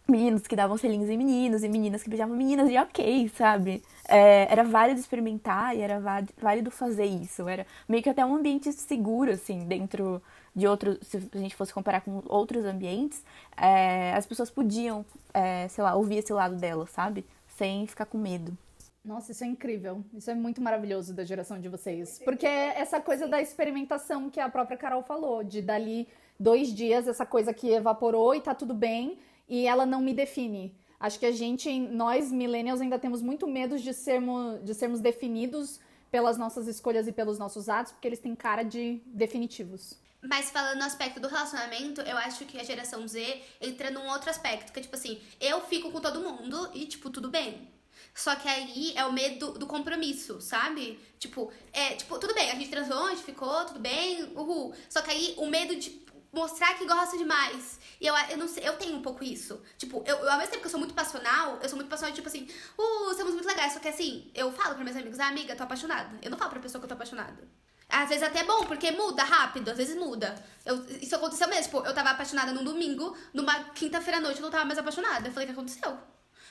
meninos 0.09 0.47
que 0.47 0.55
davam 0.57 0.77
selinhos 0.77 1.11
em 1.11 1.19
meninos 1.19 1.65
e 1.65 1.69
meninas 1.69 2.03
que 2.03 2.09
beijavam 2.09 2.37
meninas 2.37 2.71
e 2.71 2.79
ok, 2.79 3.29
sabe? 3.37 3.83
É, 4.09 4.47
era 4.51 4.63
válido 4.65 5.01
experimentar 5.01 5.77
e 5.77 5.81
era 5.81 6.01
válido 6.41 6.71
fazer 6.71 7.07
isso. 7.07 7.49
Era 7.49 7.67
meio 7.89 8.03
que 8.03 8.09
até 8.11 8.25
um 8.25 8.37
ambiente 8.37 8.73
seguro, 8.73 9.33
assim, 9.33 9.67
dentro 9.67 10.23
de 10.57 10.67
outros. 10.67 10.99
Se 11.03 11.19
a 11.33 11.39
gente 11.39 11.55
fosse 11.55 11.73
comparar 11.73 12.01
com 12.01 12.23
outros 12.27 12.65
ambientes, 12.65 13.23
é, 13.57 14.15
as 14.15 14.27
pessoas 14.27 14.51
podiam, 14.51 15.05
é, 15.35 15.69
sei 15.69 15.85
lá, 15.85 15.95
ouvir 15.95 16.17
esse 16.17 16.33
lado 16.33 16.57
dela, 16.57 16.87
sabe? 16.87 17.25
Sem 17.47 17.87
ficar 17.87 18.07
com 18.07 18.17
medo. 18.17 18.57
Nossa, 19.05 19.31
isso 19.31 19.45
é 19.45 19.47
incrível. 19.47 20.03
Isso 20.15 20.31
é 20.31 20.35
muito 20.35 20.61
maravilhoso 20.61 21.15
da 21.15 21.25
geração 21.25 21.61
de 21.61 21.69
vocês. 21.69 22.21
Porque 22.25 22.47
é 22.47 22.81
essa 22.81 23.01
coisa 23.01 23.29
da 23.29 23.41
experimentação 23.41 24.31
que 24.31 24.41
a 24.41 24.49
própria 24.49 24.77
Carol 24.77 25.03
falou, 25.03 25.45
de 25.45 25.63
dali 25.63 26.09
dois 26.41 26.75
dias, 26.75 27.07
essa 27.07 27.25
coisa 27.25 27.53
que 27.53 27.71
evaporou 27.71 28.35
e 28.35 28.41
tá 28.41 28.55
tudo 28.55 28.75
bem, 28.75 29.19
e 29.49 29.67
ela 29.67 29.87
não 29.87 30.01
me 30.01 30.13
define. 30.13 30.75
Acho 30.99 31.21
que 31.21 31.27
a 31.27 31.31
gente, 31.31 31.79
nós 31.79 32.33
millennials, 32.33 32.81
ainda 32.81 32.99
temos 32.99 33.23
muito 33.23 33.47
medo 33.47 33.79
de 33.79 33.93
sermos, 33.93 34.65
de 34.65 34.75
sermos 34.75 35.01
definidos 35.01 35.79
pelas 36.11 36.37
nossas 36.39 36.67
escolhas 36.67 37.07
e 37.07 37.13
pelos 37.13 37.39
nossos 37.39 37.69
atos, 37.69 37.93
porque 37.93 38.09
eles 38.09 38.19
têm 38.19 38.35
cara 38.35 38.63
de 38.63 39.01
definitivos. 39.07 39.99
Mas 40.27 40.51
falando 40.51 40.79
no 40.79 40.85
aspecto 40.85 41.21
do 41.21 41.29
relacionamento, 41.29 42.01
eu 42.01 42.17
acho 42.19 42.45
que 42.45 42.59
a 42.59 42.65
geração 42.65 43.07
Z 43.07 43.43
entra 43.61 43.91
num 43.91 44.07
outro 44.09 44.29
aspecto, 44.29 44.73
que 44.73 44.81
é 44.81 44.83
tipo 44.83 44.97
assim, 44.97 45.21
eu 45.41 45.61
fico 45.63 45.91
com 45.91 46.01
todo 46.01 46.21
mundo 46.21 46.71
e, 46.75 46.87
tipo, 46.87 47.11
tudo 47.11 47.29
bem. 47.29 47.71
Só 48.15 48.35
que 48.35 48.49
aí 48.49 48.93
é 48.97 49.05
o 49.05 49.13
medo 49.13 49.53
do 49.53 49.67
compromisso, 49.67 50.41
sabe? 50.41 50.99
Tipo, 51.19 51.53
é, 51.73 51.95
tipo, 51.95 52.19
tudo 52.19 52.35
bem, 52.35 52.51
a 52.51 52.55
gente 52.55 52.71
transou, 52.71 53.07
a 53.07 53.11
gente 53.11 53.23
ficou, 53.23 53.65
tudo 53.67 53.79
bem, 53.79 54.25
uhul. 54.35 54.75
Só 54.89 55.03
que 55.03 55.11
aí 55.11 55.35
o 55.37 55.47
medo 55.47 55.77
de 55.77 56.05
mostrar 56.33 56.75
que 56.75 56.87
gosta 56.87 57.17
demais. 57.17 57.79
E 58.01 58.07
eu, 58.07 58.15
eu 58.31 58.37
não 58.37 58.49
sei, 58.49 58.67
eu 58.67 58.77
tenho 58.77 58.97
um 58.97 59.03
pouco 59.03 59.23
isso. 59.23 59.61
Tipo, 59.79 60.03
eu, 60.07 60.17
eu, 60.17 60.31
ao 60.31 60.39
mesmo 60.39 60.51
tempo 60.51 60.63
que 60.63 60.67
eu 60.67 60.71
sou 60.71 60.81
muito 60.81 60.95
passional, 60.95 61.59
eu 61.63 61.69
sou 61.69 61.77
muito 61.77 61.89
passional, 61.89 62.15
tipo 62.15 62.29
assim, 62.29 62.49
uh, 62.79 63.15
somos 63.15 63.35
muito 63.35 63.47
legais. 63.47 63.73
Só 63.73 63.81
que 63.81 63.89
assim, 63.89 64.31
eu 64.35 64.51
falo 64.53 64.75
pra 64.75 64.85
meus 64.85 64.97
amigos, 64.97 65.21
ah, 65.21 65.29
amiga, 65.29 65.55
tô 65.55 65.63
apaixonada. 65.63 66.19
Eu 66.23 66.31
não 66.31 66.39
falo 66.39 66.51
pra 66.51 66.61
pessoa 66.61 66.81
que 66.81 66.85
eu 66.85 66.89
tô 66.89 66.95
apaixonada. 66.95 67.49
Às 67.89 68.09
vezes 68.09 68.25
até 68.25 68.41
é 68.41 68.45
bom, 68.45 68.65
porque 68.65 68.91
muda 68.91 69.23
rápido, 69.23 69.71
às 69.71 69.77
vezes 69.77 69.97
muda. 69.97 70.35
Eu, 70.65 70.85
isso 71.01 71.15
aconteceu 71.15 71.49
mesmo, 71.49 71.65
tipo, 71.65 71.87
eu 71.87 71.95
tava 71.95 72.11
apaixonada 72.11 72.53
num 72.53 72.65
domingo, 72.65 73.17
numa 73.33 73.65
quinta-feira 73.71 74.19
à 74.19 74.21
noite 74.21 74.39
eu 74.39 74.43
não 74.43 74.51
tava 74.51 74.65
mais 74.65 74.79
apaixonada. 74.79 75.29
Eu 75.29 75.33
falei, 75.33 75.49
o 75.49 75.53
que 75.53 75.59
aconteceu? 75.59 75.99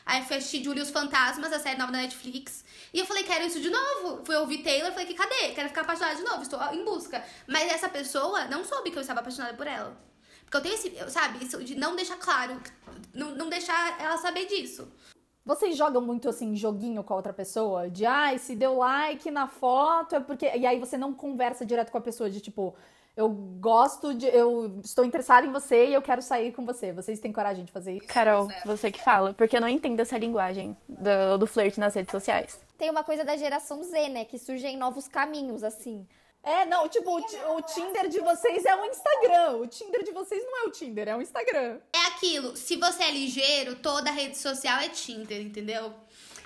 Aí 0.06 0.24
fui 0.24 0.38
assistir 0.38 0.64
Julie 0.64 0.82
os 0.82 0.92
Fantasmas, 0.92 1.52
a 1.52 1.60
série 1.60 1.80
nova 1.80 1.92
da 1.92 1.98
Netflix. 1.98 2.64
E 2.94 3.00
eu 3.00 3.06
falei, 3.06 3.24
quero 3.24 3.46
isso 3.46 3.60
de 3.60 3.70
novo. 3.70 4.24
Fui 4.24 4.36
ouvir 4.36 4.60
Taylor, 4.60 4.92
falei, 4.92 5.08
que 5.08 5.16
cadê? 5.16 5.52
Quero 5.54 5.70
ficar 5.70 5.82
apaixonada 5.82 6.16
de 6.16 6.24
novo, 6.24 6.44
estou 6.44 6.62
em 6.74 6.86
busca. 6.86 7.24
Mas 7.48 7.72
essa 7.72 7.90
pessoa 7.90 8.46
não 8.46 8.64
soube 8.64 8.92
que 8.92 8.98
eu 8.98 9.02
estava 9.02 9.22
apaixonada 9.22 9.56
por 9.56 9.66
ela. 9.66 9.98
Porque 10.44 10.58
eu 10.58 10.62
tenho 10.62 10.76
esse, 10.76 11.12
sabe, 11.12 11.44
isso 11.44 11.64
de 11.64 11.76
não 11.76 11.96
deixar 11.96 12.18
claro, 12.18 12.62
não, 13.14 13.32
não 13.32 13.50
deixar 13.50 14.00
ela 14.00 14.18
saber 14.18 14.46
disso. 14.46 14.88
Vocês 15.46 15.78
jogam 15.78 16.02
muito 16.02 16.28
assim, 16.28 16.56
joguinho 16.56 17.04
com 17.04 17.14
a 17.14 17.18
outra 17.18 17.32
pessoa? 17.32 17.88
De 17.88 18.04
ai, 18.06 18.36
ah, 18.36 18.40
se 18.40 18.56
deu 18.56 18.78
like 18.78 19.30
na 19.30 19.48
foto 19.48 20.16
é 20.16 20.20
porque. 20.20 20.46
E 20.56 20.66
aí 20.66 20.80
você 20.80 20.98
não 20.98 21.14
conversa 21.14 21.64
direto 21.64 21.92
com 21.92 21.98
a 22.00 22.02
pessoa, 22.02 22.32
de 22.32 22.42
tipo, 22.42 22.74
eu 23.16 23.30
gosto 23.30 24.14
de. 24.14 24.26
Eu 24.26 24.80
estou 24.84 25.06
interessada 25.06 25.46
em 25.46 25.52
você 25.52 25.88
e 25.88 25.94
eu 25.94 26.02
quero 26.02 26.22
sair 26.22 26.52
com 26.52 26.66
você. 26.66 26.92
Vocês 26.92 27.20
têm 27.20 27.32
coragem 27.32 27.64
de 27.64 27.72
fazer 27.72 27.94
isso? 27.94 28.08
Carol, 28.08 28.48
você 28.66 28.92
que 28.92 29.02
fala, 29.02 29.36
porque 29.36 29.56
eu 29.56 29.62
não 29.62 29.70
entendo 29.70 30.00
essa 30.00 30.18
linguagem 30.18 30.76
do, 30.90 31.38
do 31.38 31.46
flerte 31.46 31.80
nas 31.80 31.94
redes 31.94 32.12
sociais. 32.12 32.60
Tem 32.76 32.90
uma 32.90 33.04
coisa 33.04 33.24
da 33.24 33.38
geração 33.38 33.84
Z, 33.84 34.10
né? 34.10 34.26
Que 34.26 34.40
surgem 34.40 34.76
novos 34.78 35.08
caminhos, 35.08 35.64
assim. 35.64 36.08
É, 36.46 36.64
não, 36.64 36.88
tipo, 36.88 37.10
o, 37.10 37.56
o, 37.56 37.62
Tinder 37.64 38.08
de 38.08 38.20
vocês 38.20 38.64
é 38.66 38.76
um 38.76 38.86
Instagram. 38.86 39.58
O 39.58 39.68
Tinder 39.68 40.04
de 40.04 40.12
vocês 40.12 40.44
não 40.44 40.60
é 40.60 40.68
o 40.68 40.72
Tinder, 40.72 41.08
é 41.08 41.16
um 41.16 41.22
Instagram. 41.22 41.80
É 41.92 42.05
aquilo, 42.26 42.56
se 42.58 42.76
você 42.78 43.04
é 43.04 43.12
ligeiro, 43.12 43.76
toda 43.76 44.10
rede 44.10 44.38
social 44.38 44.80
é 44.80 44.90
Tinder, 44.90 45.42
entendeu? 45.42 45.94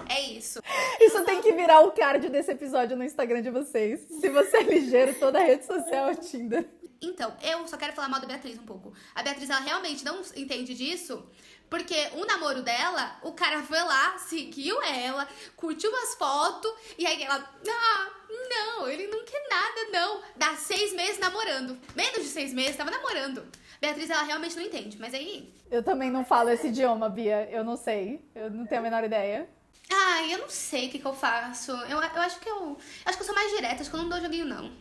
É 0.07 0.21
isso. 0.21 0.61
Isso 0.99 1.23
tem 1.25 1.41
que 1.41 1.51
virar 1.53 1.81
o 1.81 1.91
card 1.91 2.29
desse 2.29 2.51
episódio 2.51 2.95
no 2.95 3.03
Instagram 3.03 3.41
de 3.41 3.49
vocês. 3.49 4.01
Se 4.19 4.29
você 4.29 4.57
é 4.57 4.63
ligeiro, 4.63 5.13
toda 5.15 5.39
rede 5.39 5.65
social 5.65 6.09
é 6.09 6.15
Tinder. 6.15 6.69
Então, 7.01 7.35
eu 7.41 7.65
só 7.67 7.77
quero 7.77 7.93
falar 7.93 8.09
mal 8.09 8.19
da 8.19 8.27
Beatriz 8.27 8.57
um 8.57 8.65
pouco. 8.65 8.93
A 9.15 9.23
Beatriz, 9.23 9.49
ela 9.49 9.59
realmente 9.59 10.03
não 10.03 10.21
entende 10.35 10.73
disso, 10.73 11.29
porque 11.69 11.95
o 12.13 12.25
namoro 12.25 12.61
dela, 12.61 13.17
o 13.23 13.31
cara 13.31 13.63
foi 13.63 13.81
lá, 13.81 14.17
seguiu 14.17 14.81
ela, 14.83 15.27
curtiu 15.55 15.89
umas 15.89 16.15
fotos, 16.15 16.71
e 16.97 17.05
aí 17.05 17.23
ela, 17.23 17.35
ah, 17.69 18.07
não, 18.49 18.89
ele 18.89 19.07
não 19.07 19.23
quer 19.23 19.47
nada, 19.49 19.91
não. 19.91 20.21
Dá 20.35 20.55
seis 20.57 20.93
meses 20.93 21.19
namorando. 21.19 21.77
Menos 21.95 22.23
de 22.23 22.27
seis 22.29 22.53
meses, 22.53 22.75
tava 22.75 22.91
namorando. 22.91 23.45
Beatriz, 23.81 24.09
ela 24.09 24.23
realmente 24.23 24.55
não 24.55 24.63
entende, 24.63 24.97
mas 24.99 25.13
aí. 25.13 25.53
Eu 25.71 25.81
também 25.81 26.11
não 26.11 26.25
falo 26.25 26.49
esse 26.49 26.67
idioma, 26.67 27.09
Bia. 27.09 27.49
Eu 27.49 27.63
não 27.63 27.77
sei. 27.77 28.21
Eu 28.35 28.49
não 28.51 28.65
tenho 28.65 28.81
a 28.81 28.83
menor 28.83 29.03
ideia. 29.03 29.49
Ah, 29.91 30.27
eu 30.29 30.39
não 30.39 30.49
sei 30.49 30.87
o 30.87 30.91
que, 30.91 30.99
que 30.99 31.05
eu 31.05 31.13
faço. 31.13 31.71
Eu, 31.71 31.97
eu 31.97 32.21
acho 32.21 32.39
que 32.39 32.49
eu. 32.49 32.77
Acho 33.05 33.17
que 33.17 33.23
eu 33.23 33.27
sou 33.27 33.35
mais 33.35 33.51
direta, 33.51 33.81
acho 33.81 33.89
que 33.89 33.95
eu 33.95 34.01
não 34.01 34.09
dou 34.09 34.19
joguinho, 34.19 34.45
não. 34.45 34.71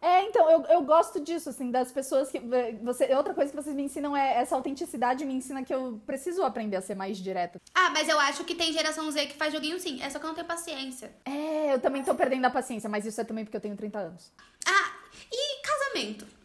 É, 0.00 0.22
então, 0.22 0.48
eu, 0.48 0.62
eu 0.66 0.82
gosto 0.82 1.18
disso, 1.18 1.48
assim, 1.48 1.70
das 1.70 1.90
pessoas 1.90 2.30
que. 2.30 2.40
Você, 2.82 3.12
outra 3.14 3.34
coisa 3.34 3.50
que 3.50 3.56
vocês 3.56 3.74
me 3.74 3.82
ensinam 3.82 4.16
é 4.16 4.36
essa 4.36 4.54
autenticidade 4.54 5.24
me 5.24 5.34
ensina 5.34 5.64
que 5.64 5.74
eu 5.74 6.00
preciso 6.06 6.42
aprender 6.42 6.76
a 6.76 6.82
ser 6.82 6.94
mais 6.94 7.18
direta. 7.18 7.60
Ah, 7.74 7.90
mas 7.90 8.08
eu 8.08 8.18
acho 8.20 8.44
que 8.44 8.54
tem 8.54 8.72
geração 8.72 9.10
Z 9.10 9.26
que 9.26 9.36
faz 9.36 9.52
joguinho 9.52 9.78
sim. 9.80 10.00
É 10.02 10.10
só 10.10 10.18
que 10.18 10.24
eu 10.24 10.28
não 10.28 10.34
tenho 10.34 10.46
paciência. 10.46 11.12
É, 11.24 11.74
eu 11.74 11.80
também 11.80 12.02
tô 12.04 12.14
perdendo 12.14 12.44
a 12.44 12.50
paciência, 12.50 12.88
mas 12.88 13.06
isso 13.06 13.20
é 13.20 13.24
também 13.24 13.44
porque 13.44 13.56
eu 13.56 13.60
tenho 13.60 13.76
30 13.76 13.98
anos. 13.98 14.32
Ah, 14.66 14.92
e 15.32 15.62
casamento? 15.62 16.37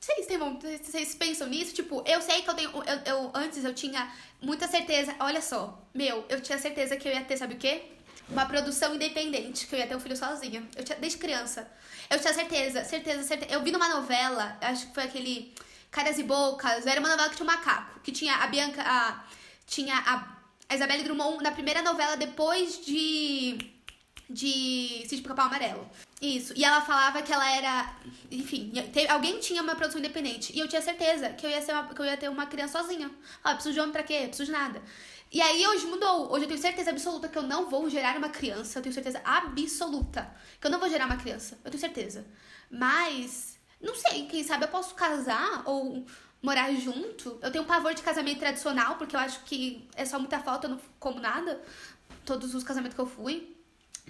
Vocês, 0.00 0.26
têm, 0.26 0.38
vocês 0.38 1.14
pensam 1.14 1.46
nisso? 1.46 1.74
Tipo, 1.74 2.02
eu 2.06 2.22
sei 2.22 2.40
que 2.40 2.48
eu 2.48 2.54
tenho. 2.54 2.70
Eu, 2.70 2.98
eu, 3.04 3.30
antes 3.34 3.62
eu 3.62 3.74
tinha 3.74 4.10
muita 4.40 4.66
certeza. 4.66 5.14
Olha 5.20 5.42
só, 5.42 5.78
meu, 5.92 6.24
eu 6.30 6.40
tinha 6.40 6.58
certeza 6.58 6.96
que 6.96 7.06
eu 7.06 7.12
ia 7.12 7.22
ter, 7.22 7.36
sabe 7.36 7.54
o 7.54 7.58
quê? 7.58 7.82
Uma 8.26 8.46
produção 8.46 8.94
independente, 8.94 9.66
que 9.66 9.74
eu 9.74 9.78
ia 9.78 9.86
ter 9.86 9.94
um 9.94 10.00
filho 10.00 10.16
sozinha. 10.16 10.66
Eu 10.74 10.84
tinha, 10.84 10.96
desde 10.98 11.18
criança. 11.18 11.70
Eu 12.08 12.18
tinha 12.18 12.32
certeza, 12.32 12.82
certeza, 12.82 13.22
certeza. 13.24 13.52
Eu 13.52 13.62
vi 13.62 13.70
numa 13.72 13.88
novela, 13.90 14.56
acho 14.62 14.86
que 14.86 14.94
foi 14.94 15.04
aquele 15.04 15.54
Caras 15.90 16.18
e 16.18 16.22
Bocas, 16.22 16.86
era 16.86 16.98
uma 16.98 17.08
novela 17.10 17.28
que 17.28 17.36
tinha 17.36 17.48
um 17.48 17.52
macaco, 17.52 18.00
que 18.00 18.10
tinha 18.10 18.36
a 18.36 18.46
Bianca, 18.46 18.82
a, 18.82 19.22
tinha 19.66 19.94
a, 19.94 20.36
a 20.66 20.74
Isabelle 20.74 21.02
Drummond 21.02 21.42
na 21.42 21.50
primeira 21.50 21.82
novela 21.82 22.16
depois 22.16 22.82
de 22.86 23.58
de 24.30 25.04
Sítio 25.08 25.24
Capão 25.24 25.46
Amarelo. 25.46 25.90
Isso. 26.22 26.52
E 26.56 26.64
ela 26.64 26.80
falava 26.80 27.20
que 27.20 27.32
ela 27.32 27.50
era. 27.50 27.94
Enfim, 28.30 28.72
alguém 29.08 29.40
tinha 29.40 29.60
uma 29.62 29.74
produção 29.74 29.98
independente. 29.98 30.52
E 30.54 30.60
eu 30.60 30.68
tinha 30.68 30.80
certeza 30.80 31.30
que 31.30 31.44
eu 31.44 31.50
ia, 31.50 31.60
ser 31.60 31.72
uma, 31.72 31.92
que 31.92 32.00
eu 32.00 32.04
ia 32.04 32.16
ter 32.16 32.30
uma 32.30 32.46
criança 32.46 32.80
sozinha. 32.80 33.10
Ah, 33.42 33.54
preciso 33.54 33.74
de 33.74 33.80
homem 33.80 33.92
pra 33.92 34.04
quê? 34.04 34.26
Preciso 34.28 34.46
de 34.46 34.52
nada. 34.52 34.80
E 35.32 35.40
aí 35.42 35.66
hoje 35.66 35.86
mudou. 35.86 36.32
Hoje 36.32 36.44
eu 36.44 36.48
tenho 36.48 36.60
certeza 36.60 36.90
absoluta 36.90 37.28
que 37.28 37.36
eu 37.36 37.42
não 37.42 37.68
vou 37.68 37.90
gerar 37.90 38.16
uma 38.16 38.28
criança. 38.28 38.78
Eu 38.78 38.82
tenho 38.82 38.94
certeza 38.94 39.20
absoluta 39.24 40.30
que 40.60 40.66
eu 40.66 40.70
não 40.70 40.78
vou 40.78 40.88
gerar 40.88 41.06
uma 41.06 41.16
criança. 41.16 41.58
Eu 41.64 41.70
tenho 41.70 41.80
certeza. 41.80 42.24
Mas, 42.70 43.58
não 43.80 43.94
sei, 43.96 44.26
quem 44.26 44.44
sabe 44.44 44.64
eu 44.64 44.68
posso 44.68 44.94
casar 44.94 45.62
ou 45.66 46.06
morar 46.40 46.72
junto. 46.74 47.38
Eu 47.42 47.50
tenho 47.50 47.64
um 47.64 47.66
pavor 47.66 47.94
de 47.94 48.02
casamento 48.02 48.38
tradicional, 48.38 48.96
porque 48.96 49.16
eu 49.16 49.20
acho 49.20 49.42
que 49.44 49.88
é 49.96 50.04
só 50.04 50.18
muita 50.18 50.38
falta, 50.38 50.66
eu 50.66 50.70
não 50.70 50.80
como 50.98 51.18
nada. 51.18 51.60
Todos 52.24 52.54
os 52.54 52.62
casamentos 52.62 52.94
que 52.94 53.00
eu 53.00 53.06
fui. 53.06 53.59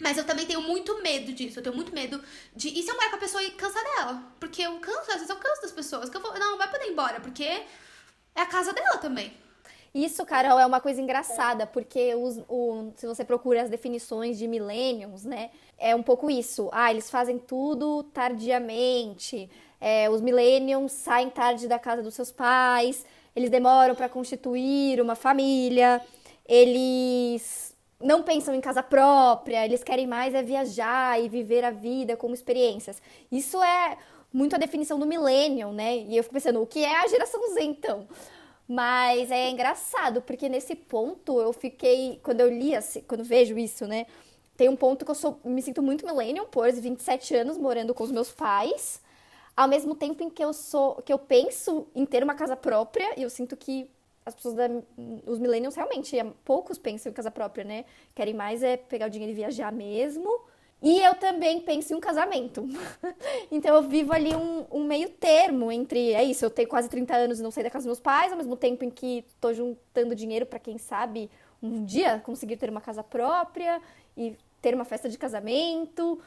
Mas 0.01 0.17
eu 0.17 0.25
também 0.25 0.47
tenho 0.47 0.63
muito 0.63 1.03
medo 1.03 1.33
disso. 1.33 1.59
Eu 1.59 1.63
tenho 1.63 1.77
muito 1.77 1.95
medo 1.95 2.23
de. 2.57 2.69
E 2.69 2.83
se 2.83 2.91
eu 2.91 2.95
morar 2.95 3.11
com 3.11 3.17
a 3.17 3.21
pessoa 3.21 3.43
e 3.43 3.51
cansar 3.53 3.83
dela? 3.85 4.23
Porque 4.41 4.63
eu 4.63 4.79
canso, 4.81 5.11
às 5.11 5.15
vezes 5.15 5.31
eu 5.31 5.37
canso 5.37 5.63
das 5.63 5.73
pessoas. 5.73 6.09
Que 6.09 6.17
eu 6.17 6.21
vou. 6.21 6.37
Não, 6.39 6.57
vai 6.57 6.71
poder 6.71 6.87
ir 6.87 6.93
embora, 6.93 7.21
porque 7.21 7.45
é 7.45 7.67
a 8.35 8.47
casa 8.47 8.73
dela 8.73 8.99
também. 8.99 9.33
Isso, 9.93 10.25
Carol, 10.25 10.59
é 10.59 10.65
uma 10.65 10.81
coisa 10.81 11.01
engraçada, 11.01 11.67
porque 11.67 12.15
os, 12.15 12.39
o, 12.49 12.93
se 12.95 13.07
você 13.09 13.25
procura 13.25 13.63
as 13.63 13.69
definições 13.69 14.39
de 14.39 14.47
millennials, 14.47 15.25
né, 15.25 15.51
é 15.77 15.97
um 15.97 16.03
pouco 16.03 16.31
isso. 16.31 16.69
Ah, 16.73 16.93
eles 16.93 17.11
fazem 17.11 17.39
tudo 17.39 18.05
tardiamente. 18.05 19.51
É, 19.81 20.09
os 20.09 20.21
millennials 20.21 20.93
saem 20.93 21.29
tarde 21.29 21.67
da 21.67 21.79
casa 21.79 22.03
dos 22.03 22.15
seus 22.15 22.31
pais, 22.31 23.05
eles 23.35 23.51
demoram 23.51 23.97
para 23.97 24.09
constituir 24.09 25.01
uma 25.01 25.17
família, 25.17 26.01
eles 26.47 27.70
não 28.01 28.23
pensam 28.23 28.55
em 28.55 28.61
casa 28.61 28.83
própria, 28.83 29.65
eles 29.65 29.85
querem 29.85 30.07
mais 30.07 30.35
é 30.35 30.43
viajar 30.43 31.23
e 31.23 31.29
viver 31.29 31.65
a 31.65 31.71
vida 31.71 32.17
como 32.17 32.35
experiências. 32.35 33.01
Isso 33.31 33.63
é 33.63 33.99
muito 34.33 34.55
a 34.55 34.59
definição 34.59 34.99
do 34.99 35.07
millennial, 35.07 35.73
né? 35.73 35.99
E 35.99 36.17
eu 36.17 36.23
fico 36.23 36.35
pensando, 36.35 36.63
o 36.63 36.67
que 36.67 36.85
é 36.85 36.97
a 37.01 37.07
geração 37.07 37.41
Z 37.53 37.63
então? 37.63 38.07
Mas 38.67 39.31
é 39.31 39.51
engraçado, 39.51 40.23
porque 40.23 40.49
nesse 40.49 40.77
ponto 40.77 41.41
eu 41.41 41.53
fiquei. 41.53 42.21
Quando 42.23 42.41
eu 42.41 42.49
li, 42.49 42.75
assim, 42.75 43.03
quando 43.03 43.25
vejo 43.25 43.59
isso, 43.59 43.87
né? 43.87 44.07
Tem 44.57 44.69
um 44.69 44.77
ponto 44.77 45.05
que 45.05 45.11
eu 45.11 45.15
sou, 45.15 45.41
me 45.45 45.61
sinto 45.61 45.83
muito 45.83 46.07
millennial, 46.07 46.47
por 46.47 46.71
27 46.71 47.35
anos 47.35 47.59
morando 47.59 47.93
com 47.93 48.05
os 48.05 48.13
meus 48.13 48.31
pais. 48.31 49.03
Ao 49.57 49.67
mesmo 49.67 49.95
tempo 49.97 50.23
em 50.23 50.31
que 50.31 50.45
eu 50.45 50.53
sou. 50.53 50.97
que 51.03 51.13
eu 51.13 51.19
penso 51.19 51.89
em 51.95 52.07
ter 52.07 52.23
uma 52.23 52.35
casa 52.35 52.57
própria, 52.57 53.19
e 53.19 53.23
eu 53.25 53.31
sinto 53.31 53.57
que 53.57 53.91
as 54.31 54.35
pessoas 54.35 54.55
da, 54.55 54.69
os 55.27 55.38
millennials 55.38 55.75
realmente, 55.75 56.16
poucos 56.45 56.79
pensam 56.79 57.11
em 57.11 57.14
casa 57.14 57.31
própria, 57.31 57.64
né? 57.64 57.85
Querem 58.14 58.35
mais 58.35 58.62
é 58.62 58.77
pegar 58.77 59.07
o 59.07 59.11
dinheiro 59.11 59.33
e 59.33 59.37
viajar 59.37 59.71
mesmo. 59.73 60.40
E 60.83 60.99
eu 60.99 61.14
também 61.14 61.61
penso 61.61 61.93
em 61.93 61.97
um 61.97 62.01
casamento. 62.01 62.64
então 63.53 63.75
eu 63.77 63.83
vivo 63.83 64.12
ali 64.12 64.35
um, 64.35 64.64
um, 64.71 64.85
meio 64.85 65.11
termo 65.11 65.71
entre, 65.71 66.12
é 66.14 66.25
isso, 66.25 66.45
eu 66.45 66.51
tenho 66.51 66.69
quase 66.69 66.88
30 66.88 67.14
anos 67.14 67.38
e 67.38 67.43
não 67.43 67.51
saí 67.51 67.62
da 67.62 67.71
casa 67.71 67.83
dos 67.83 67.99
meus 67.99 68.01
pais, 68.01 68.33
ao 68.33 68.38
mesmo 68.38 68.57
tempo 68.57 68.85
em 68.85 68.90
que 68.90 69.25
tô 69.40 69.53
juntando 69.53 70.14
dinheiro 70.14 70.47
para 70.47 70.59
quem 70.59 70.79
sabe 70.79 71.31
um 71.62 71.85
dia 71.85 72.19
conseguir 72.21 72.57
ter 72.57 72.71
uma 72.71 72.81
casa 72.81 73.03
própria 73.03 73.83
e 74.16 74.35
ter 74.62 74.75
uma 74.75 74.87
festa 74.87 75.09
de 75.09 75.19
casamento. 75.19 76.19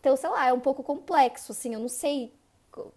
Então, 0.00 0.14
sei 0.16 0.28
lá, 0.28 0.46
é 0.48 0.52
um 0.52 0.60
pouco 0.60 0.82
complexo, 0.82 1.52
assim, 1.52 1.72
eu 1.72 1.80
não 1.80 1.88
sei, 1.88 2.32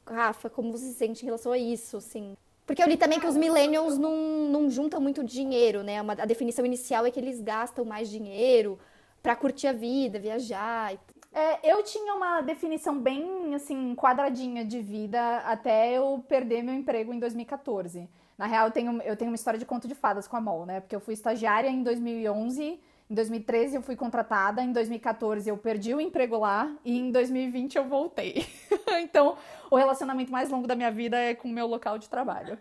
Rafa, 0.06 0.50
como 0.50 0.72
você 0.72 0.86
se 0.88 0.96
sente 0.96 1.22
em 1.24 1.26
relação 1.26 1.52
a 1.52 1.58
isso, 1.58 1.98
assim. 1.98 2.36
Porque 2.66 2.82
eu 2.82 2.88
li 2.88 2.98
também 2.98 3.20
que 3.20 3.28
os 3.28 3.38
millennials 3.38 3.98
não, 3.98 4.16
não 4.50 4.70
juntam 4.70 5.00
muito 5.00 5.24
dinheiro, 5.24 5.84
né? 5.84 6.02
Uma, 6.02 6.14
a 6.14 6.26
definição 6.26 6.66
inicial 6.66 7.06
é 7.06 7.12
que 7.12 7.20
eles 7.20 7.40
gastam 7.40 7.86
mais 7.86 8.10
dinheiro 8.10 8.80
para 9.22 9.36
curtir 9.36 9.68
a 9.68 9.74
vida, 9.74 10.20
viajar. 10.20 10.94
É, 11.32 11.72
eu 11.72 11.84
tinha 11.84 12.14
uma 12.16 12.42
definição 12.42 13.00
bem, 13.00 13.54
assim, 13.54 13.94
quadradinha 13.96 14.66
de 14.66 14.82
vida 14.82 15.38
até 15.40 15.94
eu 15.94 16.24
perder 16.28 16.64
meu 16.64 16.74
emprego 16.74 17.14
em 17.14 17.20
2014. 17.20 18.10
Na 18.38 18.48
real, 18.48 18.68
eu 18.68 18.72
tenho, 18.72 19.02
eu 19.04 19.16
tenho 19.16 19.32
uma 19.32 19.36
história 19.36 19.60
de 19.60 19.66
conto 19.66 19.88
de 19.88 19.96
fadas 19.96 20.28
com 20.28 20.36
a 20.36 20.42
MOL, 20.42 20.66
né? 20.66 20.80
Porque 20.80 20.96
eu 20.96 21.00
fui 21.00 21.14
estagiária 21.14 21.70
em 21.70 21.84
2011 21.84 22.80
em 23.10 23.14
2013 23.14 23.76
eu 23.76 23.82
fui 23.82 23.96
contratada, 23.96 24.62
em 24.62 24.72
2014 24.72 25.50
eu 25.50 25.58
perdi 25.58 25.94
o 25.94 26.02
emprego 26.02 26.38
lá 26.38 26.76
e 26.84 26.98
em 26.98 27.12
2020 27.12 27.76
eu 27.76 27.86
voltei. 27.86 28.48
então, 29.02 29.38
o 29.70 29.76
relacionamento 29.76 30.32
mais 30.32 30.50
longo 30.50 30.68
da 30.68 30.76
minha 30.76 30.92
vida 30.92 31.18
é 31.18 31.36
com 31.36 31.48
o 31.48 31.52
meu 31.52 31.68
local 31.68 31.98
de 31.98 32.10
trabalho. 32.10 32.58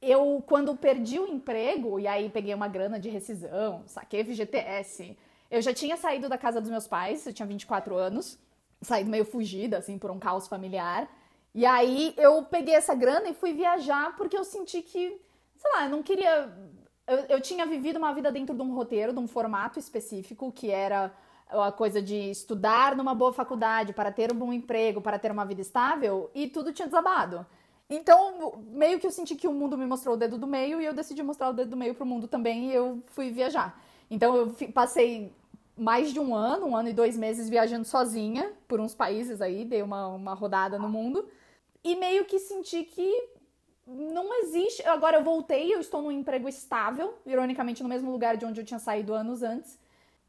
Eu, 0.00 0.42
quando 0.46 0.76
perdi 0.76 1.18
o 1.18 1.26
emprego, 1.26 1.98
e 1.98 2.06
aí 2.06 2.30
peguei 2.30 2.54
uma 2.54 2.68
grana 2.68 3.00
de 3.00 3.08
rescisão, 3.08 3.82
saquei 3.86 4.24
FGTS, 4.24 5.16
eu 5.50 5.60
já 5.60 5.74
tinha 5.74 5.96
saído 5.96 6.28
da 6.28 6.38
casa 6.38 6.60
dos 6.60 6.70
meus 6.70 6.86
pais, 6.86 7.26
eu 7.26 7.32
tinha 7.32 7.46
24 7.46 7.96
anos, 7.96 8.38
saído 8.80 9.10
meio 9.10 9.24
fugida, 9.24 9.78
assim, 9.78 9.98
por 9.98 10.10
um 10.10 10.18
caos 10.20 10.46
familiar. 10.46 11.08
E 11.52 11.66
aí 11.66 12.14
eu 12.16 12.44
peguei 12.44 12.74
essa 12.74 12.94
grana 12.94 13.28
e 13.28 13.34
fui 13.34 13.52
viajar 13.52 14.14
porque 14.16 14.36
eu 14.36 14.44
senti 14.44 14.82
que, 14.82 15.20
sei 15.56 15.70
lá, 15.72 15.84
eu 15.84 15.90
não 15.90 16.02
queria 16.02 16.52
eu, 17.08 17.18
eu 17.28 17.40
tinha 17.40 17.64
vivido 17.66 17.96
uma 17.96 18.12
vida 18.12 18.30
dentro 18.30 18.54
de 18.54 18.62
um 18.62 18.74
roteiro, 18.74 19.12
de 19.12 19.18
um 19.18 19.26
formato 19.26 19.78
específico, 19.78 20.52
que 20.52 20.70
era 20.70 21.12
a 21.48 21.72
coisa 21.72 22.02
de 22.02 22.30
estudar 22.30 22.94
numa 22.94 23.14
boa 23.14 23.32
faculdade 23.32 23.94
para 23.94 24.12
ter 24.12 24.30
um 24.30 24.36
bom 24.36 24.52
emprego, 24.52 25.00
para 25.00 25.18
ter 25.18 25.32
uma 25.32 25.46
vida 25.46 25.62
estável, 25.62 26.30
e 26.34 26.46
tudo 26.46 26.72
tinha 26.72 26.86
desabado. 26.86 27.46
Então, 27.88 28.62
meio 28.68 29.00
que 29.00 29.06
eu 29.06 29.10
senti 29.10 29.34
que 29.34 29.48
o 29.48 29.52
mundo 29.52 29.78
me 29.78 29.86
mostrou 29.86 30.14
o 30.14 30.18
dedo 30.18 30.36
do 30.36 30.46
meio 30.46 30.78
e 30.80 30.84
eu 30.84 30.92
decidi 30.92 31.22
mostrar 31.22 31.48
o 31.48 31.54
dedo 31.54 31.70
do 31.70 31.76
meio 31.76 31.94
pro 31.94 32.04
mundo 32.04 32.28
também 32.28 32.68
e 32.68 32.74
eu 32.74 33.02
fui 33.12 33.30
viajar. 33.30 33.82
Então, 34.10 34.36
eu 34.36 34.54
passei 34.74 35.32
mais 35.74 36.12
de 36.12 36.20
um 36.20 36.34
ano, 36.34 36.66
um 36.66 36.76
ano 36.76 36.90
e 36.90 36.92
dois 36.92 37.16
meses 37.16 37.48
viajando 37.48 37.86
sozinha 37.86 38.52
por 38.66 38.78
uns 38.78 38.94
países 38.94 39.40
aí, 39.40 39.64
dei 39.64 39.80
uma, 39.80 40.08
uma 40.08 40.34
rodada 40.34 40.78
no 40.78 40.88
mundo. 40.88 41.26
E 41.82 41.96
meio 41.96 42.26
que 42.26 42.38
senti 42.38 42.84
que 42.84 43.30
não 43.88 44.42
existe. 44.42 44.86
Agora 44.86 45.16
eu 45.16 45.24
voltei, 45.24 45.74
eu 45.74 45.80
estou 45.80 46.02
num 46.02 46.12
emprego 46.12 46.48
estável, 46.48 47.14
ironicamente 47.24 47.82
no 47.82 47.88
mesmo 47.88 48.10
lugar 48.10 48.36
de 48.36 48.44
onde 48.44 48.60
eu 48.60 48.64
tinha 48.64 48.78
saído 48.78 49.14
anos 49.14 49.42
antes. 49.42 49.78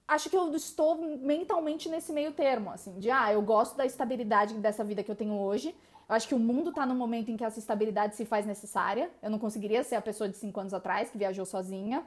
Acho 0.07 0.29
que 0.29 0.35
eu 0.35 0.55
estou 0.55 0.95
mentalmente 0.95 1.87
nesse 1.87 2.11
meio 2.11 2.31
termo, 2.31 2.71
assim, 2.71 2.97
de 2.97 3.11
ah, 3.11 3.31
eu 3.31 3.41
gosto 3.41 3.75
da 3.77 3.85
estabilidade 3.85 4.55
dessa 4.55 4.83
vida 4.83 5.03
que 5.03 5.11
eu 5.11 5.15
tenho 5.15 5.33
hoje. 5.33 5.75
Eu 6.07 6.15
acho 6.15 6.27
que 6.27 6.33
o 6.33 6.39
mundo 6.39 6.71
está 6.71 6.83
no 6.85 6.95
momento 6.95 7.29
em 7.29 7.37
que 7.37 7.43
essa 7.43 7.59
estabilidade 7.59 8.15
se 8.15 8.25
faz 8.25 8.43
necessária. 8.43 9.11
Eu 9.21 9.29
não 9.29 9.37
conseguiria 9.37 9.83
ser 9.83 9.95
a 9.95 10.01
pessoa 10.01 10.27
de 10.27 10.37
cinco 10.37 10.59
anos 10.59 10.73
atrás 10.73 11.11
que 11.11 11.17
viajou 11.17 11.45
sozinha. 11.45 12.03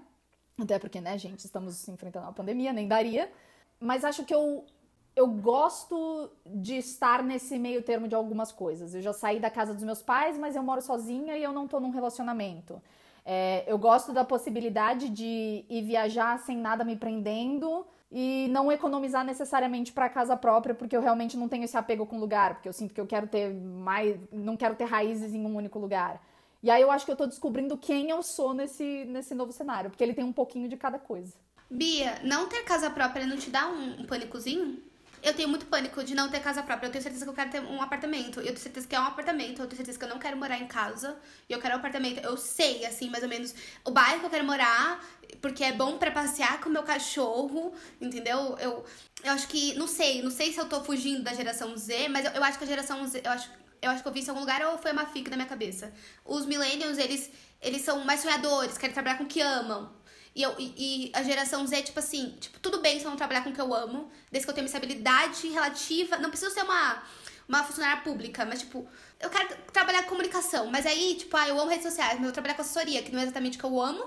Até 0.58 0.78
porque, 0.78 1.00
né, 1.00 1.16
gente, 1.16 1.44
estamos 1.44 1.86
enfrentando 1.86 2.26
uma 2.26 2.32
pandemia, 2.32 2.72
nem 2.72 2.88
daria. 2.88 3.30
Mas 3.78 4.04
acho 4.04 4.24
que 4.24 4.34
eu 4.34 4.64
eu 5.14 5.26
gosto 5.26 6.30
de 6.46 6.76
estar 6.76 7.22
nesse 7.22 7.58
meio 7.58 7.82
termo 7.82 8.08
de 8.08 8.14
algumas 8.14 8.50
coisas. 8.50 8.94
Eu 8.94 9.02
já 9.02 9.12
saí 9.12 9.38
da 9.38 9.50
casa 9.50 9.74
dos 9.74 9.84
meus 9.84 10.02
pais, 10.02 10.38
mas 10.38 10.56
eu 10.56 10.62
moro 10.62 10.80
sozinha 10.80 11.36
e 11.36 11.42
eu 11.42 11.52
não 11.52 11.68
tô 11.68 11.78
num 11.78 11.90
relacionamento. 11.90 12.80
É, 13.24 13.64
eu 13.66 13.78
gosto 13.78 14.12
da 14.12 14.24
possibilidade 14.24 15.08
de 15.08 15.64
ir 15.68 15.82
viajar 15.82 16.38
sem 16.40 16.56
nada 16.56 16.82
me 16.82 16.96
prendendo 16.96 17.86
e 18.10 18.48
não 18.50 18.70
economizar 18.72 19.24
necessariamente 19.24 19.92
para 19.92 20.08
casa 20.08 20.36
própria, 20.36 20.74
porque 20.74 20.96
eu 20.96 21.00
realmente 21.00 21.36
não 21.36 21.48
tenho 21.48 21.64
esse 21.64 21.76
apego 21.76 22.04
com 22.04 22.18
lugar, 22.18 22.54
porque 22.54 22.68
eu 22.68 22.72
sinto 22.72 22.92
que 22.92 23.00
eu 23.00 23.06
quero 23.06 23.26
ter 23.26 23.54
mais, 23.54 24.18
não 24.32 24.56
quero 24.56 24.74
ter 24.74 24.84
raízes 24.84 25.34
em 25.34 25.46
um 25.46 25.56
único 25.56 25.78
lugar. 25.78 26.22
E 26.62 26.70
aí 26.70 26.82
eu 26.82 26.90
acho 26.90 27.04
que 27.04 27.12
eu 27.12 27.16
tô 27.16 27.26
descobrindo 27.26 27.76
quem 27.76 28.10
eu 28.10 28.22
sou 28.22 28.54
nesse, 28.54 29.04
nesse 29.06 29.34
novo 29.34 29.52
cenário, 29.52 29.90
porque 29.90 30.02
ele 30.02 30.14
tem 30.14 30.24
um 30.24 30.32
pouquinho 30.32 30.68
de 30.68 30.76
cada 30.76 30.98
coisa. 30.98 31.34
Bia, 31.70 32.20
não 32.22 32.48
ter 32.48 32.64
casa 32.64 32.90
própria 32.90 33.26
não 33.26 33.36
te 33.36 33.50
dá 33.50 33.68
um, 33.68 34.02
um 34.02 34.06
pânicozinho? 34.06 34.91
Eu 35.22 35.32
tenho 35.34 35.48
muito 35.48 35.66
pânico 35.66 36.02
de 36.02 36.14
não 36.14 36.28
ter 36.28 36.40
casa 36.40 36.62
própria. 36.62 36.88
Eu 36.88 36.92
tenho 36.92 37.02
certeza 37.02 37.24
que 37.24 37.30
eu 37.30 37.34
quero 37.34 37.50
ter 37.50 37.60
um 37.60 37.80
apartamento. 37.80 38.40
Eu 38.40 38.46
tenho 38.46 38.58
certeza 38.58 38.88
que 38.88 38.96
é 38.96 39.00
um 39.00 39.04
apartamento. 39.04 39.62
Eu 39.62 39.66
tenho 39.66 39.76
certeza 39.76 39.96
que 39.98 40.04
eu 40.04 40.08
não 40.08 40.18
quero 40.18 40.36
morar 40.36 40.58
em 40.58 40.66
casa. 40.66 41.16
E 41.48 41.52
eu 41.52 41.60
quero 41.60 41.74
um 41.74 41.78
apartamento. 41.78 42.18
Eu 42.24 42.36
sei, 42.36 42.84
assim, 42.84 43.08
mais 43.08 43.22
ou 43.22 43.28
menos 43.28 43.54
o 43.84 43.90
bairro 43.92 44.18
que 44.20 44.26
eu 44.26 44.30
quero 44.30 44.44
morar. 44.44 45.00
Porque 45.40 45.62
é 45.62 45.72
bom 45.72 45.96
para 45.96 46.10
passear 46.10 46.60
com 46.60 46.68
o 46.68 46.72
meu 46.72 46.82
cachorro. 46.82 47.72
Entendeu? 48.00 48.56
Eu, 48.58 48.84
eu 49.22 49.32
acho 49.32 49.46
que. 49.46 49.74
Não 49.74 49.86
sei. 49.86 50.22
Não 50.22 50.30
sei 50.30 50.52
se 50.52 50.58
eu 50.58 50.68
tô 50.68 50.82
fugindo 50.82 51.22
da 51.22 51.32
geração 51.32 51.76
Z. 51.76 52.08
Mas 52.08 52.24
eu, 52.24 52.32
eu 52.32 52.42
acho 52.42 52.58
que 52.58 52.64
a 52.64 52.66
geração 52.66 53.06
Z. 53.06 53.22
Eu 53.24 53.30
acho, 53.30 53.48
eu 53.80 53.90
acho 53.90 54.02
que 54.02 54.08
eu 54.08 54.12
vi 54.12 54.20
isso 54.20 54.28
em 54.28 54.30
algum 54.30 54.40
lugar 54.40 54.60
ou 54.66 54.78
foi 54.78 54.90
uma 54.90 55.06
fica 55.06 55.30
na 55.30 55.36
minha 55.36 55.48
cabeça. 55.48 55.92
Os 56.24 56.46
millennials, 56.46 56.98
eles, 56.98 57.30
eles 57.60 57.82
são 57.82 58.04
mais 58.04 58.20
sonhadores. 58.20 58.76
Querem 58.76 58.92
trabalhar 58.92 59.18
com 59.18 59.24
o 59.24 59.28
que 59.28 59.40
amam. 59.40 60.01
E, 60.34 60.42
eu, 60.42 60.54
e, 60.58 60.74
e, 60.76 61.12
a 61.14 61.22
geração 61.22 61.66
Z, 61.66 61.82
tipo 61.82 61.98
assim, 61.98 62.36
tipo, 62.40 62.58
tudo 62.60 62.80
bem 62.80 62.98
se 62.98 63.04
eu 63.04 63.10
não 63.10 63.16
trabalhar 63.16 63.42
com 63.44 63.50
o 63.50 63.52
que 63.52 63.60
eu 63.60 63.74
amo, 63.74 64.10
desde 64.30 64.46
que 64.46 64.50
eu 64.50 64.54
tenha 64.54 64.64
uma 64.64 64.66
estabilidade 64.66 65.46
relativa. 65.48 66.16
Não 66.16 66.30
preciso 66.30 66.52
ser 66.52 66.62
uma, 66.62 67.02
uma 67.48 67.62
funcionária 67.62 68.02
pública, 68.02 68.44
mas, 68.44 68.60
tipo, 68.60 68.86
eu 69.20 69.28
quero 69.28 69.56
trabalhar 69.72 70.02
com 70.04 70.10
comunicação. 70.10 70.66
Mas 70.66 70.86
aí, 70.86 71.16
tipo, 71.16 71.36
ah, 71.36 71.48
eu 71.48 71.60
amo 71.60 71.70
redes 71.70 71.84
sociais, 71.84 72.14
mas 72.14 72.20
eu 72.20 72.26
vou 72.26 72.32
trabalhar 72.32 72.54
com 72.54 72.62
assessoria, 72.62 73.02
que 73.02 73.12
não 73.12 73.20
é 73.20 73.24
exatamente 73.24 73.58
o 73.58 73.60
que 73.60 73.66
eu 73.66 73.80
amo, 73.80 74.04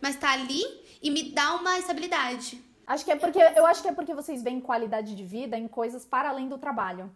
mas 0.00 0.16
tá 0.16 0.32
ali 0.32 0.62
e 1.02 1.10
me 1.10 1.32
dá 1.32 1.54
uma 1.54 1.78
estabilidade. 1.78 2.62
Acho 2.86 3.04
que 3.04 3.12
é 3.12 3.16
porque 3.16 3.38
eu 3.38 3.64
acho 3.64 3.80
que 3.82 3.88
é 3.88 3.92
porque 3.92 4.14
vocês 4.14 4.42
veem 4.42 4.60
qualidade 4.60 5.14
de 5.14 5.24
vida 5.24 5.56
em 5.56 5.66
coisas 5.68 6.04
para 6.04 6.28
além 6.28 6.48
do 6.48 6.58
trabalho. 6.58 7.10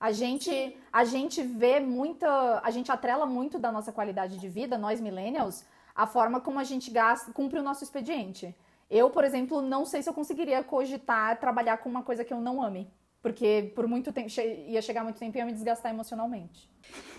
A 0.00 0.12
gente, 0.12 0.76
a 0.90 1.04
gente 1.04 1.42
vê 1.42 1.78
muita, 1.78 2.60
a 2.64 2.70
gente 2.70 2.90
atrela 2.90 3.26
muito 3.26 3.58
da 3.58 3.70
nossa 3.70 3.92
qualidade 3.92 4.38
de 4.38 4.48
vida, 4.48 4.78
nós 4.78 4.98
millennials, 4.98 5.62
a 6.02 6.06
forma 6.06 6.40
como 6.40 6.58
a 6.58 6.64
gente 6.64 6.90
gasta, 6.90 7.30
cumpre 7.32 7.58
o 7.58 7.62
nosso 7.62 7.84
expediente. 7.84 8.54
Eu, 8.90 9.10
por 9.10 9.22
exemplo, 9.22 9.60
não 9.60 9.84
sei 9.84 10.02
se 10.02 10.08
eu 10.08 10.14
conseguiria 10.14 10.64
cogitar 10.64 11.38
trabalhar 11.38 11.76
com 11.76 11.88
uma 11.88 12.02
coisa 12.02 12.24
que 12.24 12.32
eu 12.32 12.40
não 12.40 12.62
ame. 12.62 12.90
Porque 13.22 13.70
por 13.74 13.86
muito 13.86 14.10
tempo 14.10 14.30
ia 14.66 14.80
chegar 14.80 15.04
muito 15.04 15.18
tempo 15.18 15.36
e 15.36 15.38
ia 15.38 15.44
me 15.44 15.52
desgastar 15.52 15.92
emocionalmente. 15.92 16.68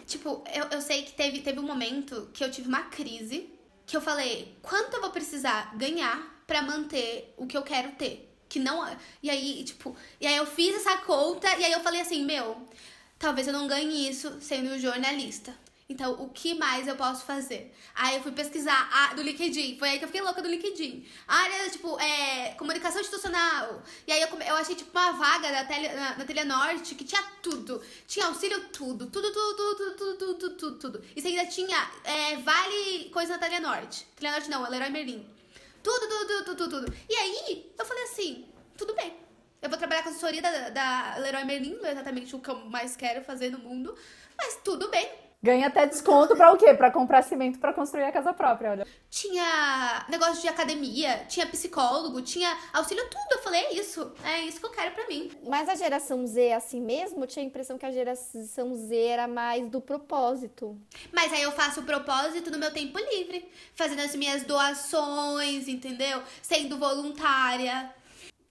Tipo, 0.08 0.44
eu, 0.52 0.65
eu 0.72 0.82
sei 0.82 1.04
que 1.04 1.13
teve, 1.13 1.41
teve 1.41 1.60
um 1.60 1.67
momento 1.67 2.30
que 2.34 2.44
eu 2.44 2.50
tive 2.50 2.67
uma 2.67 2.84
crise 2.86 3.54
que 3.86 3.96
eu 3.96 4.02
falei, 4.02 4.58
quanto 4.63 4.96
eu 4.96 5.02
vou 5.02 5.12
precisar 5.12 5.76
ganhar 5.78 6.44
para 6.48 6.63
manter 6.63 7.36
o 7.38 7.46
que 7.46 7.56
eu 7.56 7.62
quero 7.62 7.91
ter? 7.91 8.36
Que 8.50 8.60
não. 8.60 8.84
E 9.22 9.30
aí, 9.30 9.63
tipo, 9.63 9.96
e 10.20 10.26
aí 10.26 10.36
eu 10.36 10.46
fiz 10.48 10.76
essa 10.76 10.98
conta 11.00 11.48
e 11.56 11.65
aí 11.65 11.72
eu 11.72 11.82
falei 11.82 12.02
assim, 12.02 12.26
meu, 12.26 12.58
talvez 13.20 13.46
eu 13.46 13.54
não 13.54 13.67
ganhe 13.67 14.10
isso 14.10 14.41
sendo 14.41 14.80
jornalista. 14.80 15.54
Então, 15.91 16.13
o 16.13 16.30
que 16.30 16.54
mais 16.54 16.88
eu 16.88 16.95
posso 16.95 17.25
fazer? 17.25 17.75
Aí 17.93 18.15
eu 18.15 18.23
fui 18.23 18.32
pesquisar 18.32 18.89
a, 18.93 19.13
do 19.13 19.21
LinkedIn. 19.21 19.77
Foi 19.77 19.89
aí 19.89 19.97
que 19.99 20.06
eu 20.06 20.08
fiquei 20.08 20.21
louca 20.21 20.41
do 20.41 20.47
LinkedIn. 20.47 21.06
A 21.27 21.36
área, 21.36 21.69
tipo, 21.69 21.99
é, 21.99 22.54
comunicação 22.58 23.01
institucional. 23.01 23.84
E 24.08 24.12
aí 24.13 24.21
eu, 24.21 24.30
eu 24.30 24.56
achei, 24.56 24.73
tipo, 24.73 24.97
uma 24.97 25.12
vaga 25.12 25.51
na, 25.51 25.65
tele, 25.65 25.89
na, 25.89 26.17
na 26.17 26.25
Telenorte 26.25 26.95
que 26.95 27.04
tinha 27.04 27.21
tudo. 27.43 27.84
Tinha 28.08 28.27
auxílio 28.27 28.69
tudo. 28.69 29.08
Tudo, 29.08 29.34
tudo, 29.34 29.56
tudo, 29.56 29.75
tudo, 29.75 30.15
tudo, 30.15 30.34
tudo, 30.36 30.56
tudo, 30.56 30.80
tudo. 30.80 31.04
E 31.13 31.27
ainda 31.27 31.45
tinha 31.47 31.91
é, 32.06 32.38
vale 32.38 33.10
coisa 33.12 33.34
na 33.34 33.39
Telenorte. 33.39 34.08
Telenorte 34.15 34.49
não, 34.49 34.65
é 34.65 34.69
Leroy 34.69 34.89
Merlin. 34.89 35.27
Tudo, 35.84 36.08
tudo, 36.08 36.45
tudo, 36.45 36.56
tudo, 36.56 36.69
tudo. 36.69 36.97
E 37.10 37.15
aí, 37.15 37.73
eu 37.77 37.86
falei 37.86 38.04
assim, 38.04 38.45
tudo 38.77 38.95
bem. 38.95 39.13
Eu 39.62 39.69
vou 39.69 39.77
trabalhar 39.77 40.04
com 40.04 40.10
a 40.10 40.12
assessoria 40.13 40.41
da, 40.41 40.69
da 40.69 41.15
Leroy 41.17 41.43
Merlin, 41.43 41.75
não 41.75 41.86
é 41.86 41.91
exatamente 41.91 42.34
o 42.34 42.39
que 42.39 42.49
eu 42.49 42.56
mais 42.65 42.95
quero 42.95 43.23
fazer 43.25 43.51
no 43.51 43.60
mundo. 43.60 43.93
Mas 44.38 44.58
tudo 44.63 44.89
bem 44.89 45.20
Ganha 45.43 45.67
até 45.67 45.88
desconto 45.88 46.36
pra 46.36 46.54
o 46.54 46.58
quê? 46.58 46.71
Pra 46.75 46.91
comprar 46.91 47.23
cimento 47.23 47.58
pra 47.58 47.73
construir 47.73 48.04
a 48.04 48.12
casa 48.12 48.32
própria, 48.32 48.69
olha. 48.71 48.88
Tinha 49.10 50.06
negócio 50.08 50.39
de 50.39 50.47
academia, 50.47 51.25
tinha 51.27 51.47
psicólogo, 51.47 52.21
tinha 52.21 52.56
auxílio, 52.71 53.04
tudo. 53.10 53.32
Eu 53.32 53.39
falei, 53.39 53.62
é 53.62 53.73
isso, 53.73 54.13
é 54.23 54.41
isso 54.41 54.60
que 54.60 54.65
eu 54.67 54.69
quero 54.69 54.91
pra 54.91 55.08
mim. 55.08 55.32
Mas 55.47 55.67
a 55.67 55.73
geração 55.73 56.27
Z 56.27 56.39
é 56.43 56.54
assim 56.54 56.80
mesmo? 56.80 57.23
Eu 57.23 57.27
tinha 57.27 57.43
a 57.43 57.47
impressão 57.47 57.75
que 57.75 57.86
a 57.88 57.91
geração 57.91 58.75
Z 58.75 58.95
era 58.95 59.27
mais 59.27 59.67
do 59.67 59.82
propósito. 59.82 60.80
Mas 61.12 61.34
aí 61.34 61.41
eu 61.41 61.51
faço 61.51 61.80
o 61.80 61.86
propósito 61.86 62.51
no 62.51 62.60
meu 62.60 62.71
tempo 62.71 62.99
livre, 62.99 63.49
fazendo 63.73 64.01
as 64.01 64.15
minhas 64.15 64.43
doações, 64.43 65.67
entendeu? 65.67 66.21
Sendo 66.43 66.77
voluntária. 66.77 67.91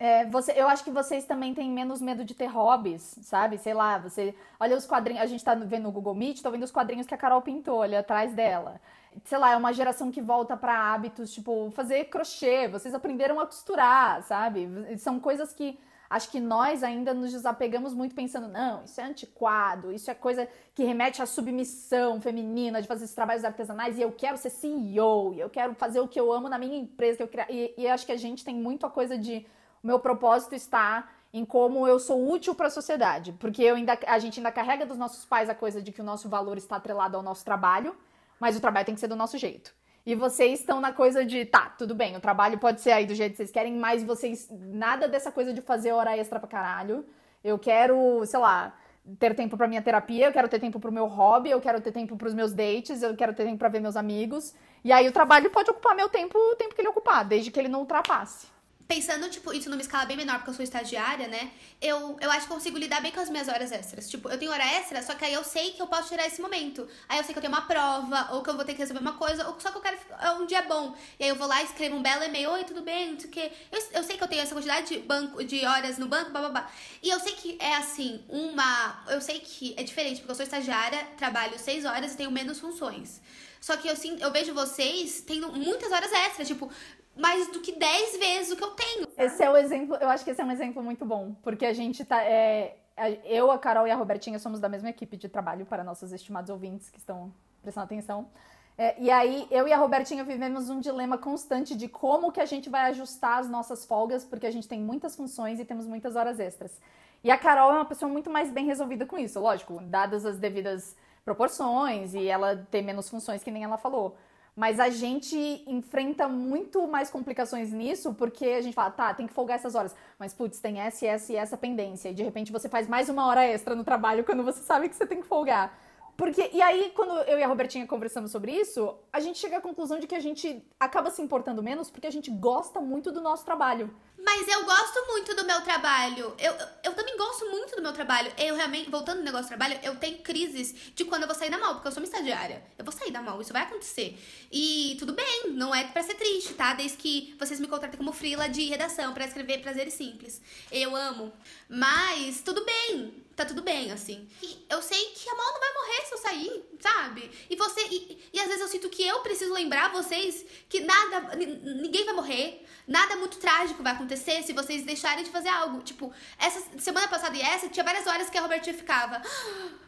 É, 0.02 0.24
você, 0.24 0.52
eu 0.56 0.66
acho 0.66 0.82
que 0.82 0.90
vocês 0.90 1.26
também 1.26 1.52
têm 1.52 1.70
menos 1.70 2.00
medo 2.00 2.24
de 2.24 2.34
ter 2.34 2.46
hobbies, 2.46 3.18
sabe? 3.20 3.58
Sei 3.58 3.74
lá, 3.74 3.98
você 3.98 4.34
olha 4.58 4.74
os 4.74 4.86
quadrinhos. 4.86 5.22
A 5.22 5.26
gente 5.26 5.44
tá 5.44 5.54
vendo 5.54 5.82
no 5.82 5.92
Google 5.92 6.14
Meet, 6.14 6.40
tô 6.40 6.50
vendo 6.50 6.62
os 6.62 6.70
quadrinhos 6.70 7.06
que 7.06 7.14
a 7.14 7.18
Carol 7.18 7.42
pintou 7.42 7.82
ali 7.82 7.94
atrás 7.94 8.32
dela. 8.32 8.80
Sei 9.24 9.36
lá, 9.36 9.52
é 9.52 9.56
uma 9.58 9.74
geração 9.74 10.10
que 10.10 10.22
volta 10.22 10.56
para 10.56 10.94
hábitos, 10.94 11.30
tipo, 11.34 11.70
fazer 11.72 12.06
crochê. 12.06 12.66
Vocês 12.66 12.94
aprenderam 12.94 13.38
a 13.38 13.44
costurar, 13.44 14.22
sabe? 14.22 14.66
São 14.96 15.20
coisas 15.20 15.52
que 15.52 15.78
Acho 16.08 16.28
que 16.28 16.40
nós 16.40 16.82
ainda 16.82 17.14
nos 17.14 17.30
desapegamos 17.30 17.94
muito 17.94 18.16
pensando, 18.16 18.48
não, 18.48 18.82
isso 18.82 19.00
é 19.00 19.04
antiquado, 19.04 19.92
isso 19.92 20.10
é 20.10 20.14
coisa 20.14 20.48
que 20.74 20.82
remete 20.82 21.22
à 21.22 21.26
submissão 21.26 22.20
feminina 22.20 22.82
de 22.82 22.88
fazer 22.88 23.04
esses 23.04 23.14
trabalhos 23.14 23.44
artesanais 23.44 23.96
e 23.96 24.02
eu 24.02 24.10
quero 24.10 24.36
ser 24.36 24.50
CEO, 24.50 25.34
e 25.34 25.38
eu 25.38 25.48
quero 25.48 25.72
fazer 25.76 26.00
o 26.00 26.08
que 26.08 26.18
eu 26.18 26.32
amo 26.32 26.48
na 26.48 26.58
minha 26.58 26.76
empresa, 26.76 27.18
que 27.18 27.22
eu 27.22 27.28
queria... 27.28 27.46
e, 27.48 27.72
e 27.78 27.86
acho 27.86 28.04
que 28.04 28.10
a 28.10 28.16
gente 28.16 28.44
tem 28.44 28.56
muito 28.56 28.84
a 28.84 28.90
coisa 28.90 29.16
de 29.16 29.46
o 29.82 29.86
meu 29.86 29.98
propósito 29.98 30.54
está 30.54 31.08
em 31.32 31.44
como 31.44 31.86
eu 31.86 31.98
sou 31.98 32.30
útil 32.30 32.54
para 32.54 32.66
a 32.66 32.70
sociedade, 32.70 33.32
porque 33.32 33.66
ainda, 33.66 33.98
a 34.06 34.18
gente 34.18 34.40
ainda 34.40 34.50
carrega 34.50 34.84
dos 34.84 34.98
nossos 34.98 35.24
pais 35.24 35.48
a 35.48 35.54
coisa 35.54 35.80
de 35.80 35.92
que 35.92 36.00
o 36.00 36.04
nosso 36.04 36.28
valor 36.28 36.58
está 36.58 36.76
atrelado 36.76 37.16
ao 37.16 37.22
nosso 37.22 37.44
trabalho, 37.44 37.94
mas 38.38 38.56
o 38.56 38.60
trabalho 38.60 38.86
tem 38.86 38.94
que 38.94 39.00
ser 39.00 39.08
do 39.08 39.16
nosso 39.16 39.38
jeito. 39.38 39.72
E 40.04 40.14
vocês 40.14 40.60
estão 40.60 40.80
na 40.80 40.92
coisa 40.92 41.24
de, 41.24 41.44
tá, 41.44 41.74
tudo 41.78 41.94
bem, 41.94 42.16
o 42.16 42.20
trabalho 42.20 42.58
pode 42.58 42.80
ser 42.80 42.92
aí 42.92 43.06
do 43.06 43.14
jeito 43.14 43.32
que 43.32 43.36
vocês 43.36 43.50
querem, 43.50 43.76
mas 43.76 44.02
vocês. 44.02 44.48
Nada 44.50 45.06
dessa 45.06 45.30
coisa 45.30 45.52
de 45.52 45.60
fazer 45.60 45.92
hora 45.92 46.16
extra 46.16 46.40
pra 46.40 46.48
caralho. 46.48 47.04
Eu 47.44 47.58
quero, 47.58 48.24
sei 48.26 48.40
lá, 48.40 48.74
ter 49.18 49.34
tempo 49.34 49.56
pra 49.56 49.68
minha 49.68 49.82
terapia, 49.82 50.26
eu 50.26 50.32
quero 50.32 50.48
ter 50.48 50.58
tempo 50.58 50.80
pro 50.80 50.90
meu 50.90 51.06
hobby, 51.06 51.50
eu 51.50 51.60
quero 51.60 51.80
ter 51.80 51.92
tempo 51.92 52.16
pros 52.16 52.34
meus 52.34 52.52
dates, 52.52 53.02
eu 53.02 53.14
quero 53.14 53.34
ter 53.34 53.44
tempo 53.44 53.58
pra 53.58 53.68
ver 53.68 53.80
meus 53.80 53.96
amigos. 53.96 54.54
E 54.82 54.90
aí 54.90 55.06
o 55.06 55.12
trabalho 55.12 55.50
pode 55.50 55.70
ocupar 55.70 55.94
meu 55.94 56.08
tempo, 56.08 56.36
o 56.36 56.56
tempo 56.56 56.74
que 56.74 56.80
ele 56.80 56.88
ocupar, 56.88 57.24
desde 57.24 57.50
que 57.50 57.60
ele 57.60 57.68
não 57.68 57.80
ultrapasse 57.80 58.46
pensando, 58.90 59.30
tipo, 59.30 59.52
isso 59.52 59.70
numa 59.70 59.80
escala 59.80 60.04
bem 60.04 60.16
menor, 60.16 60.38
porque 60.38 60.50
eu 60.50 60.54
sou 60.54 60.64
estagiária, 60.64 61.28
né? 61.28 61.52
Eu, 61.80 62.18
eu 62.20 62.28
acho 62.28 62.48
que 62.48 62.52
consigo 62.52 62.76
lidar 62.76 63.00
bem 63.00 63.12
com 63.12 63.20
as 63.20 63.30
minhas 63.30 63.46
horas 63.46 63.70
extras. 63.70 64.10
Tipo, 64.10 64.28
eu 64.28 64.36
tenho 64.36 64.50
hora 64.50 64.64
extra, 64.64 65.00
só 65.00 65.14
que 65.14 65.24
aí 65.24 65.32
eu 65.32 65.44
sei 65.44 65.70
que 65.70 65.80
eu 65.80 65.86
posso 65.86 66.08
tirar 66.08 66.26
esse 66.26 66.42
momento. 66.42 66.88
Aí 67.08 67.16
eu 67.18 67.22
sei 67.22 67.32
que 67.32 67.38
eu 67.38 67.40
tenho 67.40 67.54
uma 67.54 67.62
prova, 67.68 68.34
ou 68.34 68.42
que 68.42 68.50
eu 68.50 68.56
vou 68.56 68.64
ter 68.64 68.72
que 68.72 68.80
resolver 68.80 69.00
uma 69.00 69.12
coisa, 69.12 69.46
ou 69.46 69.60
só 69.60 69.70
que 69.70 69.78
eu 69.78 69.80
quero 69.80 69.96
é 70.20 70.32
um 70.32 70.44
dia 70.44 70.62
bom. 70.62 70.96
E 71.20 71.22
aí 71.22 71.30
eu 71.30 71.36
vou 71.36 71.46
lá 71.46 71.62
e 71.62 71.66
escrevo 71.66 71.94
um 71.94 72.02
belo 72.02 72.24
e-mail, 72.24 72.50
oi, 72.50 72.64
tudo 72.64 72.82
bem, 72.82 73.12
não 73.12 73.20
sei 73.20 73.30
o 73.30 73.32
quê. 73.32 73.52
Eu, 73.70 73.80
eu 73.92 74.02
sei 74.02 74.16
que 74.16 74.24
eu 74.24 74.28
tenho 74.28 74.42
essa 74.42 74.56
quantidade 74.56 74.88
de, 74.88 74.98
banco, 75.02 75.44
de 75.44 75.64
horas 75.64 75.96
no 75.96 76.08
banco, 76.08 76.32
babá. 76.32 76.68
E 77.00 77.10
eu 77.10 77.20
sei 77.20 77.34
que 77.34 77.56
é 77.60 77.76
assim, 77.76 78.24
uma. 78.28 79.04
Eu 79.08 79.20
sei 79.20 79.38
que 79.38 79.72
é 79.76 79.84
diferente, 79.84 80.16
porque 80.16 80.32
eu 80.32 80.34
sou 80.34 80.44
estagiária, 80.44 81.06
trabalho 81.16 81.56
seis 81.60 81.84
horas 81.84 82.14
e 82.14 82.16
tenho 82.16 82.32
menos 82.32 82.58
funções. 82.58 83.20
Só 83.60 83.76
que 83.76 83.86
eu, 83.86 83.94
sim, 83.94 84.16
eu 84.20 84.32
vejo 84.32 84.54
vocês 84.54 85.22
tendo 85.24 85.52
muitas 85.52 85.92
horas 85.92 86.10
extras, 86.10 86.48
tipo, 86.48 86.72
mais 87.16 87.48
do 87.48 87.60
que 87.60 87.72
10 87.72 88.16
vezes 88.18 88.52
o 88.52 88.56
que 88.56 88.64
eu 88.64 88.70
tenho. 88.70 89.08
Esse 89.16 89.42
é 89.42 89.50
o 89.50 89.56
exemplo, 89.56 89.96
eu 89.96 90.08
acho 90.08 90.24
que 90.24 90.30
esse 90.30 90.40
é 90.40 90.44
um 90.44 90.50
exemplo 90.50 90.82
muito 90.82 91.04
bom, 91.04 91.34
porque 91.42 91.66
a 91.66 91.72
gente 91.72 92.04
tá. 92.04 92.22
É, 92.24 92.76
eu, 93.24 93.50
a 93.50 93.58
Carol 93.58 93.86
e 93.86 93.90
a 93.90 93.96
Robertinha 93.96 94.38
somos 94.38 94.60
da 94.60 94.68
mesma 94.68 94.90
equipe 94.90 95.16
de 95.16 95.28
trabalho, 95.28 95.64
para 95.64 95.82
nossos 95.82 96.12
estimados 96.12 96.50
ouvintes 96.50 96.90
que 96.90 96.98
estão 96.98 97.32
prestando 97.62 97.84
atenção. 97.84 98.28
É, 98.76 98.94
e 98.98 99.10
aí, 99.10 99.46
eu 99.50 99.68
e 99.68 99.72
a 99.72 99.76
Robertinha 99.76 100.24
vivemos 100.24 100.70
um 100.70 100.80
dilema 100.80 101.18
constante 101.18 101.76
de 101.76 101.86
como 101.86 102.32
que 102.32 102.40
a 102.40 102.46
gente 102.46 102.70
vai 102.70 102.90
ajustar 102.90 103.38
as 103.38 103.48
nossas 103.48 103.84
folgas, 103.84 104.24
porque 104.24 104.46
a 104.46 104.50
gente 104.50 104.66
tem 104.66 104.80
muitas 104.80 105.14
funções 105.14 105.60
e 105.60 105.64
temos 105.64 105.86
muitas 105.86 106.16
horas 106.16 106.40
extras. 106.40 106.80
E 107.22 107.30
a 107.30 107.36
Carol 107.36 107.70
é 107.72 107.74
uma 107.74 107.84
pessoa 107.84 108.10
muito 108.10 108.30
mais 108.30 108.50
bem 108.50 108.64
resolvida 108.64 109.04
com 109.04 109.18
isso, 109.18 109.38
lógico, 109.38 109.78
dadas 109.82 110.24
as 110.24 110.38
devidas 110.38 110.96
proporções 111.24 112.14
e 112.14 112.26
ela 112.26 112.56
ter 112.70 112.80
menos 112.80 113.10
funções 113.10 113.44
que 113.44 113.50
nem 113.50 113.64
ela 113.64 113.76
falou. 113.76 114.16
Mas 114.60 114.78
a 114.78 114.90
gente 114.90 115.64
enfrenta 115.66 116.28
muito 116.28 116.86
mais 116.86 117.08
complicações 117.08 117.72
nisso, 117.72 118.12
porque 118.12 118.44
a 118.44 118.60
gente 118.60 118.74
fala, 118.74 118.90
tá, 118.90 119.14
tem 119.14 119.26
que 119.26 119.32
folgar 119.32 119.56
essas 119.56 119.74
horas. 119.74 119.96
Mas, 120.18 120.34
putz, 120.34 120.60
tem 120.60 120.78
essa, 120.80 121.06
essa 121.06 121.32
e 121.32 121.36
essa 121.36 121.56
pendência. 121.56 122.10
E 122.10 122.14
de 122.14 122.22
repente 122.22 122.52
você 122.52 122.68
faz 122.68 122.86
mais 122.86 123.08
uma 123.08 123.24
hora 123.26 123.42
extra 123.42 123.74
no 123.74 123.82
trabalho 123.82 124.22
quando 124.22 124.44
você 124.44 124.60
sabe 124.60 124.90
que 124.90 124.94
você 124.94 125.06
tem 125.06 125.22
que 125.22 125.26
folgar. 125.26 125.74
Porque, 126.14 126.50
e 126.52 126.60
aí, 126.60 126.92
quando 126.94 127.16
eu 127.20 127.38
e 127.38 127.42
a 127.42 127.48
Robertinha 127.48 127.86
conversamos 127.86 128.30
sobre 128.30 128.52
isso, 128.52 128.94
a 129.10 129.18
gente 129.18 129.38
chega 129.38 129.56
à 129.56 129.60
conclusão 129.62 129.98
de 129.98 130.06
que 130.06 130.14
a 130.14 130.20
gente 130.20 130.62
acaba 130.78 131.10
se 131.10 131.22
importando 131.22 131.62
menos 131.62 131.90
porque 131.90 132.06
a 132.06 132.12
gente 132.12 132.30
gosta 132.30 132.82
muito 132.82 133.10
do 133.10 133.22
nosso 133.22 133.46
trabalho. 133.46 133.90
Mas 134.24 134.46
eu 134.48 134.64
gosto 134.64 135.06
muito 135.08 135.34
do 135.34 135.44
meu 135.44 135.60
trabalho. 135.62 136.34
Eu, 136.38 136.52
eu 136.84 136.92
também 136.92 137.16
gosto 137.16 137.50
muito 137.50 137.74
do 137.76 137.82
meu 137.82 137.92
trabalho. 137.92 138.32
Eu 138.36 138.54
realmente, 138.54 138.90
voltando 138.90 139.18
no 139.18 139.24
negócio 139.24 139.46
do 139.46 139.48
trabalho, 139.48 139.78
eu 139.82 139.96
tenho 139.96 140.18
crises 140.18 140.74
de 140.94 141.04
quando 141.04 141.22
eu 141.22 141.28
vou 141.28 141.36
sair 141.36 141.50
da 141.50 141.58
mal, 141.58 141.74
porque 141.74 141.88
eu 141.88 141.92
sou 141.92 142.02
uma 142.02 142.06
estagiária. 142.06 142.62
Eu 142.78 142.84
vou 142.84 142.92
sair 142.92 143.10
da 143.10 143.22
mal, 143.22 143.40
isso 143.40 143.52
vai 143.52 143.62
acontecer. 143.62 144.18
E 144.52 144.96
tudo 144.98 145.12
bem, 145.12 145.50
não 145.50 145.74
é 145.74 145.84
pra 145.84 146.02
ser 146.02 146.14
triste, 146.14 146.54
tá? 146.54 146.74
Desde 146.74 146.96
que 146.96 147.34
vocês 147.38 147.58
me 147.58 147.66
contratem 147.66 147.96
como 147.96 148.12
frila 148.12 148.48
de 148.48 148.66
redação 148.66 149.14
para 149.14 149.24
escrever 149.24 149.62
prazeres 149.62 149.94
simples. 149.94 150.40
Eu 150.70 150.94
amo. 150.94 151.32
Mas 151.68 152.40
tudo 152.40 152.64
bem 152.64 153.24
tá 153.40 153.46
tudo 153.46 153.62
bem, 153.62 153.90
assim. 153.90 154.28
E 154.42 154.66
eu 154.68 154.82
sei 154.82 155.12
que 155.14 155.28
a 155.28 155.34
mal 155.34 155.52
não 155.52 155.60
vai 155.60 155.72
morrer 155.72 156.06
se 156.06 156.14
eu 156.14 156.18
sair, 156.18 156.64
sabe? 156.78 157.30
E 157.48 157.56
você. 157.56 157.80
E, 157.90 158.18
e 158.34 158.40
às 158.40 158.46
vezes 158.46 158.60
eu 158.60 158.68
sinto 158.68 158.90
que 158.90 159.02
eu 159.06 159.20
preciso 159.20 159.52
lembrar 159.54 159.90
vocês 159.90 160.44
que 160.68 160.80
nada. 160.80 161.36
Ninguém 161.36 162.04
vai 162.04 162.14
morrer. 162.14 162.66
Nada 162.86 163.16
muito 163.16 163.38
trágico 163.38 163.82
vai 163.82 163.92
acontecer 163.92 164.09
se 164.16 164.52
vocês 164.52 164.84
deixarem 164.84 165.24
de 165.24 165.30
fazer 165.30 165.48
algo. 165.48 165.80
Tipo, 165.82 166.12
essa 166.38 166.60
semana 166.78 167.08
passada 167.08 167.36
e 167.36 167.40
essa, 167.40 167.68
tinha 167.68 167.84
várias 167.84 168.06
horas 168.06 168.30
que 168.30 168.38
a 168.38 168.40
Robertinha 168.40 168.74
ficava. 168.74 169.20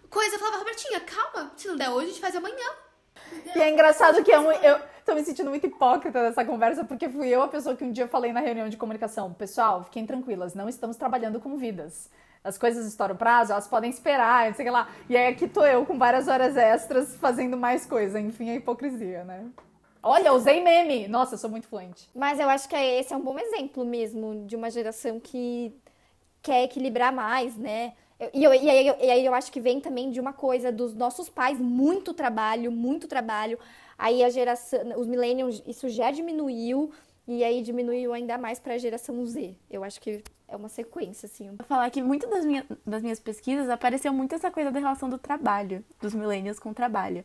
Coisa, 0.09 0.37
eu 0.37 0.39
falava, 0.39 0.59
Robertinha, 0.59 1.01
calma. 1.01 1.53
Se 1.57 1.69
não 1.69 1.77
der 1.77 1.91
hoje, 1.91 2.07
a 2.07 2.09
gente 2.11 2.21
faz 2.21 2.37
amanhã. 2.37 2.71
E 3.55 3.61
é 3.61 3.71
engraçado 3.71 4.23
que 4.23 4.31
eu, 4.31 4.51
eu 4.53 4.81
tô 5.05 5.15
me 5.15 5.25
sentindo 5.25 5.51
muito 5.51 5.67
hipócrita 5.67 6.23
nessa 6.23 6.45
conversa, 6.45 6.85
porque 6.85 7.09
fui 7.09 7.29
eu 7.29 7.43
a 7.43 7.49
pessoa 7.49 7.77
que 7.77 7.85
um 7.85 7.93
dia 7.93 8.07
falei 8.09 8.33
na 8.33 8.41
reunião 8.41 8.69
de 8.69 8.77
comunicação: 8.77 9.33
pessoal, 9.33 9.85
fiquem 9.85 10.07
tranquilas, 10.07 10.55
não 10.55 10.69
estamos 10.69 10.97
trabalhando 10.97 11.41
com 11.41 11.57
vidas 11.57 12.11
as 12.45 12.59
coisas 12.59 12.87
estouram 12.87 13.17
prazo, 13.17 13.53
elas 13.53 13.69
podem 13.69 13.91
esperar, 13.91 14.49
não 14.49 14.55
sei 14.55 14.71
lá. 14.71 14.89
E 15.09 15.17
aí 15.17 15.33
aqui 15.33 15.47
tô 15.47 15.65
eu 15.65 15.87
com 15.87 15.97
várias 15.97 16.29
horas 16.29 16.57
extras 16.57 17.17
fazendo 17.17 17.57
mais 17.57 17.87
coisa. 17.87 18.19
Enfim, 18.19 18.51
a 18.51 18.55
hipocrisia, 18.57 19.25
né? 19.25 19.47
Olha, 20.03 20.33
usei 20.33 20.61
meme! 20.61 21.07
Nossa, 21.07 21.35
eu 21.35 21.39
sou 21.39 21.49
muito 21.49 21.67
fluente. 21.67 22.09
Mas 22.15 22.41
eu 22.41 22.49
acho 22.49 22.69
que 22.69 22.75
esse 22.75 23.13
é 23.13 23.17
um 23.17 23.21
bom 23.21 23.39
exemplo 23.39 23.85
mesmo 23.85 24.45
de 24.47 24.57
uma 24.57 24.71
geração 24.71 25.21
que 25.21 25.73
quer 26.43 26.65
equilibrar 26.65 27.13
mais, 27.13 27.57
né? 27.57 27.93
E, 28.35 28.43
eu, 28.43 28.53
e, 28.53 28.69
aí, 28.69 28.87
e 28.87 29.11
aí 29.11 29.25
eu 29.25 29.35
acho 29.35 29.51
que 29.51 29.61
vem 29.61 29.81
também 29.81 30.11
de 30.11 30.21
uma 30.21 30.33
coisa 30.33 30.71
dos 30.73 30.95
nossos 30.95 31.29
pais, 31.29 31.59
muito 31.59 32.13
trabalho, 32.13 32.71
muito 32.71 33.07
trabalho. 33.07 33.59
Aí 33.97 34.25
a 34.25 34.31
geração, 34.31 34.81
os 34.97 35.07
millennials, 35.07 35.63
isso 35.67 35.89
já 35.89 36.11
diminuiu. 36.11 36.91
E 37.27 37.45
aí 37.45 37.63
diminuiu 37.63 38.13
ainda 38.13 38.37
mais 38.37 38.59
para 38.59 38.75
a 38.75 38.79
geração 38.79 39.25
Z. 39.25 39.55
Eu 39.71 39.85
acho 39.85 40.01
que 40.01 40.25
é 40.49 40.57
uma 40.57 40.69
sequência, 40.69 41.27
assim. 41.27 41.49
Vou 41.57 41.67
falar 41.67 41.89
que 41.91 42.03
muito 42.03 42.29
das, 42.29 42.45
minha, 42.45 42.67
das 42.85 43.01
minhas 43.03 43.21
pesquisas 43.21 43.71
apareceu 43.71 44.13
muito 44.13 44.35
essa 44.35 44.51
coisa 44.51 44.73
da 44.73 44.81
relação 44.81 45.09
do 45.09 45.19
trabalho, 45.19 45.85
dos 46.01 46.15
millennials 46.15 46.59
com 46.59 46.71
o 46.71 46.75
trabalho. 46.75 47.25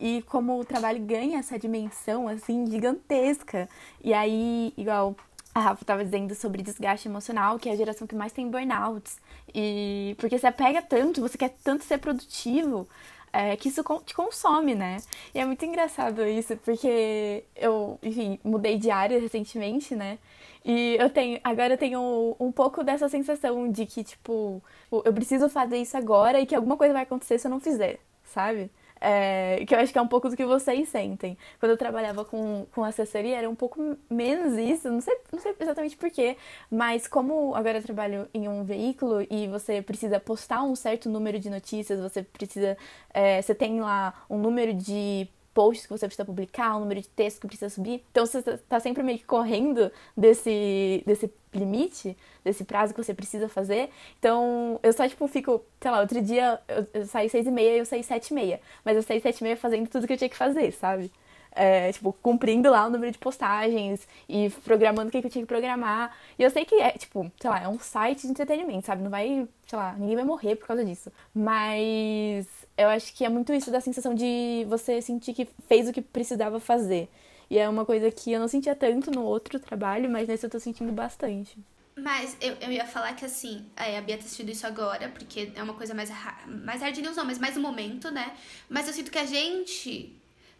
E 0.00 0.22
como 0.22 0.58
o 0.58 0.64
trabalho 0.64 1.00
ganha 1.00 1.38
essa 1.38 1.58
dimensão, 1.58 2.28
assim, 2.28 2.66
gigantesca. 2.70 3.68
E 4.02 4.12
aí, 4.12 4.72
igual 4.76 5.16
a 5.54 5.60
Rafa 5.60 5.82
estava 5.82 6.04
dizendo 6.04 6.34
sobre 6.34 6.62
desgaste 6.62 7.08
emocional, 7.08 7.58
que 7.58 7.68
é 7.68 7.72
a 7.72 7.76
geração 7.76 8.06
que 8.06 8.14
mais 8.14 8.32
tem 8.32 8.50
burnouts. 8.50 9.18
E 9.54 10.16
porque 10.18 10.38
você 10.38 10.50
pega 10.50 10.82
tanto, 10.82 11.20
você 11.20 11.38
quer 11.38 11.54
tanto 11.62 11.84
ser 11.84 11.98
produtivo, 11.98 12.88
é, 13.32 13.56
que 13.56 13.68
isso 13.68 13.82
te 14.04 14.14
consome, 14.14 14.74
né? 14.74 14.98
E 15.34 15.38
é 15.40 15.44
muito 15.44 15.64
engraçado 15.64 16.24
isso, 16.24 16.56
porque 16.58 17.44
eu, 17.56 17.98
enfim, 18.02 18.38
mudei 18.44 18.78
de 18.78 18.90
área 18.90 19.20
recentemente, 19.20 19.94
né? 19.94 20.18
E 20.64 20.96
eu 20.98 21.10
tenho, 21.10 21.40
agora 21.44 21.74
eu 21.74 21.78
tenho 21.78 22.36
um 22.40 22.50
pouco 22.50 22.82
dessa 22.82 23.08
sensação 23.08 23.70
de 23.70 23.86
que, 23.86 24.02
tipo, 24.02 24.62
eu 24.90 25.12
preciso 25.12 25.48
fazer 25.48 25.78
isso 25.78 25.96
agora 25.96 26.40
e 26.40 26.46
que 26.46 26.54
alguma 26.54 26.76
coisa 26.76 26.94
vai 26.94 27.02
acontecer 27.02 27.38
se 27.38 27.46
eu 27.46 27.50
não 27.50 27.60
fizer, 27.60 27.98
sabe? 28.24 28.70
É, 29.06 29.64
que 29.66 29.74
eu 29.74 29.78
acho 29.78 29.92
que 29.92 29.98
é 29.98 30.02
um 30.02 30.08
pouco 30.08 30.30
do 30.30 30.36
que 30.36 30.46
vocês 30.46 30.88
sentem. 30.88 31.36
Quando 31.60 31.72
eu 31.72 31.76
trabalhava 31.76 32.24
com, 32.24 32.66
com 32.72 32.82
assessoria, 32.82 33.36
era 33.36 33.50
um 33.50 33.54
pouco 33.54 33.98
menos 34.08 34.56
isso, 34.58 34.90
não 34.90 35.02
sei, 35.02 35.14
não 35.30 35.38
sei 35.38 35.54
exatamente 35.60 35.94
porquê, 35.96 36.38
mas 36.70 37.06
como 37.06 37.54
agora 37.54 37.78
eu 37.78 37.82
trabalho 37.82 38.26
em 38.32 38.48
um 38.48 38.64
veículo 38.64 39.26
e 39.30 39.46
você 39.46 39.82
precisa 39.82 40.18
postar 40.18 40.62
um 40.62 40.74
certo 40.74 41.10
número 41.10 41.38
de 41.38 41.50
notícias, 41.50 42.00
você 42.00 42.22
precisa. 42.22 42.78
É, 43.12 43.42
você 43.42 43.54
tem 43.54 43.80
lá 43.80 44.14
um 44.30 44.38
número 44.38 44.72
de 44.72 45.28
posts 45.54 45.86
que 45.86 45.92
você 45.92 46.06
precisa 46.06 46.24
publicar, 46.24 46.76
o 46.76 46.80
número 46.80 47.00
de 47.00 47.08
textos 47.08 47.40
que 47.40 47.46
precisa 47.46 47.70
subir. 47.70 48.04
Então 48.10 48.26
você 48.26 48.38
está 48.38 48.80
sempre 48.80 49.02
meio 49.02 49.18
que 49.18 49.24
correndo 49.24 49.90
desse, 50.16 51.02
desse 51.06 51.32
limite, 51.54 52.16
desse 52.44 52.64
prazo 52.64 52.92
que 52.92 53.02
você 53.02 53.14
precisa 53.14 53.48
fazer. 53.48 53.88
Então 54.18 54.78
eu 54.82 54.92
só, 54.92 55.08
tipo, 55.08 55.26
fico, 55.28 55.64
sei 55.80 55.90
lá, 55.90 56.00
outro 56.00 56.20
dia 56.20 56.60
eu, 56.68 56.86
eu 56.92 57.06
saí 57.06 57.28
seis 57.30 57.46
e 57.46 57.50
meia 57.50 57.76
e 57.76 57.78
eu 57.78 57.86
saí 57.86 58.02
sete 58.02 58.30
e 58.30 58.34
meia. 58.34 58.60
Mas 58.84 58.96
eu 58.96 59.02
saí 59.02 59.20
sete 59.20 59.38
e 59.40 59.44
meia 59.44 59.56
fazendo 59.56 59.88
tudo 59.88 60.06
que 60.06 60.12
eu 60.12 60.18
tinha 60.18 60.28
que 60.28 60.36
fazer, 60.36 60.72
sabe? 60.72 61.10
É, 61.56 61.92
tipo, 61.92 62.12
cumprindo 62.14 62.68
lá 62.68 62.86
o 62.86 62.90
número 62.90 63.12
de 63.12 63.18
postagens 63.18 64.08
e 64.28 64.50
programando 64.64 65.08
o 65.08 65.10
que, 65.10 65.18
eu 65.18 65.30
tinha 65.30 65.42
que 65.42 65.46
programar. 65.46 66.16
E 66.38 66.42
eu 66.42 66.50
sei 66.50 66.64
que 66.64 66.74
é, 66.74 66.90
tipo, 66.92 67.30
sei 67.40 67.48
lá, 67.50 67.62
é 67.62 67.68
um 67.68 67.78
site 67.78 68.22
de 68.22 68.28
entretenimento, 68.28 68.86
sabe? 68.86 69.02
Não 69.02 69.10
vai, 69.10 69.46
sei 69.66 69.78
lá, 69.78 69.92
ninguém 69.92 70.16
vai 70.16 70.24
morrer 70.24 70.56
por 70.56 70.66
causa 70.66 70.84
disso. 70.84 71.12
Mas 71.32 72.46
eu 72.76 72.88
acho 72.88 73.14
que 73.14 73.24
é 73.24 73.28
muito 73.28 73.52
isso 73.52 73.70
da 73.70 73.80
sensação 73.80 74.14
de 74.14 74.66
você 74.68 75.00
sentir 75.00 75.32
que 75.32 75.48
fez 75.68 75.88
o 75.88 75.92
que 75.92 76.02
precisava 76.02 76.58
fazer. 76.58 77.08
E 77.48 77.58
é 77.58 77.68
uma 77.68 77.84
coisa 77.84 78.10
que 78.10 78.32
eu 78.32 78.40
não 78.40 78.48
sentia 78.48 78.74
tanto 78.74 79.10
no 79.10 79.22
outro 79.22 79.60
trabalho, 79.60 80.10
mas 80.10 80.26
nesse 80.26 80.46
eu 80.46 80.50
tô 80.50 80.58
sentindo 80.58 80.92
bastante. 80.92 81.56
Mas 81.96 82.36
eu, 82.40 82.54
eu 82.60 82.72
ia 82.72 82.84
falar 82.84 83.14
que 83.14 83.24
assim, 83.24 83.64
a 83.76 84.00
Bia 84.00 84.18
tá 84.18 84.24
assistindo 84.24 84.50
isso 84.50 84.66
agora, 84.66 85.08
porque 85.10 85.52
é 85.54 85.62
uma 85.62 85.74
coisa 85.74 85.94
mais, 85.94 86.10
mais 86.46 86.80
hard 86.82 86.96
news, 86.98 87.16
não, 87.16 87.24
mas 87.24 87.38
mais 87.38 87.56
um 87.56 87.60
momento, 87.60 88.10
né? 88.10 88.34
Mas 88.68 88.88
eu 88.88 88.92
sinto 88.92 89.12
que 89.12 89.18
a 89.18 89.24
gente 89.24 90.12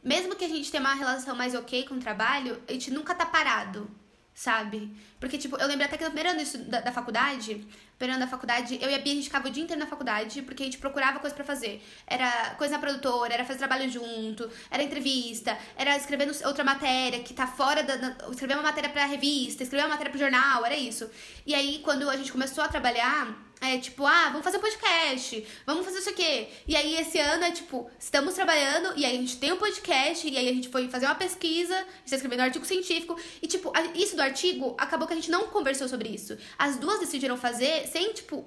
mesmo 0.04 0.36
que 0.36 0.44
a 0.44 0.48
gente 0.48 0.70
tenha 0.70 0.80
uma 0.82 0.94
relação 0.94 1.34
mais 1.34 1.54
ok 1.54 1.84
com 1.88 1.94
o 1.94 2.00
trabalho, 2.00 2.62
a 2.68 2.72
gente 2.72 2.90
nunca 2.90 3.14
tá 3.14 3.26
parado. 3.26 3.90
sabe? 4.36 4.90
Porque, 5.20 5.38
tipo, 5.38 5.56
eu 5.56 5.66
lembro 5.68 5.84
até 5.84 5.96
que 5.96 6.02
no 6.04 6.10
primeiro 6.10 6.36
ano 6.36 6.64
da, 6.68 6.80
da 6.80 6.92
faculdade, 6.92 7.64
primeiro 7.96 8.16
ano 8.20 8.24
da 8.24 8.30
faculdade, 8.30 8.76
eu 8.82 8.90
e 8.90 8.94
a 8.94 8.98
Bia, 8.98 9.12
a 9.12 9.16
gente 9.16 9.26
ficava 9.26 9.46
o 9.46 9.50
dia 9.50 9.62
inteiro 9.62 9.78
na 9.80 9.86
faculdade, 9.86 10.42
porque 10.42 10.62
a 10.64 10.66
gente 10.66 10.78
procurava 10.78 11.20
coisa 11.20 11.34
pra 11.36 11.44
fazer. 11.44 11.80
Era 12.04 12.50
coisa 12.56 12.74
na 12.74 12.80
produtora, 12.80 13.32
era 13.32 13.44
fazer 13.44 13.60
trabalho 13.60 13.88
junto, 13.88 14.50
era 14.72 14.82
entrevista, 14.82 15.56
era 15.76 15.96
escrever 15.96 16.28
outra 16.44 16.64
matéria 16.64 17.20
que 17.22 17.32
tá 17.32 17.46
fora 17.46 17.84
da... 17.84 17.94
da- 17.96 18.28
escrever 18.30 18.54
uma 18.54 18.64
matéria 18.64 18.90
pra 18.90 19.04
revista, 19.06 19.62
escrever 19.62 19.84
uma 19.84 19.90
matéria 19.90 20.10
pro 20.10 20.18
jornal, 20.18 20.66
era 20.66 20.76
isso. 20.76 21.08
E 21.46 21.54
aí, 21.54 21.78
quando 21.84 22.10
a 22.10 22.16
gente 22.16 22.32
começou 22.32 22.64
a 22.64 22.68
trabalhar, 22.68 23.38
é 23.60 23.78
tipo, 23.78 24.04
ah, 24.06 24.28
vamos 24.28 24.44
fazer 24.44 24.58
um 24.58 24.60
podcast, 24.60 25.46
vamos 25.66 25.84
fazer 25.84 25.98
isso 25.98 26.10
aqui. 26.10 26.48
E 26.66 26.76
aí, 26.76 26.96
esse 26.96 27.18
ano 27.18 27.44
é 27.44 27.50
tipo, 27.50 27.90
estamos 27.98 28.34
trabalhando, 28.34 28.92
e 28.96 29.04
aí 29.04 29.16
a 29.16 29.20
gente 29.20 29.36
tem 29.38 29.52
um 29.52 29.56
podcast, 29.56 30.28
e 30.28 30.36
aí 30.36 30.48
a 30.48 30.52
gente 30.52 30.68
foi 30.68 30.88
fazer 30.88 31.06
uma 31.06 31.14
pesquisa, 31.14 31.74
a 31.74 31.78
gente 31.78 32.10
tá 32.10 32.16
escrevendo 32.16 32.40
um 32.40 32.44
artigo 32.44 32.64
científico, 32.64 33.18
e 33.40 33.46
tipo, 33.46 33.72
isso 33.94 34.16
do 34.16 34.22
artigo, 34.22 34.74
acabou 34.78 35.06
que 35.06 35.14
a 35.14 35.16
gente 35.16 35.30
não 35.30 35.46
conversou 35.48 35.88
sobre 35.88 36.08
isso. 36.08 36.36
As 36.58 36.76
duas 36.76 37.00
decidiram 37.00 37.36
fazer 37.36 37.86
sem, 37.86 38.12
tipo, 38.12 38.42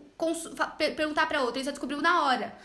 perguntar 0.95 1.27
pra 1.27 1.41
outra, 1.41 1.56
a 1.56 1.58
gente 1.58 1.65
só 1.65 1.71
descobriu 1.71 2.01
na 2.01 2.23
hora. 2.23 2.56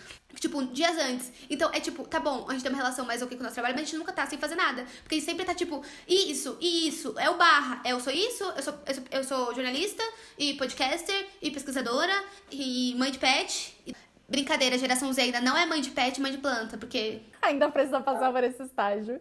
Tipo, 0.41 0.65
dias 0.65 0.97
antes. 0.97 1.31
Então, 1.51 1.71
é 1.75 1.79
tipo, 1.81 2.07
tá 2.09 2.19
bom, 2.19 2.47
a 2.49 2.53
gente 2.53 2.63
tem 2.63 2.73
uma 2.73 2.79
relação 2.79 3.05
mais 3.05 3.21
ok 3.21 3.37
com 3.37 3.43
o 3.43 3.45
nosso 3.45 3.55
trabalho, 3.55 3.75
mas 3.75 3.83
a 3.83 3.85
gente 3.87 3.99
nunca 3.99 4.13
tá 4.13 4.27
sem 4.27 4.39
fazer 4.39 4.55
nada. 4.55 4.85
Porque 5.03 5.15
a 5.15 5.19
gente 5.19 5.27
sempre 5.27 5.45
tá 5.45 5.55
tipo, 5.55 5.85
isso, 6.09 6.57
e 6.61 6.89
isso, 6.89 7.15
é 7.19 7.29
o 7.29 7.37
barra. 7.37 7.83
Eu 7.85 8.01
sou 8.01 8.13
isso, 8.13 8.43
eu 8.57 8.63
sou, 8.63 8.75
eu 8.87 8.95
sou, 8.95 9.05
eu 9.11 9.25
sou 9.25 9.55
jornalista, 9.55 10.03
e 10.39 10.55
podcaster, 10.55 11.27
e 11.43 11.51
pesquisadora, 11.51 12.13
e 12.51 12.95
mãe 12.97 13.11
de 13.11 13.19
pet. 13.19 13.77
E- 13.87 13.95
Brincadeira, 14.29 14.79
geração 14.79 15.13
Z 15.13 15.21
ainda 15.21 15.43
não 15.43 15.55
é 15.55 15.67
mãe 15.67 15.83
de 15.83 15.91
pet, 15.91 16.19
mãe 16.19 16.33
de 16.33 16.39
planta, 16.39 16.79
porque 16.79 17.21
Ainda 17.43 17.69
precisa 17.69 18.01
passar 18.01 18.33
por 18.33 18.43
esse 18.43 18.63
estágio. 18.63 19.21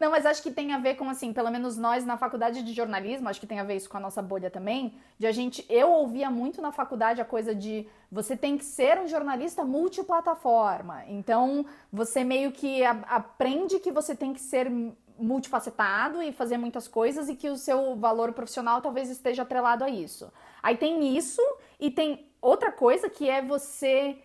Não, 0.00 0.10
mas 0.10 0.24
acho 0.24 0.42
que 0.42 0.50
tem 0.50 0.72
a 0.72 0.78
ver 0.78 0.94
com, 0.94 1.10
assim, 1.10 1.30
pelo 1.30 1.50
menos 1.50 1.76
nós 1.76 2.06
na 2.06 2.16
faculdade 2.16 2.62
de 2.62 2.72
jornalismo, 2.72 3.28
acho 3.28 3.38
que 3.38 3.46
tem 3.46 3.60
a 3.60 3.64
ver 3.64 3.76
isso 3.76 3.90
com 3.90 3.98
a 3.98 4.00
nossa 4.00 4.22
bolha 4.22 4.50
também, 4.50 4.94
de 5.18 5.26
a 5.26 5.32
gente, 5.32 5.62
eu 5.68 5.90
ouvia 5.92 6.30
muito 6.30 6.62
na 6.62 6.72
faculdade 6.72 7.20
a 7.20 7.24
coisa 7.24 7.54
de 7.54 7.86
você 8.10 8.34
tem 8.34 8.56
que 8.56 8.64
ser 8.64 8.98
um 8.98 9.06
jornalista 9.06 9.62
multiplataforma. 9.62 11.04
Então, 11.06 11.66
você 11.92 12.24
meio 12.24 12.50
que 12.50 12.82
a- 12.82 12.98
aprende 13.08 13.78
que 13.78 13.92
você 13.92 14.16
tem 14.16 14.32
que 14.32 14.40
ser 14.40 14.72
multifacetado 15.18 16.22
e 16.22 16.32
fazer 16.32 16.56
muitas 16.56 16.88
coisas 16.88 17.28
e 17.28 17.36
que 17.36 17.50
o 17.50 17.56
seu 17.56 17.94
valor 17.94 18.32
profissional 18.32 18.80
talvez 18.80 19.10
esteja 19.10 19.42
atrelado 19.42 19.84
a 19.84 19.90
isso. 19.90 20.32
Aí 20.62 20.78
tem 20.78 21.14
isso 21.14 21.42
e 21.78 21.90
tem 21.90 22.26
outra 22.40 22.72
coisa 22.72 23.10
que 23.10 23.28
é 23.28 23.42
você 23.42 24.16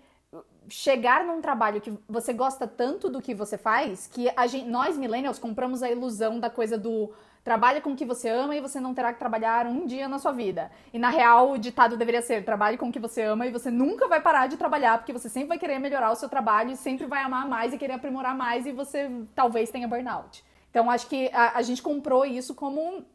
chegar 0.69 1.23
num 1.23 1.41
trabalho 1.41 1.81
que 1.81 1.93
você 2.07 2.33
gosta 2.33 2.67
tanto 2.67 3.09
do 3.09 3.21
que 3.21 3.33
você 3.33 3.57
faz, 3.57 4.07
que 4.07 4.27
gente, 4.47 4.67
nós 4.67 4.97
millennials 4.97 5.39
compramos 5.39 5.83
a 5.83 5.89
ilusão 5.89 6.39
da 6.39 6.49
coisa 6.49 6.77
do 6.77 7.11
trabalhe 7.43 7.79
com 7.79 7.91
o 7.91 7.95
que 7.95 8.03
você 8.03 8.27
ama 8.27 8.55
e 8.55 8.59
você 8.59 8.79
não 8.79 8.95
terá 8.95 9.13
que 9.13 9.19
trabalhar 9.19 9.67
um 9.67 9.85
dia 9.85 10.07
na 10.07 10.17
sua 10.17 10.31
vida. 10.31 10.71
E 10.91 10.97
na 10.97 11.09
real, 11.09 11.51
o 11.51 11.57
ditado 11.57 11.95
deveria 11.95 12.21
ser: 12.21 12.43
trabalhe 12.43 12.77
com 12.77 12.89
o 12.89 12.91
que 12.91 12.99
você 12.99 13.21
ama 13.21 13.45
e 13.45 13.51
você 13.51 13.69
nunca 13.69 14.07
vai 14.07 14.19
parar 14.19 14.47
de 14.47 14.57
trabalhar, 14.57 14.97
porque 14.97 15.13
você 15.13 15.29
sempre 15.29 15.49
vai 15.49 15.59
querer 15.59 15.77
melhorar 15.77 16.11
o 16.11 16.15
seu 16.15 16.27
trabalho 16.27 16.71
e 16.71 16.75
sempre 16.75 17.05
vai 17.05 17.21
amar 17.21 17.47
mais 17.47 17.71
e 17.71 17.77
querer 17.77 17.93
aprimorar 17.93 18.35
mais 18.35 18.65
e 18.65 18.71
você 18.71 19.09
talvez 19.35 19.69
tenha 19.69 19.87
burnout. 19.87 20.43
Então 20.71 20.89
acho 20.89 21.07
que 21.07 21.29
a, 21.31 21.57
a 21.57 21.61
gente 21.61 21.81
comprou 21.81 22.25
isso 22.25 22.55
como 22.55 22.81
um 22.81 23.05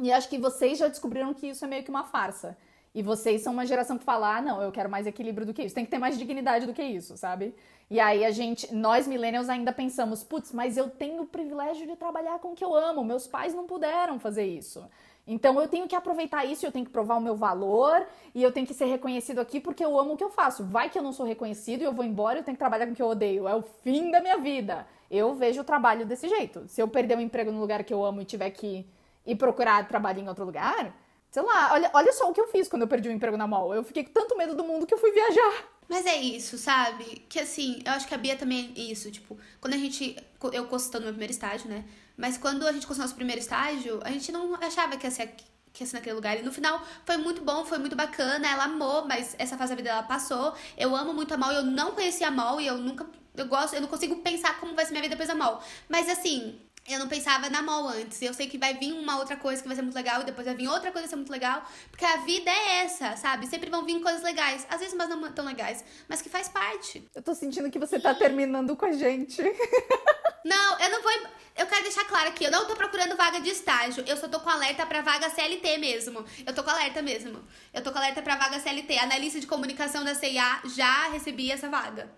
e 0.00 0.12
acho 0.12 0.28
que 0.28 0.38
vocês 0.38 0.78
já 0.78 0.88
descobriram 0.88 1.34
que 1.34 1.48
isso 1.48 1.64
é 1.64 1.68
meio 1.68 1.82
que 1.82 1.90
uma 1.90 2.04
farsa. 2.04 2.56
E 2.92 3.02
vocês 3.02 3.42
são 3.42 3.52
uma 3.52 3.64
geração 3.64 3.96
que 3.96 4.04
fala, 4.04 4.38
ah, 4.38 4.42
não, 4.42 4.60
eu 4.60 4.72
quero 4.72 4.90
mais 4.90 5.06
equilíbrio 5.06 5.46
do 5.46 5.54
que 5.54 5.62
isso. 5.62 5.74
Tem 5.74 5.84
que 5.84 5.90
ter 5.90 5.98
mais 5.98 6.18
dignidade 6.18 6.66
do 6.66 6.74
que 6.74 6.82
isso, 6.82 7.16
sabe? 7.16 7.54
E 7.88 8.00
aí 8.00 8.24
a 8.24 8.32
gente, 8.32 8.74
nós 8.74 9.06
millennials 9.06 9.48
ainda 9.48 9.72
pensamos, 9.72 10.24
putz, 10.24 10.52
mas 10.52 10.76
eu 10.76 10.90
tenho 10.90 11.22
o 11.22 11.26
privilégio 11.26 11.86
de 11.86 11.94
trabalhar 11.94 12.40
com 12.40 12.52
o 12.52 12.54
que 12.54 12.64
eu 12.64 12.74
amo. 12.74 13.04
Meus 13.04 13.28
pais 13.28 13.54
não 13.54 13.64
puderam 13.64 14.18
fazer 14.18 14.44
isso. 14.44 14.84
Então 15.26 15.60
eu 15.60 15.68
tenho 15.68 15.86
que 15.86 15.94
aproveitar 15.94 16.44
isso, 16.44 16.66
eu 16.66 16.72
tenho 16.72 16.84
que 16.84 16.90
provar 16.90 17.16
o 17.16 17.20
meu 17.20 17.36
valor 17.36 18.04
e 18.34 18.42
eu 18.42 18.50
tenho 18.50 18.66
que 18.66 18.74
ser 18.74 18.86
reconhecido 18.86 19.38
aqui 19.38 19.60
porque 19.60 19.84
eu 19.84 19.96
amo 19.96 20.14
o 20.14 20.16
que 20.16 20.24
eu 20.24 20.30
faço. 20.30 20.64
Vai 20.64 20.90
que 20.90 20.98
eu 20.98 21.02
não 21.02 21.12
sou 21.12 21.24
reconhecido 21.24 21.82
e 21.82 21.84
eu 21.84 21.92
vou 21.92 22.04
embora 22.04 22.40
eu 22.40 22.42
tenho 22.42 22.56
que 22.56 22.60
trabalhar 22.60 22.86
com 22.86 22.92
o 22.92 22.96
que 22.96 23.02
eu 23.02 23.08
odeio. 23.08 23.46
É 23.46 23.54
o 23.54 23.62
fim 23.62 24.10
da 24.10 24.20
minha 24.20 24.38
vida. 24.38 24.84
Eu 25.08 25.34
vejo 25.34 25.60
o 25.60 25.64
trabalho 25.64 26.04
desse 26.04 26.28
jeito. 26.28 26.64
Se 26.66 26.82
eu 26.82 26.88
perder 26.88 27.16
um 27.16 27.20
emprego 27.20 27.52
no 27.52 27.60
lugar 27.60 27.84
que 27.84 27.94
eu 27.94 28.04
amo 28.04 28.20
e 28.20 28.24
tiver 28.24 28.50
que 28.50 28.84
ir 29.24 29.36
procurar 29.36 29.86
trabalho 29.86 30.20
em 30.20 30.28
outro 30.28 30.44
lugar, 30.44 30.92
sei 31.30 31.42
lá, 31.42 31.72
olha, 31.72 31.90
olha 31.94 32.12
só 32.12 32.28
o 32.28 32.34
que 32.34 32.40
eu 32.40 32.48
fiz 32.48 32.68
quando 32.68 32.82
eu 32.82 32.88
perdi 32.88 33.08
o 33.08 33.12
emprego 33.12 33.36
na 33.36 33.46
mall. 33.46 33.74
Eu 33.74 33.84
fiquei 33.84 34.04
com 34.04 34.12
tanto 34.12 34.36
medo 34.36 34.54
do 34.54 34.64
mundo 34.64 34.86
que 34.86 34.92
eu 34.92 34.98
fui 34.98 35.12
viajar. 35.12 35.64
Mas 35.88 36.06
é 36.06 36.16
isso, 36.16 36.56
sabe? 36.58 37.24
Que 37.28 37.40
assim, 37.40 37.82
eu 37.84 37.92
acho 37.92 38.06
que 38.06 38.14
a 38.14 38.18
Bia 38.18 38.36
também 38.36 38.72
é 38.76 38.80
isso. 38.80 39.10
Tipo, 39.10 39.36
quando 39.60 39.74
a 39.74 39.76
gente. 39.76 40.16
Eu 40.52 40.66
costando 40.66 41.04
meu 41.04 41.12
primeiro 41.12 41.32
estágio, 41.32 41.68
né? 41.68 41.84
Mas 42.16 42.36
quando 42.36 42.66
a 42.66 42.72
gente 42.72 42.86
costou 42.86 43.02
nosso 43.02 43.14
primeiro 43.14 43.40
estágio, 43.40 44.00
a 44.04 44.10
gente 44.10 44.30
não 44.30 44.54
achava 44.56 44.96
que 44.96 45.06
ia 45.06 45.10
ser, 45.10 45.34
que 45.72 45.82
ia 45.82 45.86
ser 45.86 45.96
naquele 45.96 46.14
lugar. 46.14 46.38
E 46.38 46.42
no 46.42 46.52
final 46.52 46.80
foi 47.04 47.16
muito 47.16 47.42
bom, 47.42 47.64
foi 47.64 47.78
muito 47.78 47.96
bacana. 47.96 48.48
Ela 48.48 48.64
amou, 48.64 49.06
mas 49.06 49.34
essa 49.38 49.56
fase 49.56 49.70
da 49.70 49.76
vida 49.76 49.90
dela 49.90 50.02
passou. 50.02 50.54
Eu 50.76 50.94
amo 50.94 51.12
muito 51.12 51.32
a 51.34 51.36
Mal, 51.36 51.52
eu 51.52 51.64
não 51.64 51.92
conhecia 51.92 52.28
a 52.28 52.30
Mal 52.30 52.60
e 52.60 52.66
eu 52.66 52.76
nunca. 52.76 53.06
Eu 53.34 53.46
gosto, 53.46 53.74
eu 53.74 53.80
não 53.80 53.88
consigo 53.88 54.16
pensar 54.16 54.60
como 54.60 54.74
vai 54.74 54.84
ser 54.84 54.92
minha 54.92 55.02
vida 55.02 55.14
depois 55.16 55.28
da 55.28 55.34
Mal. 55.34 55.62
Mas 55.88 56.08
assim, 56.08 56.60
eu 56.92 56.98
não 56.98 57.08
pensava 57.08 57.48
na 57.48 57.62
mall 57.62 57.88
antes. 57.88 58.20
Eu 58.22 58.34
sei 58.34 58.46
que 58.46 58.58
vai 58.58 58.74
vir 58.74 58.92
uma 58.92 59.18
outra 59.18 59.36
coisa 59.36 59.60
que 59.60 59.68
vai 59.68 59.76
ser 59.76 59.82
muito 59.82 59.94
legal 59.94 60.22
e 60.22 60.24
depois 60.24 60.46
vai 60.46 60.54
vir 60.54 60.68
outra 60.68 60.90
coisa 60.90 61.06
que 61.06 61.08
vai 61.08 61.08
ser 61.08 61.16
muito 61.16 61.30
legal. 61.30 61.62
Porque 61.90 62.04
a 62.04 62.18
vida 62.18 62.50
é 62.50 62.84
essa, 62.84 63.16
sabe? 63.16 63.46
Sempre 63.46 63.70
vão 63.70 63.84
vir 63.84 64.00
coisas 64.00 64.22
legais. 64.22 64.66
Às 64.68 64.80
vezes, 64.80 64.94
mas 64.94 65.08
não 65.08 65.32
tão 65.32 65.44
legais. 65.44 65.84
Mas 66.08 66.20
que 66.22 66.28
faz 66.28 66.48
parte. 66.48 67.02
Eu 67.14 67.22
tô 67.22 67.34
sentindo 67.34 67.70
que 67.70 67.78
você 67.78 67.98
tá 67.98 68.14
terminando 68.14 68.76
com 68.76 68.86
a 68.86 68.92
gente. 68.92 69.42
Não, 70.44 70.78
eu 70.78 70.90
não 70.90 71.02
vou. 71.02 71.12
Eu 71.56 71.66
quero 71.66 71.82
deixar 71.82 72.04
claro 72.06 72.28
aqui, 72.30 72.44
eu 72.44 72.50
não 72.50 72.66
tô 72.66 72.74
procurando 72.74 73.16
vaga 73.16 73.40
de 73.40 73.50
estágio. 73.50 74.02
Eu 74.06 74.16
só 74.16 74.26
tô 74.26 74.40
com 74.40 74.48
alerta 74.48 74.86
pra 74.86 75.02
vaga 75.02 75.28
CLT 75.28 75.76
mesmo. 75.78 76.24
Eu 76.46 76.54
tô 76.54 76.62
com 76.62 76.70
alerta 76.70 77.02
mesmo. 77.02 77.44
Eu 77.74 77.82
tô 77.82 77.92
com 77.92 77.98
alerta 77.98 78.22
pra 78.22 78.36
vaga 78.36 78.58
CLT. 78.58 78.98
Analista 78.98 79.38
de 79.38 79.46
comunicação 79.46 80.02
da 80.02 80.14
CIA 80.14 80.62
já 80.74 81.08
recebi 81.10 81.50
essa 81.50 81.68
vaga. 81.68 82.10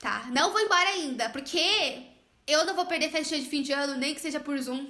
Tá? 0.00 0.26
Não 0.32 0.50
vou 0.50 0.60
embora 0.60 0.88
ainda, 0.88 1.28
porque 1.28 2.09
eu 2.46 2.64
não 2.64 2.74
vou 2.74 2.86
perder 2.86 3.10
festinha 3.10 3.40
de 3.40 3.46
fim 3.46 3.62
de 3.62 3.72
ano, 3.72 3.96
nem 3.96 4.14
que 4.14 4.20
seja 4.20 4.40
por 4.40 4.58
Zoom. 4.58 4.86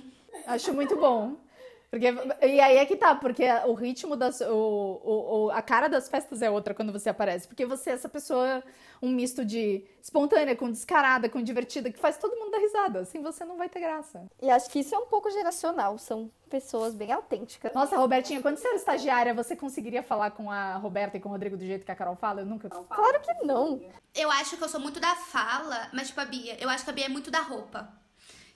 Acho 0.46 0.72
muito 0.72 0.96
bom. 0.96 1.36
Porque, 1.90 2.06
e 2.46 2.60
aí 2.60 2.76
é 2.76 2.86
que 2.86 2.94
tá, 2.94 3.16
porque 3.16 3.44
o 3.66 3.74
ritmo 3.74 4.14
das. 4.14 4.40
O, 4.42 4.46
o, 4.54 5.46
o- 5.46 5.50
a 5.50 5.60
cara 5.60 5.88
das 5.88 6.08
festas 6.08 6.40
é 6.40 6.48
outra 6.48 6.72
quando 6.72 6.92
você 6.92 7.08
aparece. 7.10 7.48
Porque 7.48 7.66
você 7.66 7.90
é 7.90 7.94
essa 7.94 8.08
pessoa, 8.08 8.62
um 9.02 9.10
misto 9.10 9.44
de 9.44 9.84
espontânea, 10.00 10.54
com 10.54 10.70
descarada, 10.70 11.28
com 11.28 11.42
divertida, 11.42 11.90
que 11.90 11.98
faz 11.98 12.16
todo 12.16 12.36
mundo 12.36 12.52
dar 12.52 12.58
risada. 12.58 13.00
Assim 13.00 13.20
você 13.20 13.44
não 13.44 13.56
vai 13.56 13.68
ter 13.68 13.80
graça. 13.80 14.22
E 14.40 14.48
acho 14.48 14.70
que 14.70 14.78
isso 14.78 14.94
é 14.94 14.98
um 14.98 15.06
pouco 15.06 15.28
geracional. 15.32 15.98
São 15.98 16.30
pessoas 16.48 16.94
bem 16.94 17.10
autênticas. 17.10 17.72
Nossa, 17.74 17.96
Robertinha, 17.96 18.40
quando 18.40 18.58
você 18.58 18.68
era 18.68 18.76
estagiária, 18.76 19.34
você 19.34 19.56
conseguiria 19.56 20.02
falar 20.04 20.30
com 20.30 20.48
a 20.48 20.76
Roberta 20.76 21.16
e 21.16 21.20
com 21.20 21.28
o 21.28 21.32
Rodrigo 21.32 21.56
do 21.56 21.66
jeito 21.66 21.84
que 21.84 21.90
a 21.90 21.96
Carol 21.96 22.14
fala? 22.14 22.42
Eu 22.42 22.46
nunca. 22.46 22.68
Claro 22.68 23.20
que 23.20 23.44
não. 23.44 23.80
Eu 24.14 24.30
acho 24.30 24.56
que 24.56 24.62
eu 24.62 24.68
sou 24.68 24.78
muito 24.78 25.00
da 25.00 25.16
fala, 25.16 25.88
mas 25.92 26.06
tipo 26.06 26.20
a 26.20 26.24
Bia, 26.24 26.56
eu 26.62 26.68
acho 26.70 26.84
que 26.84 26.90
a 26.90 26.92
Bia 26.92 27.06
é 27.06 27.08
muito 27.08 27.32
da 27.32 27.40
roupa. 27.40 27.92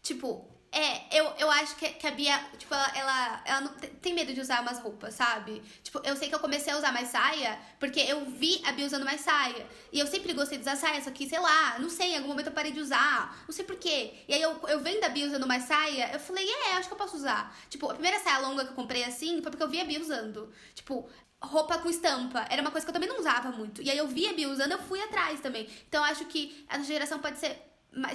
Tipo, 0.03 0.45
é, 0.79 1.21
eu, 1.21 1.25
eu 1.39 1.51
acho 1.51 1.77
que, 1.77 1.89
que 1.91 2.07
a 2.07 2.11
Bia, 2.11 2.39
tipo, 2.59 2.75
ela, 2.75 2.91
ela, 2.97 3.43
ela 3.45 3.61
não 3.63 3.75
te- 3.75 3.87
tem 3.89 4.13
medo 4.15 4.33
de 4.35 4.41
usar 4.41 4.61
umas 4.63 4.79
roupas, 4.81 5.15
sabe? 5.15 5.63
Tipo, 5.83 6.01
eu 6.05 6.17
sei 6.17 6.29
que 6.29 6.35
eu 6.35 6.41
comecei 6.41 6.73
a 6.73 6.77
usar 6.79 6.93
mais 6.93 7.09
saia 7.09 7.59
porque 7.79 8.01
eu 8.01 8.25
vi 8.27 8.61
a 8.65 8.73
Bia 8.73 8.87
usando 8.87 9.05
mais 9.05 9.21
saia. 9.21 9.67
E 9.93 9.99
eu 10.01 10.07
sempre 10.07 10.33
gostei 10.33 10.59
de 10.59 10.63
usar 10.63 10.77
saia, 10.77 11.03
só 11.03 11.11
que, 11.11 11.29
sei 11.29 11.39
lá, 11.39 11.79
não 11.79 11.89
sei, 11.89 12.13
em 12.13 12.17
algum 12.17 12.29
momento 12.29 12.49
eu 12.49 12.53
parei 12.53 12.73
de 12.73 12.81
usar, 12.81 13.43
não 13.47 13.53
sei 13.55 13.65
porquê. 13.65 14.15
E 14.29 14.35
aí 14.35 14.43
eu, 14.43 14.61
eu 14.69 14.81
vendo 14.81 15.05
a 15.05 15.09
Bia 15.09 15.27
usando 15.27 15.47
mais 15.47 15.63
saia, 15.65 16.11
eu 16.13 16.21
falei, 16.21 16.47
é, 16.49 16.73
acho 16.75 16.89
que 16.89 16.95
eu 16.95 16.99
posso 16.99 17.17
usar. 17.17 17.57
Tipo, 17.71 17.89
a 17.91 17.95
primeira 17.95 18.19
saia 18.21 18.39
longa 18.41 18.65
que 18.65 18.71
eu 18.71 18.77
comprei 18.77 19.05
assim 19.05 19.41
foi 19.43 19.51
porque 19.51 19.63
eu 19.63 19.69
vi 19.69 19.81
a 19.81 19.85
Bia 19.85 20.01
usando. 20.01 20.53
Tipo, 20.75 21.09
roupa 21.43 21.79
com 21.79 21.89
estampa. 21.89 22.47
Era 22.51 22.63
uma 22.63 22.71
coisa 22.71 22.85
que 22.87 22.91
eu 22.91 22.95
também 22.95 23.09
não 23.09 23.19
usava 23.21 23.51
muito. 23.53 23.83
E 23.83 23.91
aí 23.91 23.99
eu 23.99 24.09
vi 24.09 24.27
a 24.29 24.33
Bia 24.33 24.49
usando, 24.49 24.73
eu 24.73 24.79
fui 24.79 25.01
atrás 25.03 25.41
também. 25.41 25.69
Então 25.89 26.05
eu 26.05 26.11
acho 26.11 26.25
que 26.27 26.65
a 26.69 26.79
nossa 26.79 26.89
geração 26.93 27.19
pode 27.19 27.39
ser 27.39 27.57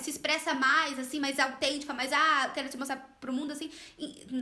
se 0.01 0.09
expressa 0.09 0.53
mais, 0.53 0.97
assim, 0.99 1.19
mais 1.19 1.39
autêntica, 1.39 1.93
mais, 1.93 2.11
ah, 2.13 2.51
quero 2.53 2.69
te 2.69 2.77
mostrar 2.77 2.97
pro 3.19 3.33
mundo, 3.33 3.51
assim, 3.51 3.71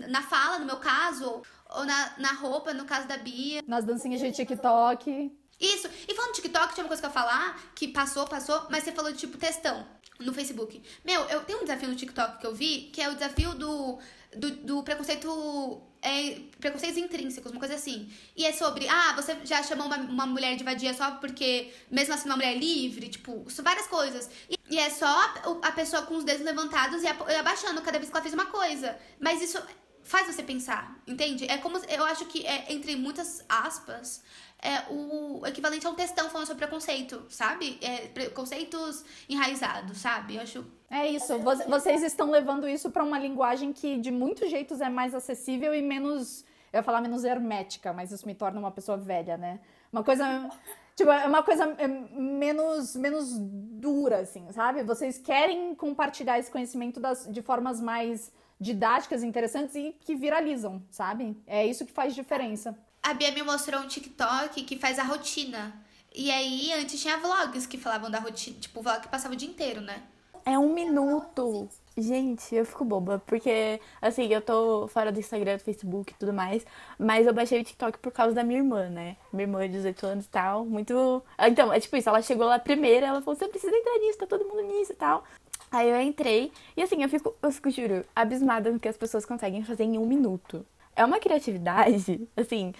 na 0.09 0.21
fala, 0.21 0.59
no 0.59 0.65
meu 0.65 0.77
caso, 0.77 1.41
ou 1.69 1.85
na, 1.85 2.13
na 2.17 2.33
roupa, 2.33 2.73
no 2.73 2.85
caso 2.85 3.07
da 3.07 3.17
Bia. 3.17 3.61
Nas 3.67 3.85
dancinhas 3.85 4.21
de 4.21 4.31
TikTok. 4.31 5.31
Isso. 5.59 5.89
E 6.07 6.13
falando 6.13 6.35
de 6.35 6.41
TikTok, 6.41 6.73
tinha 6.73 6.83
uma 6.83 6.87
coisa 6.87 7.01
que 7.01 7.05
eu 7.05 7.09
ia 7.09 7.13
falar, 7.13 7.61
que 7.73 7.87
passou, 7.87 8.27
passou, 8.27 8.67
mas 8.69 8.83
você 8.83 8.91
falou 8.91 9.11
de 9.11 9.17
tipo 9.17 9.37
textão 9.37 9.85
no 10.19 10.33
Facebook. 10.33 10.81
Meu, 11.03 11.21
eu 11.25 11.43
tenho 11.43 11.59
um 11.59 11.63
desafio 11.63 11.89
no 11.89 11.95
TikTok 11.95 12.39
que 12.39 12.47
eu 12.47 12.53
vi, 12.53 12.89
que 12.93 13.01
é 13.01 13.09
o 13.09 13.15
desafio 13.15 13.53
do, 13.55 13.99
do, 14.35 14.51
do 14.51 14.83
preconceito. 14.83 15.81
É, 16.01 16.39
preconceitos 16.59 16.97
intrínsecos, 16.97 17.51
uma 17.51 17.59
coisa 17.59 17.75
assim. 17.75 18.09
E 18.35 18.45
é 18.45 18.53
sobre, 18.53 18.87
ah, 18.87 19.13
você 19.15 19.35
já 19.43 19.61
chamou 19.63 19.87
uma, 19.87 19.97
uma 19.97 20.25
mulher 20.27 20.55
de 20.55 20.63
vadia 20.63 20.93
só 20.93 21.11
porque, 21.15 21.73
mesmo 21.91 22.13
assim, 22.13 22.29
uma 22.29 22.35
mulher 22.37 22.55
livre, 22.57 23.09
tipo, 23.09 23.45
várias 23.63 23.87
coisas. 23.87 24.29
E, 24.49 24.57
e 24.69 24.79
é 24.79 24.89
só 24.89 25.05
a, 25.07 25.33
a 25.63 25.71
pessoa 25.71 26.03
com 26.03 26.15
os 26.15 26.23
dedos 26.23 26.43
levantados 26.45 27.01
e, 27.03 27.07
ap- 27.07 27.27
e 27.29 27.35
abaixando 27.35 27.81
cada 27.81 27.97
vez 27.97 28.09
que 28.09 28.15
ela 28.15 28.21
fez 28.23 28.33
uma 28.33 28.45
coisa. 28.45 28.97
Mas 29.19 29.41
isso 29.41 29.59
faz 30.03 30.33
você 30.33 30.43
pensar, 30.43 31.01
entende? 31.05 31.45
É 31.49 31.57
como 31.57 31.77
eu 31.89 32.05
acho 32.05 32.25
que 32.25 32.45
é 32.45 32.71
entre 32.71 32.95
muitas 32.95 33.43
aspas 33.49 34.23
é 34.59 34.85
o 34.89 35.45
equivalente 35.45 35.85
a 35.85 35.89
um 35.89 35.95
textão 35.95 36.29
falando 36.29 36.47
sobre 36.47 36.65
preconceito, 36.65 37.25
sabe? 37.29 37.77
É, 37.81 38.07
preconceitos 38.07 39.03
enraizados, 39.29 39.97
sabe? 39.99 40.35
Eu 40.35 40.41
acho 40.41 40.65
É 40.89 41.07
isso. 41.07 41.37
vo- 41.39 41.55
Vocês 41.69 42.01
estão 42.03 42.29
levando 42.31 42.67
isso 42.67 42.89
pra 42.89 43.03
uma 43.03 43.19
linguagem 43.19 43.73
que, 43.73 43.97
de 43.97 44.11
muitos 44.11 44.49
jeitos, 44.49 44.79
é 44.81 44.89
mais 44.89 45.13
acessível 45.13 45.73
e 45.75 45.81
menos. 45.81 46.43
Eu 46.71 46.79
ia 46.79 46.83
falar 46.83 47.01
menos 47.01 47.23
hermética, 47.23 47.93
mas 47.93 48.11
isso 48.11 48.25
me 48.25 48.33
torna 48.35 48.59
uma 48.59 48.71
pessoa 48.71 48.97
velha, 48.97 49.37
né? 49.37 49.59
Uma 49.91 50.03
coisa. 50.03 50.49
Tipo, 50.95 51.11
é 51.11 51.25
uma 51.27 51.43
coisa 51.43 51.63
é, 51.77 51.87
menos, 51.87 52.95
menos 52.95 53.33
dura, 53.37 54.19
assim, 54.19 54.51
sabe? 54.51 54.83
Vocês 54.83 55.17
querem 55.17 55.75
compartilhar 55.75 56.39
esse 56.39 56.49
conhecimento 56.51 56.99
das, 56.99 57.27
de 57.31 57.41
formas 57.41 57.79
mais 57.79 58.31
didáticas, 58.59 59.23
interessantes 59.23 59.75
e 59.75 59.95
que 60.01 60.15
viralizam, 60.15 60.81
sabe? 60.89 61.37
É 61.45 61.65
isso 61.65 61.85
que 61.85 61.91
faz 61.91 62.15
diferença. 62.15 62.77
A 63.03 63.13
Bia 63.13 63.31
me 63.31 63.43
mostrou 63.43 63.79
um 63.81 63.87
TikTok 63.87 64.63
que 64.63 64.77
faz 64.77 64.97
a 64.97 65.03
rotina. 65.03 65.73
E 66.15 66.31
aí, 66.31 66.73
antes 66.73 66.99
tinha 66.99 67.17
vlogs 67.17 67.65
que 67.67 67.77
falavam 67.77 68.09
da 68.09 68.19
rotina. 68.19 68.57
Tipo, 68.59 68.81
vlog 68.81 69.01
que 69.01 69.07
passava 69.07 69.35
o 69.35 69.37
dia 69.37 69.47
inteiro, 69.49 69.81
né? 69.81 70.01
É 70.47 70.57
um 70.57 70.73
minuto. 70.73 71.67
Gente, 71.97 72.55
eu 72.55 72.65
fico 72.65 72.85
boba, 72.85 73.21
porque, 73.25 73.81
assim, 74.01 74.31
eu 74.31 74.41
tô 74.41 74.87
fora 74.87 75.11
do 75.11 75.19
Instagram, 75.19 75.57
do 75.57 75.63
Facebook 75.63 76.13
e 76.13 76.15
tudo 76.15 76.31
mais, 76.31 76.65
mas 76.97 77.27
eu 77.27 77.33
baixei 77.33 77.59
o 77.59 77.63
TikTok 77.65 77.97
por 77.99 78.13
causa 78.13 78.33
da 78.33 78.45
minha 78.45 78.61
irmã, 78.61 78.87
né? 78.87 79.17
Minha 79.33 79.43
irmã 79.43 79.67
de 79.67 79.73
18 79.73 80.05
anos 80.05 80.25
e 80.25 80.29
tal, 80.29 80.63
muito. 80.63 81.21
Então, 81.37 81.73
é 81.73 81.81
tipo 81.81 81.97
isso, 81.97 82.07
ela 82.07 82.21
chegou 82.21 82.45
lá 82.45 82.57
primeiro, 82.59 83.05
ela 83.05 83.21
falou: 83.21 83.37
você 83.37 83.45
precisa 83.49 83.75
entrar 83.75 83.99
nisso, 83.99 84.19
tá 84.19 84.25
todo 84.25 84.45
mundo 84.45 84.61
nisso 84.61 84.93
e 84.93 84.95
tal. 84.95 85.25
Aí 85.69 85.89
eu 85.89 85.99
entrei, 85.99 86.49
e 86.77 86.81
assim, 86.81 87.03
eu 87.03 87.09
fico, 87.09 87.35
eu 87.41 87.51
fico, 87.51 87.69
juro, 87.69 88.05
abismada 88.15 88.71
no 88.71 88.79
que 88.79 88.87
as 88.87 88.95
pessoas 88.95 89.25
conseguem 89.25 89.65
fazer 89.65 89.83
em 89.83 89.97
um 89.97 90.05
minuto. 90.05 90.65
É 90.95 91.03
uma 91.03 91.19
criatividade, 91.19 92.25
assim, 92.37 92.73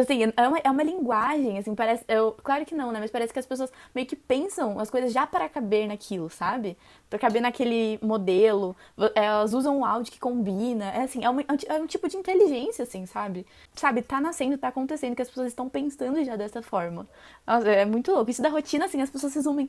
Assim, 0.00 0.32
é 0.36 0.48
uma, 0.48 0.58
é 0.58 0.70
uma 0.70 0.82
linguagem, 0.82 1.58
assim, 1.58 1.74
parece. 1.74 2.04
Eu, 2.06 2.32
claro 2.42 2.64
que 2.64 2.74
não, 2.74 2.92
né? 2.92 3.00
Mas 3.00 3.10
parece 3.10 3.32
que 3.32 3.38
as 3.38 3.46
pessoas 3.46 3.72
meio 3.94 4.06
que 4.06 4.14
pensam 4.14 4.78
as 4.78 4.90
coisas 4.90 5.12
já 5.12 5.26
para 5.26 5.48
caber 5.48 5.88
naquilo, 5.88 6.30
sabe? 6.30 6.76
Para 7.10 7.18
caber 7.18 7.42
naquele 7.42 7.98
modelo. 8.02 8.76
Elas 9.14 9.54
usam 9.54 9.78
um 9.78 9.84
áudio 9.84 10.12
que 10.12 10.20
combina. 10.20 10.90
É 10.92 11.02
assim, 11.02 11.24
é, 11.24 11.30
uma, 11.30 11.42
é 11.42 11.74
um 11.74 11.86
tipo 11.86 12.08
de 12.08 12.16
inteligência, 12.16 12.84
assim, 12.84 13.06
sabe? 13.06 13.46
Sabe, 13.74 14.02
tá 14.02 14.20
nascendo, 14.20 14.56
tá 14.58 14.68
acontecendo, 14.68 15.16
que 15.16 15.22
as 15.22 15.28
pessoas 15.28 15.48
estão 15.48 15.68
pensando 15.68 16.22
já 16.24 16.36
dessa 16.36 16.62
forma. 16.62 17.08
Nossa, 17.46 17.68
é 17.70 17.84
muito 17.84 18.12
louco. 18.12 18.30
Isso 18.30 18.42
da 18.42 18.48
rotina, 18.48 18.84
assim, 18.84 19.00
as 19.00 19.10
pessoas 19.10 19.34
resumem. 19.34 19.68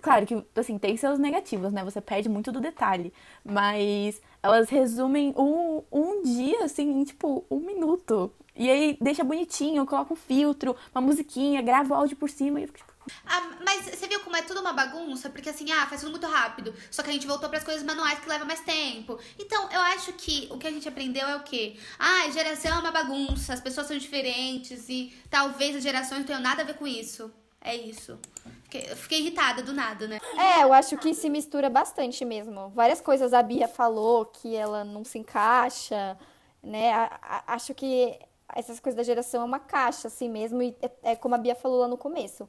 Claro 0.00 0.26
que, 0.26 0.44
assim, 0.56 0.78
tem 0.78 0.96
seus 0.96 1.18
negativos, 1.18 1.72
né? 1.72 1.84
Você 1.84 2.00
perde 2.00 2.28
muito 2.28 2.52
do 2.52 2.60
detalhe. 2.60 3.12
Mas 3.44 4.20
elas 4.42 4.68
resumem 4.68 5.34
um, 5.36 5.82
um 5.90 6.22
dia, 6.22 6.64
assim, 6.64 7.00
em, 7.00 7.04
tipo, 7.04 7.44
um 7.50 7.60
minuto. 7.60 8.32
E 8.54 8.68
aí 8.68 8.98
deixa 9.00 9.22
bonitinho, 9.22 9.86
coloca 9.86 10.12
um 10.12 10.16
filtro, 10.16 10.76
uma 10.92 11.00
musiquinha, 11.00 11.62
grava 11.62 11.94
o 11.94 11.96
áudio 11.96 12.16
por 12.16 12.28
cima 12.28 12.58
e 12.58 12.64
eu 12.64 12.66
fico 12.66 12.78
tipo. 12.78 12.92
Ah, 13.24 13.50
mas 13.64 13.86
você 13.86 14.06
viu 14.06 14.20
como 14.20 14.36
é 14.36 14.42
tudo 14.42 14.60
uma 14.60 14.72
bagunça? 14.72 15.30
Porque 15.30 15.48
assim, 15.48 15.70
ah, 15.70 15.86
faz 15.86 16.00
tudo 16.00 16.10
muito 16.10 16.26
rápido. 16.26 16.74
Só 16.90 17.02
que 17.02 17.10
a 17.10 17.12
gente 17.12 17.26
voltou 17.26 17.48
para 17.48 17.58
as 17.58 17.64
coisas 17.64 17.82
manuais 17.82 18.18
que 18.18 18.28
levam 18.28 18.46
mais 18.46 18.60
tempo. 18.60 19.18
Então, 19.38 19.70
eu 19.70 19.80
acho 19.80 20.12
que 20.12 20.48
o 20.50 20.58
que 20.58 20.66
a 20.66 20.70
gente 20.70 20.88
aprendeu 20.88 21.26
é 21.26 21.36
o 21.36 21.42
quê? 21.42 21.76
Ah, 21.98 22.28
geração 22.30 22.76
é 22.76 22.80
uma 22.80 22.90
bagunça, 22.90 23.54
as 23.54 23.60
pessoas 23.60 23.86
são 23.86 23.96
diferentes 23.96 24.88
e 24.88 25.16
talvez 25.30 25.76
as 25.76 25.82
gerações 25.82 26.18
não 26.18 26.26
tenham 26.26 26.42
nada 26.42 26.62
a 26.62 26.66
ver 26.66 26.74
com 26.74 26.86
isso. 26.86 27.32
É 27.60 27.74
isso. 27.74 28.18
Fiquei, 28.64 28.82
fiquei 28.94 29.20
irritada 29.20 29.62
do 29.62 29.72
nada, 29.72 30.06
né? 30.06 30.18
É, 30.36 30.62
eu 30.62 30.72
acho 30.72 30.96
que 30.96 31.14
se 31.14 31.28
mistura 31.28 31.68
bastante 31.68 32.24
mesmo. 32.24 32.68
Várias 32.70 33.00
coisas 33.00 33.32
a 33.32 33.42
Bia 33.42 33.66
falou 33.66 34.26
que 34.26 34.54
ela 34.54 34.84
não 34.84 35.04
se 35.04 35.18
encaixa, 35.18 36.16
né? 36.62 36.92
A, 36.92 37.18
a, 37.22 37.54
acho 37.54 37.74
que 37.74 38.18
essas 38.54 38.80
coisas 38.80 38.96
da 38.96 39.02
geração 39.02 39.42
é 39.42 39.44
uma 39.44 39.58
caixa, 39.58 40.08
assim 40.08 40.28
mesmo, 40.28 40.62
e 40.62 40.74
é, 40.80 41.12
é 41.12 41.16
como 41.16 41.34
a 41.34 41.38
Bia 41.38 41.54
falou 41.54 41.80
lá 41.80 41.88
no 41.88 41.96
começo. 41.96 42.48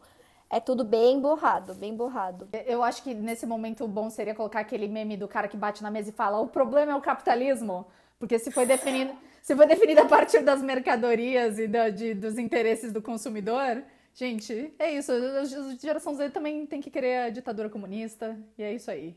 É 0.50 0.60
tudo 0.60 0.84
bem 0.84 1.20
borrado, 1.20 1.76
bem 1.76 1.96
borrado. 1.96 2.48
Eu 2.66 2.84
acho 2.84 3.04
que 3.04 3.14
nesse 3.14 3.46
momento 3.46 3.84
o 3.84 3.88
bom 3.88 4.10
seria 4.10 4.34
colocar 4.34 4.62
aquele 4.62 4.88
meme 4.88 5.16
do 5.16 5.28
cara 5.28 5.48
que 5.48 5.56
bate 5.56 5.84
na 5.84 5.92
mesa 5.92 6.10
e 6.10 6.14
fala: 6.14 6.40
o 6.40 6.48
problema 6.48 6.92
é 6.92 6.96
o 6.96 7.02
capitalismo. 7.02 7.86
Porque 8.18 8.40
se 8.40 8.52
foi 8.52 8.66
definido, 8.66 9.14
se 9.42 9.56
foi 9.56 9.66
definido 9.66 10.02
a 10.02 10.06
partir 10.06 10.42
das 10.42 10.62
mercadorias 10.62 11.60
e 11.60 11.68
da, 11.68 11.90
de, 11.90 12.14
dos 12.14 12.38
interesses 12.38 12.92
do 12.92 13.02
consumidor, 13.02 13.84
gente, 14.14 14.74
é 14.78 14.94
isso. 14.94 15.12
A 15.12 15.44
geração 15.76 16.16
Z 16.16 16.30
também 16.30 16.66
tem 16.66 16.82
que 16.82 16.90
querer 16.90 17.24
a 17.24 17.30
ditadura 17.30 17.70
comunista, 17.70 18.38
e 18.58 18.64
é 18.64 18.74
isso 18.74 18.90
aí. 18.90 19.16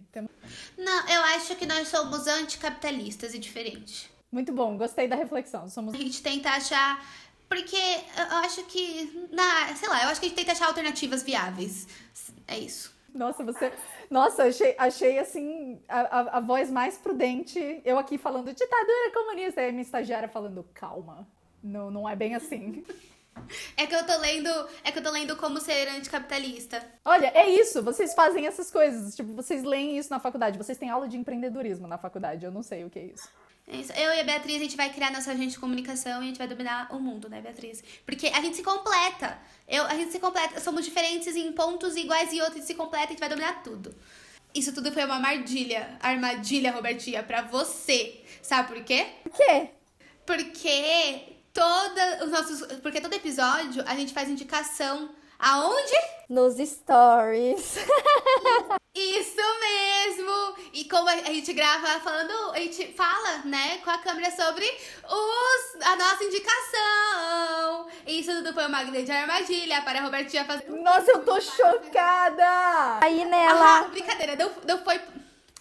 Não, 0.77 1.09
eu 1.09 1.21
acho 1.37 1.57
que 1.57 1.67
nós 1.67 1.89
somos 1.89 2.27
anticapitalistas 2.27 3.35
e 3.35 3.39
diferentes. 3.39 4.11
Muito 4.31 4.53
bom, 4.53 4.79
gostei 4.79 5.07
da 5.07 5.17
reflexão. 5.17 5.69
Somos... 5.69 5.95
A 5.95 5.99
gente 5.99 6.23
tenta 6.23 6.51
achar. 6.51 7.05
Porque 7.49 7.77
eu 7.77 8.37
acho 8.39 8.65
que. 8.65 9.29
Na, 9.31 9.75
sei 9.77 9.89
lá, 9.89 10.05
eu 10.05 10.09
acho 10.09 10.19
que 10.19 10.27
a 10.27 10.29
gente 10.31 10.39
tenta 10.39 10.53
achar 10.53 10.69
alternativas 10.69 11.23
viáveis. 11.23 11.87
É 12.49 12.59
isso. 12.59 12.97
Nossa, 13.15 13.45
você. 13.45 13.71
Nossa, 14.11 14.45
achei, 14.45 14.75
achei 14.79 15.19
assim 15.19 15.79
a, 15.87 16.01
a, 16.01 16.21
a 16.39 16.41
voz 16.41 16.71
mais 16.71 16.97
prudente. 16.97 17.83
Eu 17.85 17.99
aqui 17.99 18.17
falando 18.17 18.55
ditadura 18.55 19.13
comunista. 19.13 19.61
E 19.61 19.69
a 19.69 19.71
minha 19.71 19.83
estagiária 19.83 20.29
falando, 20.29 20.65
calma. 20.73 21.29
Não, 21.63 21.91
não 21.91 22.09
é 22.09 22.17
bem 22.17 22.35
assim. 22.35 22.83
É 23.77 23.87
que 23.87 23.95
eu 23.95 24.05
tô 24.07 24.17
lendo. 24.19 24.49
É 24.85 24.93
que 24.93 24.99
eu 24.99 25.03
tô 25.03 25.11
lendo 25.11 25.37
como 25.37 25.61
ser 25.61 25.89
anticapitalista. 25.89 26.83
Olha, 27.05 27.33
é 27.35 27.51
isso. 27.51 27.83
Vocês 27.83 28.15
fazem 28.15 28.47
essas 28.47 28.71
coisas. 28.71 29.15
Tipo, 29.15 29.33
vocês 29.35 29.63
leem 29.63 29.99
isso 29.99 30.11
na 30.11 30.21
faculdade. 30.21 30.59
Vocês 30.59 30.79
têm 30.79 30.91
aula 30.91 31.09
de 31.09 31.17
empreendedorismo 31.17 31.87
na 31.87 31.99
faculdade. 31.99 32.45
Eu 32.45 32.51
não 32.51 32.63
sei 32.63 32.85
o 32.85 32.91
que 32.91 32.99
é 32.99 33.05
isso. 33.07 33.29
É 33.67 33.77
isso. 33.77 33.93
Eu 33.93 34.13
e 34.13 34.21
a 34.21 34.25
Beatriz, 34.25 34.57
a 34.57 34.65
gente 34.65 34.77
vai 34.77 34.91
criar 34.91 35.11
nossa 35.11 35.31
agente 35.31 35.53
de 35.53 35.59
comunicação 35.59 36.21
e 36.21 36.25
a 36.25 36.29
gente 36.29 36.39
vai 36.39 36.49
dominar 36.49 36.89
o 36.95 36.99
mundo, 36.99 37.29
né, 37.29 37.41
Beatriz? 37.41 37.83
Porque 38.05 38.27
a 38.29 38.41
gente 38.41 38.57
se 38.57 38.63
completa. 38.63 39.39
Eu, 39.69 39.85
a 39.87 39.95
gente 39.95 40.13
se 40.13 40.19
completa. 40.19 40.61
Somos 40.61 40.85
diferentes 40.85 41.37
em 41.37 41.53
pontos 41.53 41.97
iguais 41.97 42.33
e 42.33 42.41
outros, 42.41 42.57
a 42.57 42.59
gente 42.59 42.67
se 42.67 42.75
completa 42.75 43.05
e 43.05 43.09
a 43.09 43.11
gente 43.11 43.21
vai 43.21 43.29
dominar 43.29 43.63
tudo. 43.63 43.95
Isso 44.55 44.75
tudo 44.75 44.93
foi 44.93 45.05
uma 45.05 45.15
armadilha, 45.15 45.97
armadilha, 46.01 46.73
Robertinha, 46.73 47.23
pra 47.23 47.43
você. 47.43 48.23
Sabe 48.43 48.69
por 48.69 48.85
quê? 48.85 49.07
Por 49.23 49.33
quê? 49.33 49.71
Porque 50.27 51.33
toda 51.53 52.25
os 52.25 52.31
nossos, 52.31 52.63
porque 52.79 53.01
todo 53.01 53.15
episódio 53.15 53.83
a 53.87 53.95
gente 53.95 54.13
faz 54.13 54.29
indicação 54.29 55.11
aonde? 55.39 55.93
Nos 56.29 56.57
stories. 56.57 57.77
Isso 58.95 59.43
mesmo! 59.61 60.55
E 60.73 60.85
como 60.85 61.09
a 61.09 61.17
gente 61.17 61.53
grava 61.53 61.99
falando, 62.01 62.53
a 62.53 62.59
gente 62.59 62.93
fala, 62.93 63.39
né, 63.45 63.79
com 63.79 63.91
a 63.91 63.99
câmera 63.99 64.31
sobre 64.31 64.67
os, 64.67 65.83
a 65.83 65.97
nossa 65.97 66.25
indicação. 66.25 67.87
Isso 68.07 68.33
tudo 68.33 68.53
foi 68.53 68.67
uma 68.67 68.85
grande 68.85 69.11
armadilha 69.11 69.83
para 69.83 70.01
a 70.01 70.03
Robertinha 70.03 70.45
fazer. 70.45 70.69
Nossa, 70.69 71.11
eu 71.11 71.25
tô 71.25 71.41
chocada! 71.41 72.99
Aí 73.03 73.25
nela. 73.25 73.81
Ah, 73.81 73.89
brincadeira, 73.89 74.37
não, 74.37 74.51
não 74.67 74.85
foi. 74.85 75.01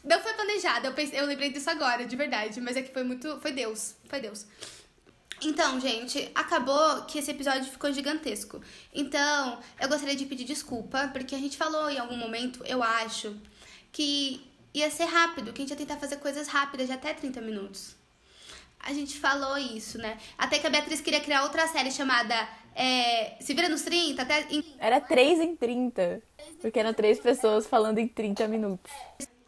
Não 0.04 0.20
foi 0.20 0.34
planejado, 0.34 0.88
eu, 0.88 0.94
pensei, 0.94 1.20
eu 1.20 1.26
lembrei 1.26 1.52
disso 1.52 1.70
agora, 1.70 2.06
de 2.06 2.16
verdade. 2.16 2.60
Mas 2.60 2.76
é 2.76 2.82
que 2.82 2.92
foi 2.92 3.04
muito. 3.04 3.40
Foi 3.40 3.52
Deus. 3.52 3.96
Foi 4.10 4.20
Deus. 4.20 4.46
Então, 5.44 5.80
gente, 5.80 6.30
acabou 6.36 7.04
que 7.04 7.18
esse 7.18 7.32
episódio 7.32 7.66
ficou 7.66 7.92
gigantesco. 7.92 8.62
Então, 8.94 9.60
eu 9.80 9.90
gostaria 9.90 10.16
de 10.16 10.26
pedir 10.26 10.44
desculpa, 10.44 11.10
porque 11.12 11.34
a 11.34 11.40
gente 11.40 11.58
falou 11.58 11.90
em 11.90 11.98
algum 11.98 12.16
momento, 12.16 12.64
eu 12.66 12.84
acho, 12.84 13.36
que 13.92 14.46
ia 14.74 14.90
ser 14.92 15.06
rápido, 15.06 15.52
que 15.52 15.62
a 15.62 15.64
gente 15.64 15.72
ia 15.72 15.78
tentar 15.78 15.98
fazer 15.98 16.18
coisas 16.18 16.48
rápidas 16.48 16.88
de 16.88 16.94
até 16.94 17.14
30 17.14 17.42
minutos. 17.42 17.96
A 18.80 18.94
gente 18.94 19.20
falou 19.20 19.58
isso, 19.58 19.98
né? 19.98 20.18
Até 20.38 20.60
que 20.60 20.66
a 20.66 20.70
Beatriz 20.70 21.02
queria 21.02 21.20
criar 21.20 21.44
outra 21.44 21.68
série 21.68 21.92
chamada 21.92 22.36
é, 22.76 23.36
Se 23.40 23.54
Vira 23.54 23.70
nos 23.70 23.82
30, 23.84 24.22
até. 24.22 24.48
Em... 24.50 24.64
Era 24.80 25.00
3 25.00 25.40
em 25.40 25.56
30. 25.56 26.22
Porque 26.62 26.80
eram 26.80 26.94
três 26.94 27.20
pessoas 27.20 27.68
falando 27.68 28.00
em 28.00 28.08
30 28.08 28.48
minutos. 28.48 28.92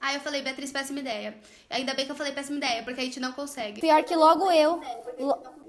Aí 0.04 0.16
eu 0.16 0.20
falei, 0.20 0.42
Beatriz, 0.42 0.70
péssima 0.70 1.00
ideia. 1.00 1.34
Ainda 1.70 1.94
bem 1.94 2.06
que 2.06 2.12
eu 2.12 2.16
falei 2.16 2.34
péssima 2.34 2.58
ideia, 2.58 2.84
porque 2.84 3.00
a 3.00 3.04
gente 3.06 3.22
não 3.22 3.32
consegue. 3.32 3.80
Pior 3.80 4.04
que 4.04 4.14
logo 4.14 4.52
eu. 4.52 4.82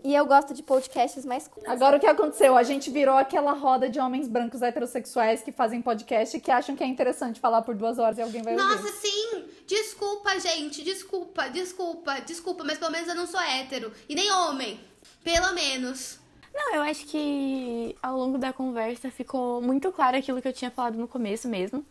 E 0.02 0.12
eu 0.12 0.26
gosto 0.26 0.52
de 0.52 0.60
podcasts 0.60 1.24
mais 1.24 1.46
curtos. 1.46 1.70
Agora 1.70 1.98
o 1.98 2.00
que 2.00 2.06
aconteceu? 2.06 2.56
A 2.56 2.64
gente 2.64 2.90
virou 2.90 3.16
aquela 3.16 3.52
roda 3.52 3.88
de 3.88 4.00
homens 4.00 4.26
brancos 4.26 4.60
heterossexuais 4.60 5.40
que 5.40 5.52
fazem 5.52 5.80
podcast 5.80 6.36
e 6.36 6.40
que 6.40 6.50
acham 6.50 6.74
que 6.74 6.82
é 6.82 6.86
interessante 6.86 7.38
falar 7.38 7.62
por 7.62 7.76
duas 7.76 7.96
horas 8.00 8.18
e 8.18 8.22
alguém 8.22 8.42
vai 8.42 8.56
Nossa, 8.56 8.72
ouvir. 8.72 8.90
Nossa, 8.90 8.96
sim! 8.96 9.44
Desculpa, 9.68 10.36
gente. 10.40 10.82
Desculpa, 10.82 11.48
desculpa, 11.48 12.20
desculpa. 12.20 12.64
Mas 12.64 12.76
pelo 12.76 12.90
menos 12.90 13.08
eu 13.08 13.14
não 13.14 13.28
sou 13.28 13.40
hétero. 13.40 13.92
E 14.08 14.16
nem 14.16 14.32
homem. 14.32 14.80
Pelo 15.22 15.54
menos. 15.54 16.18
Não, 16.54 16.76
eu 16.76 16.82
acho 16.82 17.04
que 17.06 17.96
ao 18.00 18.16
longo 18.16 18.38
da 18.38 18.52
conversa 18.52 19.10
ficou 19.10 19.60
muito 19.60 19.90
claro 19.90 20.16
aquilo 20.16 20.40
que 20.40 20.46
eu 20.46 20.52
tinha 20.52 20.70
falado 20.70 20.96
no 20.96 21.08
começo 21.08 21.48
mesmo. 21.48 21.84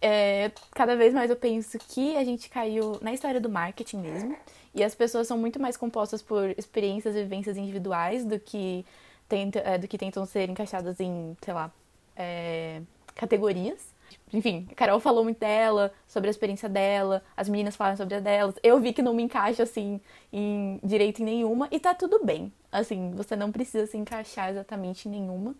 É, 0.00 0.50
cada 0.72 0.96
vez 0.96 1.12
mais 1.12 1.28
eu 1.28 1.36
penso 1.36 1.78
que 1.78 2.16
a 2.16 2.24
gente 2.24 2.48
caiu 2.48 2.98
na 3.02 3.12
história 3.12 3.38
do 3.38 3.50
marketing 3.50 3.98
mesmo. 3.98 4.36
E 4.74 4.82
as 4.82 4.94
pessoas 4.94 5.26
são 5.26 5.36
muito 5.36 5.60
mais 5.60 5.76
compostas 5.76 6.22
por 6.22 6.50
experiências 6.58 7.14
e 7.14 7.22
vivências 7.22 7.58
individuais 7.58 8.24
do 8.24 8.40
que, 8.40 8.86
tenta, 9.28 9.58
é, 9.58 9.76
do 9.76 9.86
que 9.86 9.98
tentam 9.98 10.24
ser 10.24 10.48
encaixadas 10.48 10.98
em, 10.98 11.36
sei 11.42 11.52
lá, 11.52 11.70
é, 12.16 12.80
categorias. 13.14 13.94
Enfim, 14.36 14.68
a 14.70 14.74
Carol 14.74 15.00
falou 15.00 15.24
muito 15.24 15.38
dela, 15.38 15.90
sobre 16.06 16.28
a 16.28 16.30
experiência 16.30 16.68
dela, 16.68 17.22
as 17.34 17.48
meninas 17.48 17.74
falam 17.74 17.96
sobre 17.96 18.16
a 18.16 18.20
delas. 18.20 18.54
Eu 18.62 18.78
vi 18.78 18.92
que 18.92 19.00
não 19.00 19.14
me 19.14 19.22
encaixa, 19.22 19.62
assim, 19.62 19.98
em 20.30 20.78
direito 20.84 21.22
em 21.22 21.24
nenhuma, 21.24 21.68
e 21.70 21.80
tá 21.80 21.94
tudo 21.94 22.22
bem. 22.22 22.52
Assim, 22.70 23.12
você 23.12 23.34
não 23.34 23.50
precisa 23.50 23.86
se 23.86 23.96
encaixar 23.96 24.50
exatamente 24.50 25.08
em 25.08 25.12
nenhuma, 25.12 25.54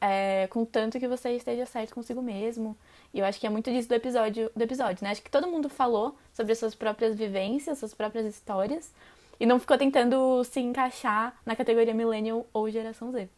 é, 0.00 0.46
contanto 0.48 1.00
que 1.00 1.08
você 1.08 1.30
esteja 1.30 1.66
certo 1.66 1.94
consigo 1.94 2.22
mesmo 2.22 2.76
e 3.12 3.18
eu 3.18 3.24
acho 3.24 3.40
que 3.40 3.46
é 3.46 3.50
muito 3.50 3.70
disso 3.72 3.88
do 3.88 3.94
episódio, 3.94 4.50
do 4.54 4.62
episódio, 4.62 5.04
né? 5.04 5.10
Acho 5.10 5.22
que 5.22 5.30
todo 5.30 5.48
mundo 5.48 5.68
falou 5.68 6.16
sobre 6.32 6.52
as 6.52 6.58
suas 6.58 6.76
próprias 6.76 7.16
vivências, 7.16 7.78
suas 7.78 7.92
próprias 7.92 8.24
histórias. 8.26 8.92
E 9.40 9.46
não 9.46 9.58
ficou 9.58 9.76
tentando 9.76 10.44
se 10.44 10.60
encaixar 10.60 11.36
na 11.44 11.56
categoria 11.56 11.92
Millennial 11.92 12.46
ou 12.52 12.70
Geração 12.70 13.10
Z. 13.10 13.28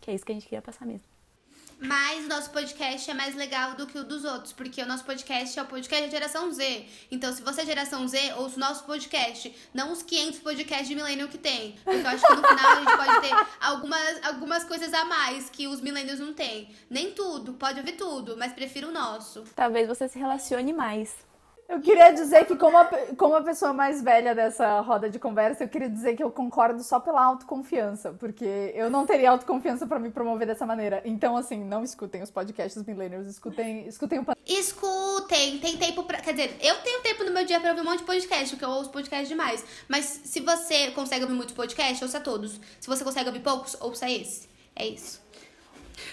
Que 0.00 0.10
é 0.10 0.14
isso 0.14 0.26
que 0.26 0.32
a 0.32 0.34
gente 0.34 0.44
queria 0.44 0.60
passar 0.60 0.84
mesmo. 0.84 1.15
Mas 1.78 2.24
o 2.24 2.28
nosso 2.28 2.50
podcast 2.50 3.10
é 3.10 3.14
mais 3.14 3.34
legal 3.34 3.74
do 3.74 3.86
que 3.86 3.98
o 3.98 4.04
dos 4.04 4.24
outros, 4.24 4.52
porque 4.52 4.82
o 4.82 4.86
nosso 4.86 5.04
podcast 5.04 5.58
é 5.58 5.62
o 5.62 5.66
podcast 5.66 6.06
da 6.06 6.10
geração 6.10 6.50
Z. 6.50 6.86
Então, 7.10 7.32
se 7.32 7.42
você 7.42 7.62
é 7.62 7.66
geração 7.66 8.08
Z, 8.08 8.32
ouça 8.34 8.56
o 8.56 8.60
nosso 8.60 8.84
podcast, 8.84 9.54
não 9.74 9.92
os 9.92 10.02
500 10.02 10.40
podcasts 10.40 10.88
de 10.88 10.94
millennial 10.94 11.28
que 11.28 11.38
tem. 11.38 11.76
Porque 11.84 12.00
eu 12.00 12.08
acho 12.08 12.26
que 12.26 12.34
no 12.34 12.48
final 12.48 12.70
a 12.70 12.76
gente 12.76 12.96
pode 12.96 13.20
ter 13.28 13.46
algumas, 13.60 14.24
algumas 14.24 14.64
coisas 14.64 14.92
a 14.94 15.04
mais 15.04 15.50
que 15.50 15.68
os 15.68 15.80
millennials 15.82 16.18
não 16.18 16.32
têm. 16.32 16.70
Nem 16.88 17.12
tudo, 17.12 17.52
pode 17.52 17.78
ouvir 17.78 17.92
tudo, 17.92 18.36
mas 18.38 18.52
prefiro 18.54 18.88
o 18.88 18.92
nosso. 18.92 19.44
Talvez 19.54 19.86
você 19.86 20.08
se 20.08 20.18
relacione 20.18 20.72
mais. 20.72 21.14
Eu 21.68 21.80
queria 21.80 22.12
dizer 22.12 22.46
que, 22.46 22.54
como 22.56 22.78
a, 22.78 22.84
como 23.16 23.34
a 23.34 23.42
pessoa 23.42 23.72
mais 23.72 24.00
velha 24.00 24.34
dessa 24.34 24.80
roda 24.80 25.10
de 25.10 25.18
conversa, 25.18 25.64
eu 25.64 25.68
queria 25.68 25.90
dizer 25.90 26.14
que 26.14 26.22
eu 26.22 26.30
concordo 26.30 26.80
só 26.82 27.00
pela 27.00 27.24
autoconfiança, 27.24 28.12
porque 28.12 28.72
eu 28.74 28.88
não 28.88 29.04
teria 29.04 29.32
autoconfiança 29.32 29.84
pra 29.84 29.98
me 29.98 30.10
promover 30.10 30.46
dessa 30.46 30.64
maneira. 30.64 31.02
Então, 31.04 31.36
assim, 31.36 31.64
não 31.64 31.82
escutem 31.82 32.22
os 32.22 32.30
podcasts 32.30 32.80
millennials, 32.84 33.26
escutem, 33.26 33.86
escutem 33.88 34.20
o 34.20 34.26
Escutem, 34.46 35.58
tem 35.58 35.76
tempo 35.76 36.04
pra. 36.04 36.20
Quer 36.20 36.34
dizer, 36.34 36.56
eu 36.60 36.76
tenho 36.82 37.02
tempo 37.02 37.24
no 37.24 37.32
meu 37.32 37.44
dia 37.44 37.58
pra 37.58 37.70
ouvir 37.70 37.82
um 37.82 37.84
monte 37.84 37.98
de 37.98 38.04
podcast, 38.04 38.50
porque 38.50 38.64
eu 38.64 38.70
ouço 38.70 38.90
podcast 38.90 39.26
demais. 39.26 39.64
Mas 39.88 40.04
se 40.04 40.40
você 40.40 40.92
consegue 40.92 41.24
ouvir 41.24 41.34
muitos 41.34 41.54
podcasts, 41.54 42.00
ouça 42.00 42.20
todos. 42.20 42.60
Se 42.78 42.86
você 42.86 43.02
consegue 43.02 43.28
ouvir 43.28 43.40
poucos, 43.40 43.76
ouça 43.80 44.08
esse. 44.08 44.48
É 44.76 44.86
isso. 44.86 45.20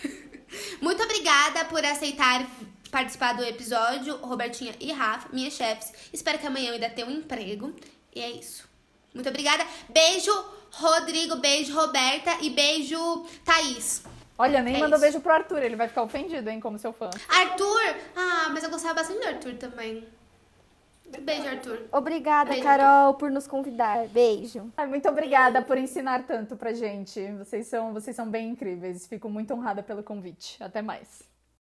Muito 0.81 1.03
obrigada 1.03 1.65
por 1.65 1.83
aceitar 1.85 2.47
participar 2.93 3.33
do 3.33 3.43
episódio, 3.43 4.17
Robertinha 4.17 4.73
e 4.79 4.91
Rafa, 4.91 5.27
minhas 5.33 5.53
chefes. 5.53 5.91
Espero 6.13 6.37
que 6.37 6.45
amanhã 6.45 6.67
eu 6.69 6.73
ainda 6.75 6.89
tenha 6.91 7.07
um 7.07 7.11
emprego. 7.11 7.73
E 8.15 8.21
é 8.21 8.29
isso. 8.29 8.69
Muito 9.15 9.27
obrigada. 9.27 9.65
Beijo, 9.89 10.31
Rodrigo. 10.71 11.37
Beijo, 11.37 11.73
Roberta. 11.73 12.37
E 12.41 12.51
beijo, 12.51 13.25
Thaís. 13.43 14.03
Olha, 14.37 14.61
nem 14.61 14.75
É 14.75 14.79
mandou 14.79 14.97
isso. 14.97 15.01
beijo 15.01 15.21
pro 15.21 15.33
Arthur, 15.33 15.63
ele 15.63 15.75
vai 15.75 15.87
ficar 15.87 16.03
ofendido, 16.03 16.47
hein, 16.51 16.59
como 16.59 16.77
seu 16.77 16.93
fã. 16.93 17.09
Arthur. 17.29 17.95
Ah, 18.15 18.49
mas 18.51 18.63
eu 18.63 18.69
gostava 18.69 18.93
bastante 18.93 19.21
do 19.21 19.27
Arthur 19.27 19.55
também. 19.55 20.07
Beijo, 21.19 21.47
Arthur. 21.47 21.81
Obrigada, 21.91 22.51
Beijo, 22.51 22.63
Carol, 22.63 23.15
por 23.15 23.31
nos 23.31 23.47
convidar. 23.47 24.07
Beijo. 24.07 24.71
Ai, 24.77 24.85
muito 24.87 25.07
obrigada 25.09 25.61
por 25.63 25.77
ensinar 25.79 26.23
tanto 26.27 26.55
pra 26.55 26.73
gente. 26.73 27.19
Vocês 27.39 27.65
são, 27.67 27.91
vocês 27.93 28.15
são 28.15 28.29
bem 28.29 28.49
incríveis. 28.49 29.07
Fico 29.07 29.29
muito 29.29 29.51
honrada 29.53 29.81
pelo 29.83 30.01
convite. 30.03 30.57
Até 30.63 30.81
mais. 30.81 31.32